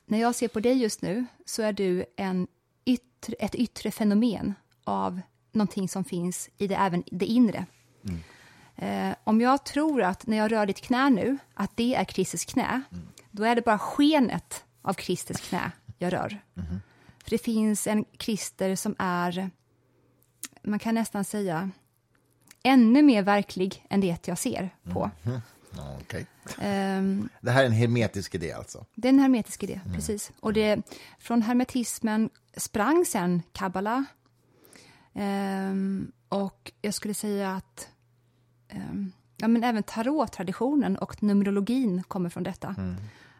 När 0.06 0.20
jag 0.20 0.34
ser 0.34 0.48
på 0.48 0.60
dig 0.60 0.82
just 0.82 1.02
nu 1.02 1.26
så 1.44 1.62
är 1.62 1.72
du 1.72 2.04
en 2.16 2.46
yttre, 2.84 3.34
ett 3.38 3.54
yttre 3.54 3.90
fenomen 3.90 4.54
av 4.84 5.20
någonting 5.52 5.88
som 5.88 6.04
finns 6.04 6.50
i 6.58 6.66
det, 6.66 6.74
även 6.74 7.02
det 7.06 7.26
inre. 7.26 7.66
Eh, 8.76 9.14
om 9.24 9.40
jag 9.40 9.64
tror 9.64 10.02
att 10.02 10.26
när 10.26 10.36
jag 10.36 10.52
rör 10.52 10.66
ditt 10.66 10.80
knä 10.80 11.10
nu, 11.10 11.38
att 11.54 11.76
det 11.76 11.94
är 11.94 12.04
Kristus 12.04 12.44
knä, 12.44 12.82
då 13.30 13.44
är 13.44 13.54
det 13.54 13.62
bara 13.62 13.78
skenet 13.78 14.64
av 14.82 14.94
Kristus 14.94 15.40
knä 15.40 15.70
jag 15.98 16.12
rör. 16.12 16.38
För 17.24 17.30
det 17.30 17.38
finns 17.38 17.86
en 17.86 18.04
Krister 18.04 18.76
som 18.76 18.94
är, 18.98 19.50
man 20.62 20.78
kan 20.78 20.94
nästan 20.94 21.24
säga, 21.24 21.70
ännu 22.64 23.02
mer 23.02 23.22
verklig 23.22 23.86
än 23.90 24.00
det 24.00 24.28
jag 24.28 24.38
ser 24.38 24.70
på. 24.92 25.10
Ja, 25.76 25.96
okej. 26.00 26.26
Ehm, 26.60 27.28
Det 27.40 27.50
här 27.50 27.62
är 27.62 27.66
en 27.66 27.72
hermetisk 27.72 28.34
idé 28.34 28.52
alltså? 28.52 28.84
det 28.94 29.08
är 29.08 29.12
en 29.12 29.18
hermetisk 29.18 29.62
idé, 29.62 29.80
precis. 29.94 30.32
Och 30.40 30.52
det, 30.52 30.82
från 31.18 31.42
hermetismen 31.42 32.30
sprang 32.56 33.04
sen 33.04 33.42
kabbala. 33.52 34.04
Ehm, 35.14 36.12
och 36.28 36.72
jag 36.82 36.94
skulle 36.94 37.14
säga 37.14 37.50
att 37.52 37.88
ehm, 38.68 39.12
ja, 39.36 39.48
men 39.48 39.64
även 39.64 39.82
tarottraditionen 39.82 40.96
och 40.98 41.22
numerologin 41.22 42.02
kommer 42.02 42.30
från 42.30 42.42
detta. 42.42 42.74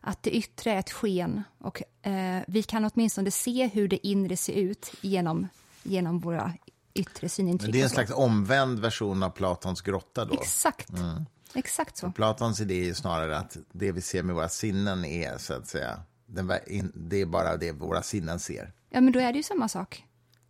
Att 0.01 0.23
det 0.23 0.31
yttre 0.37 0.73
är 0.73 0.79
ett 0.79 0.91
sken 0.91 1.43
och 1.59 1.83
eh, 2.07 2.43
vi 2.47 2.63
kan 2.63 2.85
åtminstone 2.95 3.31
se 3.31 3.67
hur 3.67 3.89
det 3.89 4.07
inre 4.07 4.37
ser 4.37 4.53
ut 4.53 4.93
genom, 5.01 5.49
genom 5.83 6.19
våra 6.21 6.53
yttre 6.95 7.29
synintryck. 7.29 7.63
Men 7.63 7.73
det 7.73 7.81
är 7.81 7.85
en 7.85 7.91
slags 7.91 8.11
omvänd 8.15 8.79
version 8.81 9.23
av 9.23 9.31
Platons 9.31 9.81
grotta 9.83 10.25
då? 10.25 10.35
Exakt. 10.35 10.89
Exakt 11.55 11.97
så. 11.97 12.13
Platons 12.13 12.61
idé 12.61 12.89
är 12.89 12.95
snarare 12.95 13.39
att 13.39 13.57
det 13.73 13.93
vi 13.93 14.01
ser 14.01 14.23
med 14.23 14.35
våra 14.35 14.49
sinnen 14.49 15.05
är 15.05 15.39
så 15.39 15.53
att 15.55 15.67
säga, 15.69 16.01
det 16.95 17.21
är 17.21 17.27
bara 17.27 17.57
det 17.57 17.73
våra 17.73 18.03
sinnen 18.03 18.39
ser. 18.41 18.73
Ja, 18.91 19.01
men 19.01 19.13
då 19.13 19.21
är 19.21 19.33
det 19.33 19.37
ju 19.37 19.43
samma 19.43 19.69
sak. 19.69 20.05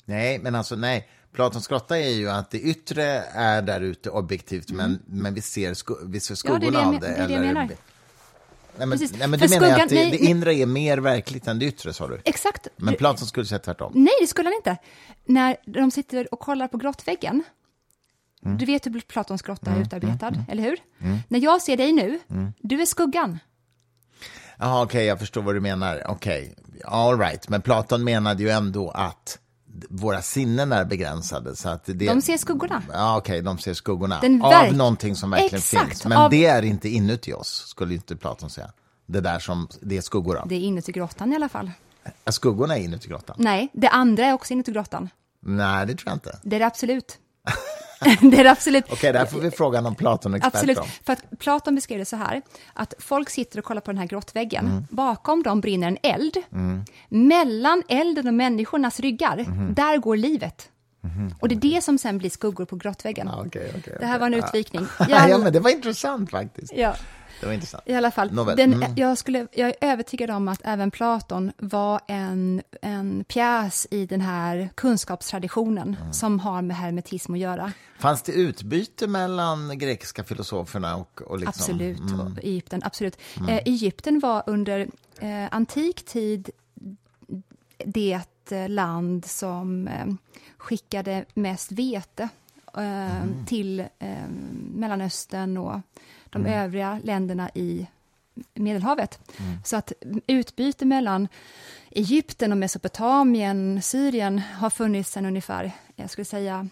Nej, 0.05 0.39
men 0.39 0.55
alltså 0.55 0.77
nej. 0.77 1.09
Platons 1.33 1.67
grotta 1.69 1.99
är 1.99 2.09
ju 2.11 2.31
att 2.31 2.51
det 2.51 2.61
yttre 2.61 3.05
är 3.33 3.63
där 3.63 3.81
ute 3.81 4.11
objektivt, 4.11 4.71
men, 4.71 5.03
men 5.07 5.35
vi 5.35 5.41
ser, 5.43 5.75
sku, 5.75 5.95
vi 6.05 6.21
ser 6.21 6.49
Mm. 6.51 6.63
Ja, 6.63 6.71
det 6.71 6.73
skuggorna 6.73 6.91
det 6.91 6.97
av 6.97 7.01
det. 7.01 7.23
jag 7.23 7.33
eller- 7.33 7.55
menar. 7.55 7.69
Nej, 8.79 8.87
men, 8.87 8.99
nej, 9.19 9.29
men 9.29 9.41
du 9.41 9.49
menar 9.49 9.67
skuggan- 9.67 9.83
att 9.83 9.89
det, 9.89 9.95
nej, 9.95 10.11
det 10.11 10.17
inre 10.19 10.55
är 10.55 10.67
mer 10.67 10.99
verkligt 10.99 11.47
än 11.47 11.59
det 11.59 11.65
yttre, 11.67 11.93
sa 11.93 12.09
du? 12.09 12.21
Exakt. 12.25 12.69
Men 12.77 12.95
Platon 12.95 13.27
skulle 13.27 13.47
säga 13.47 13.59
tvärtom. 13.59 13.93
Nej, 13.95 14.15
det 14.21 14.27
skulle 14.27 14.49
han 14.49 14.55
inte. 14.57 14.77
När 15.25 15.57
de 15.67 15.91
sitter 15.91 16.35
och 16.35 16.41
kollar 16.41 16.69
på 16.69 16.77
grottväggen, 16.77 17.43
du 18.41 18.65
vet 18.65 18.87
hur 18.87 19.01
Platons 19.01 19.43
grotta 19.43 19.71
är 19.71 19.81
utarbetad, 19.81 20.33
eller 20.49 20.63
hur? 20.63 20.77
När 21.29 21.41
jag 21.41 21.63
ser 21.63 21.77
dig 21.77 21.93
nu, 21.93 22.21
du 22.59 22.83
är 22.83 22.87
skuggan. 22.87 23.39
Jaha, 24.59 24.83
okej, 24.83 25.05
jag 25.07 25.19
förstår 25.19 25.43
vad 25.43 25.55
du 25.55 25.61
menar. 25.61 26.03
Okej, 26.09 26.55
all 26.85 27.19
right. 27.19 27.49
Men 27.49 27.63
Platon 27.63 28.05
menade 28.05 28.43
ju 28.43 28.49
ändå 28.49 28.91
att 28.91 29.39
våra 29.89 30.23
sinnen 30.23 30.73
är 30.73 30.85
begränsade. 30.85 31.57
Så 31.57 31.69
att 31.69 31.85
det, 31.85 31.93
De 31.93 32.23
ser 32.23 32.37
skuggorna. 32.37 32.83
Ja, 32.93 33.17
okej, 33.19 33.43
de 33.43 33.59
ser 33.59 33.75
skuggorna. 33.75 34.21
Den 34.21 34.43
av 34.43 34.51
verk- 34.51 34.73
någonting 34.77 35.17
som 35.17 35.31
verkligen 35.31 35.55
Exakt, 35.59 35.89
finns. 35.89 36.05
Men 36.05 36.19
av- 36.19 36.31
det 36.31 36.45
är 36.47 36.63
inte 36.63 36.89
inuti 36.89 37.33
oss, 37.33 37.65
skulle 37.67 37.95
inte 37.95 38.17
Platon 38.17 38.51
säga. 38.51 38.71
Det 39.07 39.21
där 39.21 39.39
som 39.39 39.69
det 39.81 39.97
är 39.97 40.01
skuggor 40.01 40.37
av. 40.37 40.49
Det 40.49 40.55
är 40.55 40.61
inuti 40.61 40.93
grottan 40.93 41.33
i 41.33 41.37
alla 41.37 41.49
fall. 41.49 41.71
Är 42.25 42.33
skuggorna 42.33 42.77
inuti 42.79 43.09
grottan? 43.09 43.37
Nej, 43.39 43.69
det 43.73 43.89
andra 43.89 44.27
är 44.27 44.33
också 44.33 44.53
inuti 44.53 44.73
grottan. 44.73 45.09
Nej, 45.41 45.87
det 45.87 45.95
tror 45.95 46.09
jag 46.09 46.17
inte. 46.17 46.39
Det 46.43 46.57
är 46.57 46.61
det 46.61 46.67
absolut. 46.67 47.19
det 48.31 48.39
är 48.41 48.45
det 48.45 48.51
absolut. 48.51 48.85
Okej, 48.91 49.13
där 49.13 49.27
får 49.27 49.41
vi 49.41 49.51
fråga 49.51 49.81
någon 49.81 49.95
Platon-expert 49.95 50.55
Absolut, 50.55 50.79
om. 50.79 50.87
för 51.05 51.13
att 51.13 51.39
Platon 51.39 51.75
beskrev 51.75 51.99
det 51.99 52.05
så 52.05 52.17
här, 52.17 52.43
att 52.73 52.95
folk 52.99 53.31
sitter 53.31 53.59
och 53.59 53.65
kollar 53.65 53.81
på 53.81 53.91
den 53.91 53.99
här 53.99 54.07
grottväggen. 54.07 54.87
Bakom 54.91 55.43
dem 55.43 55.61
brinner 55.61 55.89
en 55.89 55.99
eld. 56.03 56.37
Mellan 57.09 57.83
elden 57.89 58.29
och 58.29 58.35
människornas 58.35 59.01
ryggar, 59.01 59.37
där 59.75 59.97
går 59.99 60.17
livet. 60.17 60.69
Och 61.41 61.49
det 61.49 61.55
är 61.55 61.75
det 61.75 61.85
som 61.85 61.99
sen 61.99 62.19
blir 62.19 62.31
skuggor 62.31 62.65
på 62.65 62.77
grottväggen. 62.77 63.27
Ja, 63.33 63.43
okej, 63.47 63.73
okej, 63.79 63.97
det 64.01 64.07
här 64.07 64.13
okej. 64.17 64.21
var 64.21 64.27
en 64.27 64.33
Ja. 64.43 64.47
utvikning. 64.49 64.87
Ja, 65.09 65.29
Jag- 65.29 65.41
men 65.43 65.53
det 65.53 65.61
var 65.61 65.71
intressant 65.71 66.31
faktiskt. 66.31 66.73
ja. 66.77 66.95
Det 67.45 67.49
var 67.49 67.55
intressant. 67.55 67.83
I 67.87 67.95
alla 67.95 68.11
fall, 68.11 68.33
Nåväl, 68.33 68.57
den, 68.57 68.73
mm. 68.75 68.93
jag, 68.97 69.19
skulle, 69.19 69.47
jag 69.53 69.69
är 69.69 69.75
övertygad 69.81 70.31
om 70.31 70.49
att 70.49 70.61
även 70.65 70.91
Platon 70.91 71.53
var 71.59 72.01
en, 72.09 72.63
en 72.83 73.25
pjäs 73.25 73.87
i 73.91 74.07
den 74.07 74.21
här 74.21 74.71
kunskapstraditionen 74.75 75.97
Mm. 76.01 76.13
som 76.13 76.41
har 76.41 76.63
med 76.63 76.77
hermetism 76.77 77.33
att 77.35 77.39
göra. 77.39 77.73
Fanns 77.99 78.23
det 78.23 78.33
utbyte 78.33 79.07
mellan 79.07 79.79
grekiska 79.79 80.25
filosoferna 80.25 80.97
och, 80.97 81.23
och 81.23 81.39
liksom... 81.39 81.49
Absolut, 81.49 81.99
Mm. 82.01 82.21
och 82.21 82.39
Egypten. 82.43 82.81
Absolut. 82.85 83.17
Eh, 83.49 83.57
Egypten 83.57 84.21
var 84.21 84.43
under 84.47 84.81
eh, 85.21 85.47
antik 85.51 86.05
tid 86.05 86.51
det 87.85 88.21
land 88.69 89.25
som 89.25 89.89
eh, 89.89 90.07
skickade 90.57 91.25
mest 91.35 91.73
vete 91.73 92.29
eh, 92.77 93.23
Mm. 93.23 93.47
till 93.47 93.81
eh, 93.81 94.29
Mellanöstern 94.75 95.57
och 95.57 95.81
de 96.35 96.47
Mm. 96.47 96.65
övriga 96.65 97.01
länderna 97.05 97.51
i 97.55 97.87
Medelhavet. 98.55 99.19
Mm. 99.39 99.59
Så 99.65 99.77
att 99.77 99.93
utbyte 100.27 100.85
mellan 100.85 101.29
Egypten 101.91 102.53
och 102.53 102.59
Mesopotamien, 102.59 103.83
Syrien, 103.83 104.39
har 104.39 104.71
funnits 104.71 105.11
sedan 105.13 105.27
ungefär, 105.27 105.73
jag 105.97 106.11
skulle 106.11 106.25
säga, 106.25 106.69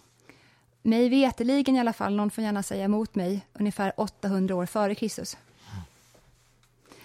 mig 0.82 1.08
veteligen 1.08 1.76
i 1.76 1.80
alla 1.80 1.92
fall, 1.92 2.14
någon 2.16 2.30
får 2.30 2.44
gärna 2.44 2.62
säga 2.62 2.84
emot 2.84 3.14
mig, 3.14 3.46
ungefär 3.52 3.92
800 3.96 4.54
år 4.54 4.66
före 4.66 4.94
Kristus. 4.94 5.36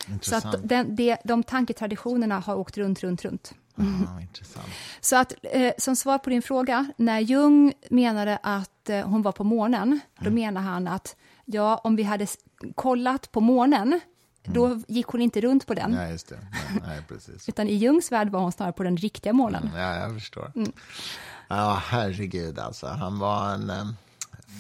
Så 0.08 0.12
Intressant. 0.12 0.45
att 0.45 0.70
den, 0.70 0.95
det, 0.95 1.18
de 1.24 1.43
tanketraditionerna 1.43 2.39
har 2.39 2.55
åkt 2.55 2.78
runt, 2.78 3.03
runt, 3.03 3.26
runt. 3.26 3.53
Ah, 3.76 4.22
intressant. 4.22 4.68
Så 5.01 5.16
att, 5.16 5.34
eh, 5.43 5.74
som 5.78 5.95
svar 5.95 6.18
på 6.18 6.30
din 6.30 6.41
fråga, 6.41 6.91
när 6.97 7.20
Jung 7.20 7.74
menade 7.89 8.39
att 8.43 8.89
eh, 8.89 9.08
hon 9.10 9.22
var 9.22 9.32
på 9.32 9.43
månen, 9.43 9.99
då 10.20 10.30
menar 10.30 10.62
han 10.62 10.88
att 10.88 11.16
ja, 11.45 11.82
om 11.84 11.95
vi 11.95 12.03
hade 12.03 12.28
kollat 12.76 13.32
på 13.32 13.41
månen, 13.41 13.99
då 14.43 14.80
gick 14.88 15.08
hon 15.08 15.22
inte 15.22 15.41
runt 15.41 15.68
på 15.68 15.74
den. 15.74 15.93
Ja, 15.93 16.10
just 16.10 16.30
det. 16.30 16.38
Nej, 16.51 16.82
nej, 16.88 17.01
precis. 17.08 17.49
Utan 17.49 17.68
i 17.68 17.76
Jungs 17.76 18.12
värld 18.12 18.30
var 18.30 18.39
hon 18.39 18.51
snarare 18.51 18.74
på 18.74 18.84
den 18.84 18.97
riktiga 18.97 19.34
månen. 19.34 19.70
Ja, 19.76 19.95
jag 19.95 20.14
förstår. 20.14 20.51
Mm. 20.55 20.72
Ja, 21.47 21.82
herregud 21.86 22.60
alltså. 22.60 22.88
Han 22.88 23.20
var 23.20 23.53
en 23.53 23.70
eh, 23.70 23.88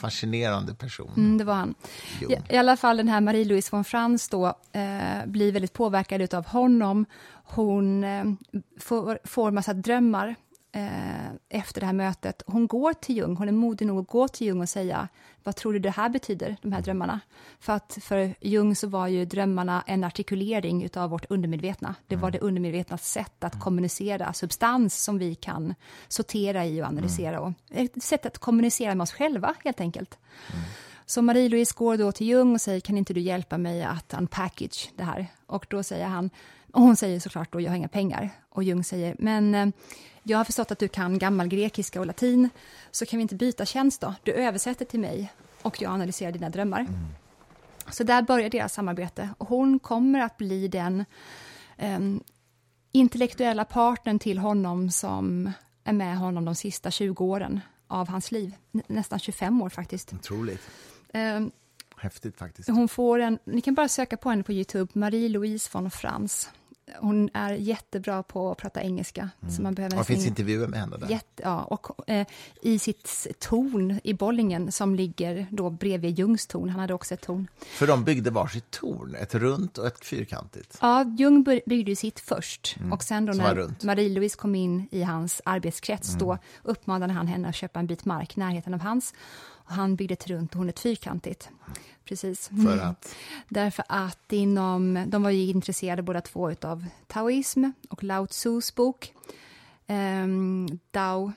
fascinerande 0.01 0.73
person. 0.73 1.11
Mm, 1.17 1.37
det 1.37 1.43
var 1.43 1.53
han. 1.53 1.75
I, 2.29 2.53
I 2.53 2.57
alla 2.57 2.77
fall 2.77 2.97
den 2.97 3.07
här 3.07 3.21
Marie-Louise 3.21 3.69
von 3.71 3.83
Franz 3.83 4.29
då, 4.29 4.45
eh, 4.71 5.25
blir 5.25 5.51
väldigt 5.51 5.73
påverkad 5.73 6.33
av 6.33 6.47
honom. 6.47 7.05
Hon 7.43 8.03
eh, 8.03 8.25
får, 8.79 9.19
får 9.23 9.51
massa 9.51 9.73
drömmar 9.73 10.35
eh, 10.71 11.31
efter 11.49 11.79
det 11.79 11.85
här 11.85 11.93
mötet. 11.93 12.43
Hon 12.47 12.67
går 12.67 12.93
till 12.93 13.17
Jung, 13.17 13.35
hon 13.35 13.47
är 13.47 13.51
modig 13.51 13.87
nog 13.87 13.99
att 13.99 14.07
gå 14.07 14.27
till 14.27 14.47
Jung 14.47 14.61
och 14.61 14.69
säga 14.69 15.07
vad 15.43 15.55
tror 15.55 15.73
du 15.73 15.79
det 15.79 15.89
här 15.89 16.09
betyder, 16.09 16.57
de 16.61 16.71
här 16.71 16.81
drömmarna? 16.81 17.19
För 17.59 17.73
att 17.73 17.97
för 18.01 18.35
Jung 18.39 18.75
så 18.75 18.87
var 18.87 19.07
ju 19.07 19.25
drömmarna 19.25 19.83
en 19.87 20.03
artikulering 20.03 20.83
utav 20.83 21.09
vårt 21.09 21.25
undermedvetna. 21.29 21.95
Det 22.07 22.15
var 22.15 22.31
det 22.31 22.39
undermedvetnas 22.39 23.11
sätt 23.11 23.43
att 23.43 23.59
kommunicera 23.59 24.33
substans 24.33 25.03
som 25.03 25.17
vi 25.17 25.35
kan 25.35 25.73
sortera 26.07 26.65
i 26.65 26.81
och 26.81 26.87
analysera. 26.87 27.41
Och, 27.41 27.53
ett 27.69 28.03
sätt 28.03 28.25
att 28.25 28.37
kommunicera 28.37 28.95
med 28.95 29.03
oss 29.03 29.11
själva, 29.11 29.53
helt 29.63 29.81
enkelt. 29.81 30.17
Så 31.09 31.21
Marie-Louise 31.21 31.73
går 31.77 31.97
då 31.97 32.11
till 32.11 32.27
Jung 32.27 32.53
och 32.53 32.61
säger, 32.61 32.79
kan 32.79 32.97
inte 32.97 33.13
du 33.13 33.19
hjälpa 33.21 33.57
mig 33.57 33.83
att 33.83 34.13
unpackage 34.13 34.91
det 34.95 35.03
här? 35.03 35.27
Och 35.45 35.65
då 35.69 35.83
säger 35.83 36.05
han, 36.07 36.29
och 36.73 36.81
hon 36.81 36.95
säger 36.95 37.19
såklart 37.19 37.51
då, 37.53 37.61
jag 37.61 37.69
har 37.71 37.75
inga 37.77 37.87
pengar. 37.87 38.29
Och 38.49 38.63
Jung 38.63 38.83
säger, 38.83 39.15
men 39.19 39.55
eh, 39.55 39.67
jag 40.23 40.37
har 40.37 40.45
förstått 40.45 40.71
att 40.71 40.79
du 40.79 40.87
kan 40.87 41.17
gammal 41.19 41.47
grekiska 41.47 41.99
och 41.99 42.05
latin, 42.05 42.49
så 42.91 43.05
kan 43.05 43.17
vi 43.17 43.21
inte 43.21 43.35
byta 43.35 43.65
tjänst 43.65 44.01
då? 44.01 44.13
Du 44.23 44.31
översätter 44.33 44.85
till 44.85 44.99
mig 44.99 45.33
och 45.61 45.81
jag 45.81 45.91
analyserar 45.91 46.31
dina 46.31 46.49
drömmar. 46.49 46.87
Så 47.91 48.03
där 48.03 48.21
börjar 48.21 48.49
deras 48.49 48.73
samarbete 48.73 49.29
och 49.37 49.47
hon 49.49 49.79
kommer 49.79 50.19
att 50.19 50.37
bli 50.37 50.67
den 50.67 51.05
em, 51.77 52.23
intellektuella 52.91 53.65
partnern 53.65 54.19
till 54.19 54.37
honom 54.37 54.91
som 54.91 55.51
är 55.83 55.93
med 55.93 56.17
honom 56.17 56.45
de 56.45 56.55
sista 56.55 56.91
20 56.91 57.23
åren 57.25 57.59
av 57.87 58.07
hans 58.09 58.31
liv. 58.31 58.55
Nä- 58.71 58.83
Nästan 58.87 59.19
25 59.19 59.61
år 59.61 59.69
faktiskt. 59.69 60.13
Otroligt. 60.13 60.61
Em, 61.13 61.51
Häftigt 61.97 62.37
faktiskt. 62.37 62.69
hon 62.69 62.87
får 62.89 63.19
en, 63.19 63.39
ni 63.43 63.61
kan 63.61 63.73
bara 63.73 63.87
söka 63.87 64.17
på 64.17 64.29
henne 64.29 64.43
på 64.43 64.53
Youtube, 64.53 64.91
Marie-Louise 64.93 65.69
von 65.73 65.91
Franz. 65.91 66.49
Hon 66.99 67.29
är 67.33 67.53
jättebra 67.53 68.23
på 68.23 68.51
att 68.51 68.57
prata 68.57 68.81
engelska. 68.81 69.29
Så 69.49 69.61
man 69.61 69.73
behöver 69.73 69.97
det 69.97 70.03
finns 70.03 70.27
intervjuer 70.27 70.67
med 70.67 70.79
henne 70.79 70.97
där. 70.97 71.09
Jätte, 71.09 71.43
ja, 71.43 71.63
och 71.63 72.09
eh, 72.09 72.27
i 72.61 72.79
sitt 72.79 73.27
torn 73.39 73.99
i 74.03 74.13
Bollingen 74.13 74.71
som 74.71 74.95
ligger 74.95 75.47
då 75.51 75.69
bredvid 75.69 76.19
Jungs 76.19 76.47
torn, 76.47 76.69
han 76.69 76.79
hade 76.79 76.93
också 76.93 77.13
ett 77.13 77.21
torn. 77.21 77.47
För 77.59 77.87
de 77.87 78.03
byggde 78.03 78.29
varsitt 78.29 78.71
torn, 78.71 79.15
ett 79.15 79.35
runt 79.35 79.77
och 79.77 79.87
ett 79.87 80.05
fyrkantigt. 80.05 80.77
Ja, 80.81 81.03
Jung 81.17 81.43
byggde 81.65 81.95
sitt 81.95 82.19
först 82.19 82.75
och 82.91 83.03
sen 83.03 83.25
då 83.25 83.33
när. 83.33 83.85
Marie-Louise 83.85 84.37
kom 84.37 84.55
in 84.55 84.87
i 84.91 85.03
hans 85.03 85.41
arbetskrets 85.45 86.13
då 86.13 86.37
uppmanade 86.63 87.13
han 87.13 87.27
henne 87.27 87.49
att 87.49 87.55
köpa 87.55 87.79
en 87.79 87.87
bit 87.87 88.05
mark 88.05 88.37
i 88.37 88.39
närheten 88.39 88.73
av 88.73 88.79
hans 88.79 89.13
han 89.67 89.95
byggde 89.95 90.13
ett 90.13 90.27
runt 90.27 90.55
ett 90.55 90.79
fyrkantigt. 90.79 91.49
Precis. 92.05 92.47
För 92.47 92.77
att, 92.77 93.15
Därför 93.49 93.85
att 93.89 94.33
inom, 94.33 95.03
de 95.07 95.23
var 95.23 95.29
ju 95.29 95.45
intresserade 95.45 96.01
båda 96.01 96.21
två 96.21 96.51
av 96.61 96.85
taoism 97.07 97.71
och 97.89 98.03
Lao 98.03 98.27
Tzus 98.27 98.75
bok, 98.75 99.13
ehm, 99.87 100.79
Dao. 100.91 101.31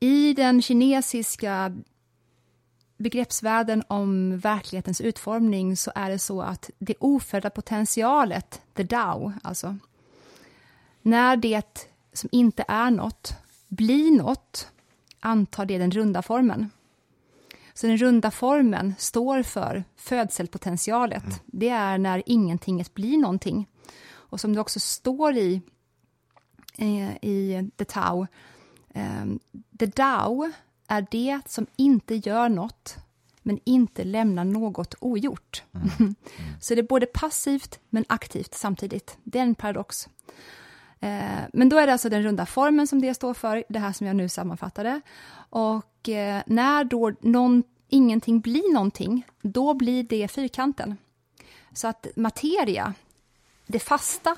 I 0.00 0.34
den 0.34 0.62
kinesiska 0.62 1.76
begreppsvärlden 2.96 3.82
om 3.88 4.38
verklighetens 4.38 5.00
utformning 5.00 5.76
så 5.76 5.92
är 5.94 6.10
det 6.10 6.18
så 6.18 6.42
att 6.42 6.70
det 6.78 6.94
ofödda 7.00 7.50
potentialet, 7.50 8.60
the 8.74 8.82
Dao, 8.82 9.32
alltså, 9.42 9.76
när 11.02 11.36
det 11.36 11.88
som 12.12 12.28
inte 12.32 12.64
är 12.68 12.90
något 12.90 13.34
blir 13.68 14.10
något, 14.10 14.68
antar 15.20 15.66
det 15.66 15.78
den 15.78 15.90
runda 15.90 16.22
formen. 16.22 16.70
Så 17.74 17.86
den 17.86 17.96
runda 17.96 18.30
formen 18.30 18.94
står 18.98 19.42
för 19.42 19.84
födselpotentialet. 19.96 21.42
Det 21.46 21.68
är 21.68 21.98
när 21.98 22.22
ingentinget 22.26 22.94
blir 22.94 23.18
någonting. 23.18 23.66
Och 24.12 24.40
som 24.40 24.54
det 24.54 24.60
också 24.60 24.80
står 24.80 25.36
i, 25.36 25.62
eh, 26.76 27.10
i 27.24 27.70
The 27.76 27.84
Tao, 27.84 28.26
eh, 28.94 29.24
The 29.78 29.86
Dao 29.86 30.52
är 30.88 31.06
det 31.10 31.40
som 31.46 31.66
inte 31.76 32.14
gör 32.14 32.48
något, 32.48 32.96
men 33.42 33.58
inte 33.64 34.04
lämnar 34.04 34.44
något 34.44 34.94
ogjort. 35.00 35.62
Så 36.60 36.74
det 36.74 36.80
är 36.80 36.88
både 36.88 37.06
passivt 37.06 37.78
men 37.88 38.04
aktivt 38.08 38.54
samtidigt. 38.54 39.18
Det 39.24 39.38
är 39.38 39.42
en 39.42 39.54
paradox. 39.54 40.08
Eh, 41.00 41.40
Men 41.52 41.68
då 41.68 41.78
är 41.78 41.86
det 41.86 41.92
alltså 41.92 42.08
den 42.08 42.22
runda 42.22 42.46
formen 42.46 42.86
som 42.86 43.00
det 43.00 43.14
står 43.14 43.34
för, 43.34 43.64
det 43.68 43.78
här 43.78 43.92
som 43.92 44.06
jag 44.06 44.16
nu 44.16 44.28
sammanfattade. 44.28 45.00
Och 45.50 46.08
eh, 46.08 46.42
när 46.46 46.84
då 46.84 47.12
någon, 47.20 47.62
ingenting 47.88 48.40
blir 48.40 48.72
någonting, 48.74 49.26
då 49.42 49.74
blir 49.74 50.02
det 50.02 50.28
fyrkanten. 50.28 50.96
Så 51.72 51.88
att 51.88 52.06
materia, 52.16 52.94
det 53.66 53.78
fasta, 53.78 54.36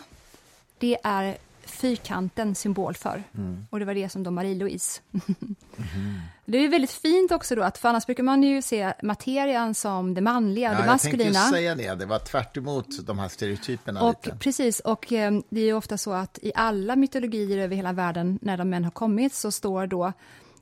det 0.78 0.98
är 1.04 1.36
fyrkanten 1.64 2.54
symbol 2.54 2.94
för. 2.94 3.22
Och 3.70 3.78
det 3.78 3.84
var 3.84 3.94
det 3.94 4.08
som 4.08 4.22
då 4.22 4.30
Marie-Louise. 4.30 5.00
Det 6.52 6.58
är 6.58 6.68
väldigt 6.68 6.90
fint 6.90 7.32
också 7.32 7.54
då, 7.54 7.62
att 7.62 7.78
för 7.78 7.88
annars 7.88 8.06
brukar 8.06 8.22
man 8.22 8.42
ju 8.42 8.62
se 8.62 8.92
materian 9.02 9.74
som 9.74 10.14
det 10.14 10.20
manliga, 10.20 10.68
ja, 10.72 10.74
det 10.74 10.78
jag 10.78 10.86
maskulina. 10.86 11.24
tänkte 11.24 11.56
ju 11.56 11.62
säga 11.62 11.74
det, 11.74 11.94
det 11.94 12.06
var 12.06 12.18
tvärt 12.18 12.56
emot 12.56 13.06
de 13.06 13.18
här 13.18 13.28
stereotyperna 13.28 14.02
Och 14.02 14.26
lite. 14.26 14.36
precis, 14.36 14.80
och 14.80 15.12
eh, 15.12 15.32
det 15.48 15.60
är 15.60 15.64
ju 15.64 15.72
ofta 15.72 15.98
så 15.98 16.12
att 16.12 16.38
i 16.42 16.52
alla 16.54 16.96
mytologier 16.96 17.58
över 17.58 17.76
hela 17.76 17.92
världen, 17.92 18.38
när 18.42 18.56
de 18.56 18.70
män 18.70 18.84
har 18.84 18.90
kommit, 18.90 19.34
så 19.34 19.52
står 19.52 19.86
då 19.86 20.06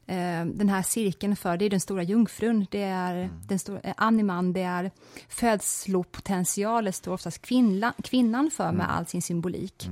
eh, 0.06 0.44
den 0.44 0.68
här 0.68 0.82
cirkeln 0.82 1.36
för, 1.36 1.56
det 1.56 1.64
är 1.64 1.70
den 1.70 1.80
stora 1.80 2.02
jungfrun, 2.02 2.66
det 2.70 2.82
är 2.82 3.30
den 3.48 3.58
stora, 3.58 3.80
eh, 3.80 3.94
animan, 3.96 4.52
det 4.52 4.62
är 4.62 4.90
födslopotentialet, 5.28 6.94
står 6.94 7.12
oftast 7.12 7.42
kvinna, 7.42 7.94
kvinnan 8.04 8.50
för 8.50 8.72
med 8.72 8.90
all 8.90 9.06
sin 9.06 9.22
symbolik. 9.22 9.90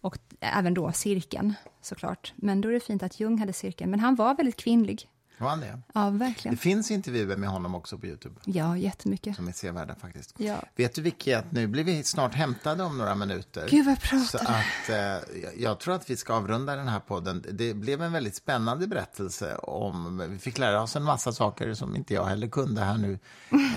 Och 0.00 0.18
även 0.40 0.74
då 0.74 0.92
cirkeln, 0.92 1.54
såklart. 1.82 2.32
Men 2.36 2.60
då 2.60 2.68
är 2.68 2.72
det 2.72 2.80
fint 2.80 3.02
att 3.02 3.20
Jung 3.20 3.38
hade 3.38 3.52
cirkeln, 3.52 3.90
men 3.90 4.00
han 4.00 4.14
var 4.14 4.34
väldigt 4.34 4.56
kvinnlig. 4.56 5.08
Var 5.38 5.48
han 5.48 5.60
det? 5.60 5.78
Ja, 5.94 6.00
Det 6.00 6.18
verkligen. 6.18 6.56
finns 6.56 6.90
intervjuer 6.90 7.36
med 7.36 7.48
honom 7.48 7.74
också 7.74 7.98
på 7.98 8.06
Youtube 8.06 8.40
Ja, 8.44 8.76
jättemycket. 8.76 9.36
som 9.36 9.48
är 9.48 9.52
sevärda 9.52 9.94
faktiskt. 9.94 10.34
Ja. 10.38 10.56
Vet 10.76 10.94
du 10.94 11.02
Vicky, 11.02 11.32
att 11.32 11.52
nu 11.52 11.66
blir 11.66 11.84
vi 11.84 12.02
snart 12.04 12.34
hämtade 12.34 12.82
om 12.84 12.98
några 12.98 13.14
minuter. 13.14 13.66
Gud, 13.70 13.86
vad 13.86 13.98
jag 14.12 14.20
Så 14.22 14.38
pratar. 14.38 14.54
att, 14.54 14.88
eh, 15.22 15.28
jag- 15.56 15.78
tror 15.80 15.94
att 15.94 16.10
vi 16.10 16.16
ska 16.16 16.34
avrunda 16.34 16.76
den 16.76 16.88
här 16.88 17.00
podden. 17.00 17.44
Det 17.52 17.74
blev 17.74 18.02
en 18.02 18.12
väldigt 18.12 18.34
spännande 18.36 18.86
berättelse 18.86 19.54
om, 19.56 20.22
vi 20.30 20.38
fick 20.38 20.58
lära 20.58 20.82
oss 20.82 20.96
en 20.96 21.02
massa 21.04 21.32
saker 21.32 21.74
som 21.74 21.96
inte 21.96 22.14
jag 22.14 22.24
heller 22.24 22.48
kunde 22.48 22.80
här 22.80 22.98
nu, 22.98 23.18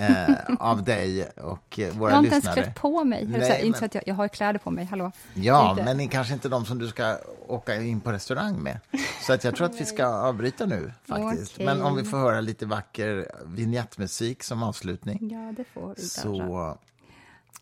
eh, 0.01 0.35
av 0.59 0.83
dig 0.83 1.23
och 1.29 1.79
eh, 1.79 1.93
våra 1.93 2.09
Jag 2.11 2.15
har 2.17 2.23
inte 2.23 2.33
ens 2.33 2.45
lyssnare. 2.45 2.63
klätt 2.63 2.75
på 2.75 3.03
mig. 3.03 3.25
Nej, 3.27 3.41
här, 3.41 3.55
inte 3.57 3.69
men- 3.69 3.79
så 3.79 3.85
att 3.85 3.95
jag, 3.95 4.03
jag 4.07 4.15
har 4.15 4.27
kläder 4.27 4.59
på 4.59 4.71
mig, 4.71 4.85
hallå. 4.85 5.11
Ja, 5.33 5.71
Inte. 5.71 5.83
men 5.83 5.97
det 5.97 6.03
är 6.03 6.07
kanske 6.07 6.33
inte 6.33 6.49
de 6.49 6.65
som 6.65 6.79
du 6.79 6.87
ska 6.87 7.17
åka 7.47 7.75
in 7.75 8.01
på 8.01 8.11
restaurang 8.11 8.55
med. 8.63 8.79
Så 9.27 9.33
att 9.33 9.43
jag 9.43 9.55
tror 9.55 9.65
att 9.65 9.81
vi 9.81 9.85
ska 9.85 10.05
avbryta 10.05 10.65
nu 10.65 10.93
faktiskt. 11.05 11.50
Okej. 11.53 11.65
Men 11.65 11.81
om 11.81 11.95
vi 11.95 12.03
får 12.03 12.17
höra 12.17 12.41
lite 12.41 12.65
vacker 12.65 13.31
vignettmusik 13.45 14.43
som 14.43 14.63
avslutning. 14.63 15.29
Ja, 15.31 15.53
det 15.57 15.63
får 15.63 15.93
vi. 15.97 16.01
Så, 16.01 16.77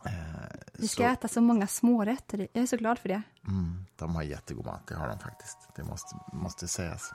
eh, 0.05 0.11
Vi 0.73 0.87
ska 0.87 1.03
så 1.03 1.09
äta 1.09 1.27
så 1.27 1.41
många 1.41 1.67
smårätter. 1.67 2.47
Jag 2.53 2.61
är 2.63 2.67
så 2.67 2.77
glad 2.77 2.99
för 2.99 3.09
det. 3.09 3.21
mm, 3.47 3.85
de 3.95 4.15
har 4.15 4.23
jättegod 4.23 4.65
mat, 4.65 4.87
det 4.87 4.95
har 4.95 5.07
de 5.07 5.19
faktiskt. 5.19 5.57
Det 5.75 5.83
måste, 5.83 6.15
måste 6.33 6.67
sägas. 6.67 7.11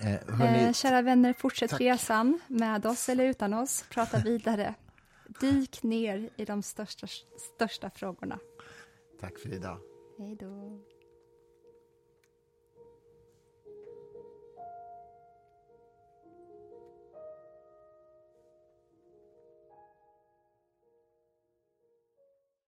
Eh, 0.00 0.34
hörni, 0.34 0.64
Eh, 0.64 0.72
kära 0.72 1.02
vänner, 1.02 1.32
fortsätt 1.32 1.70
Tack. 1.70 1.80
resan 1.80 2.40
med 2.46 2.86
oss 2.86 3.08
eller 3.08 3.24
utan 3.24 3.54
oss. 3.54 3.84
Prata 3.90 4.18
vidare. 4.24 4.74
Dyk 5.40 5.82
ner 5.82 6.30
i 6.36 6.44
de 6.44 6.62
största, 6.62 7.06
största 7.56 7.90
frågorna. 7.90 8.38
tack 9.20 9.38
för 9.38 9.52
idag. 9.54 9.78
Hej 10.18 10.36
då. 10.40 10.78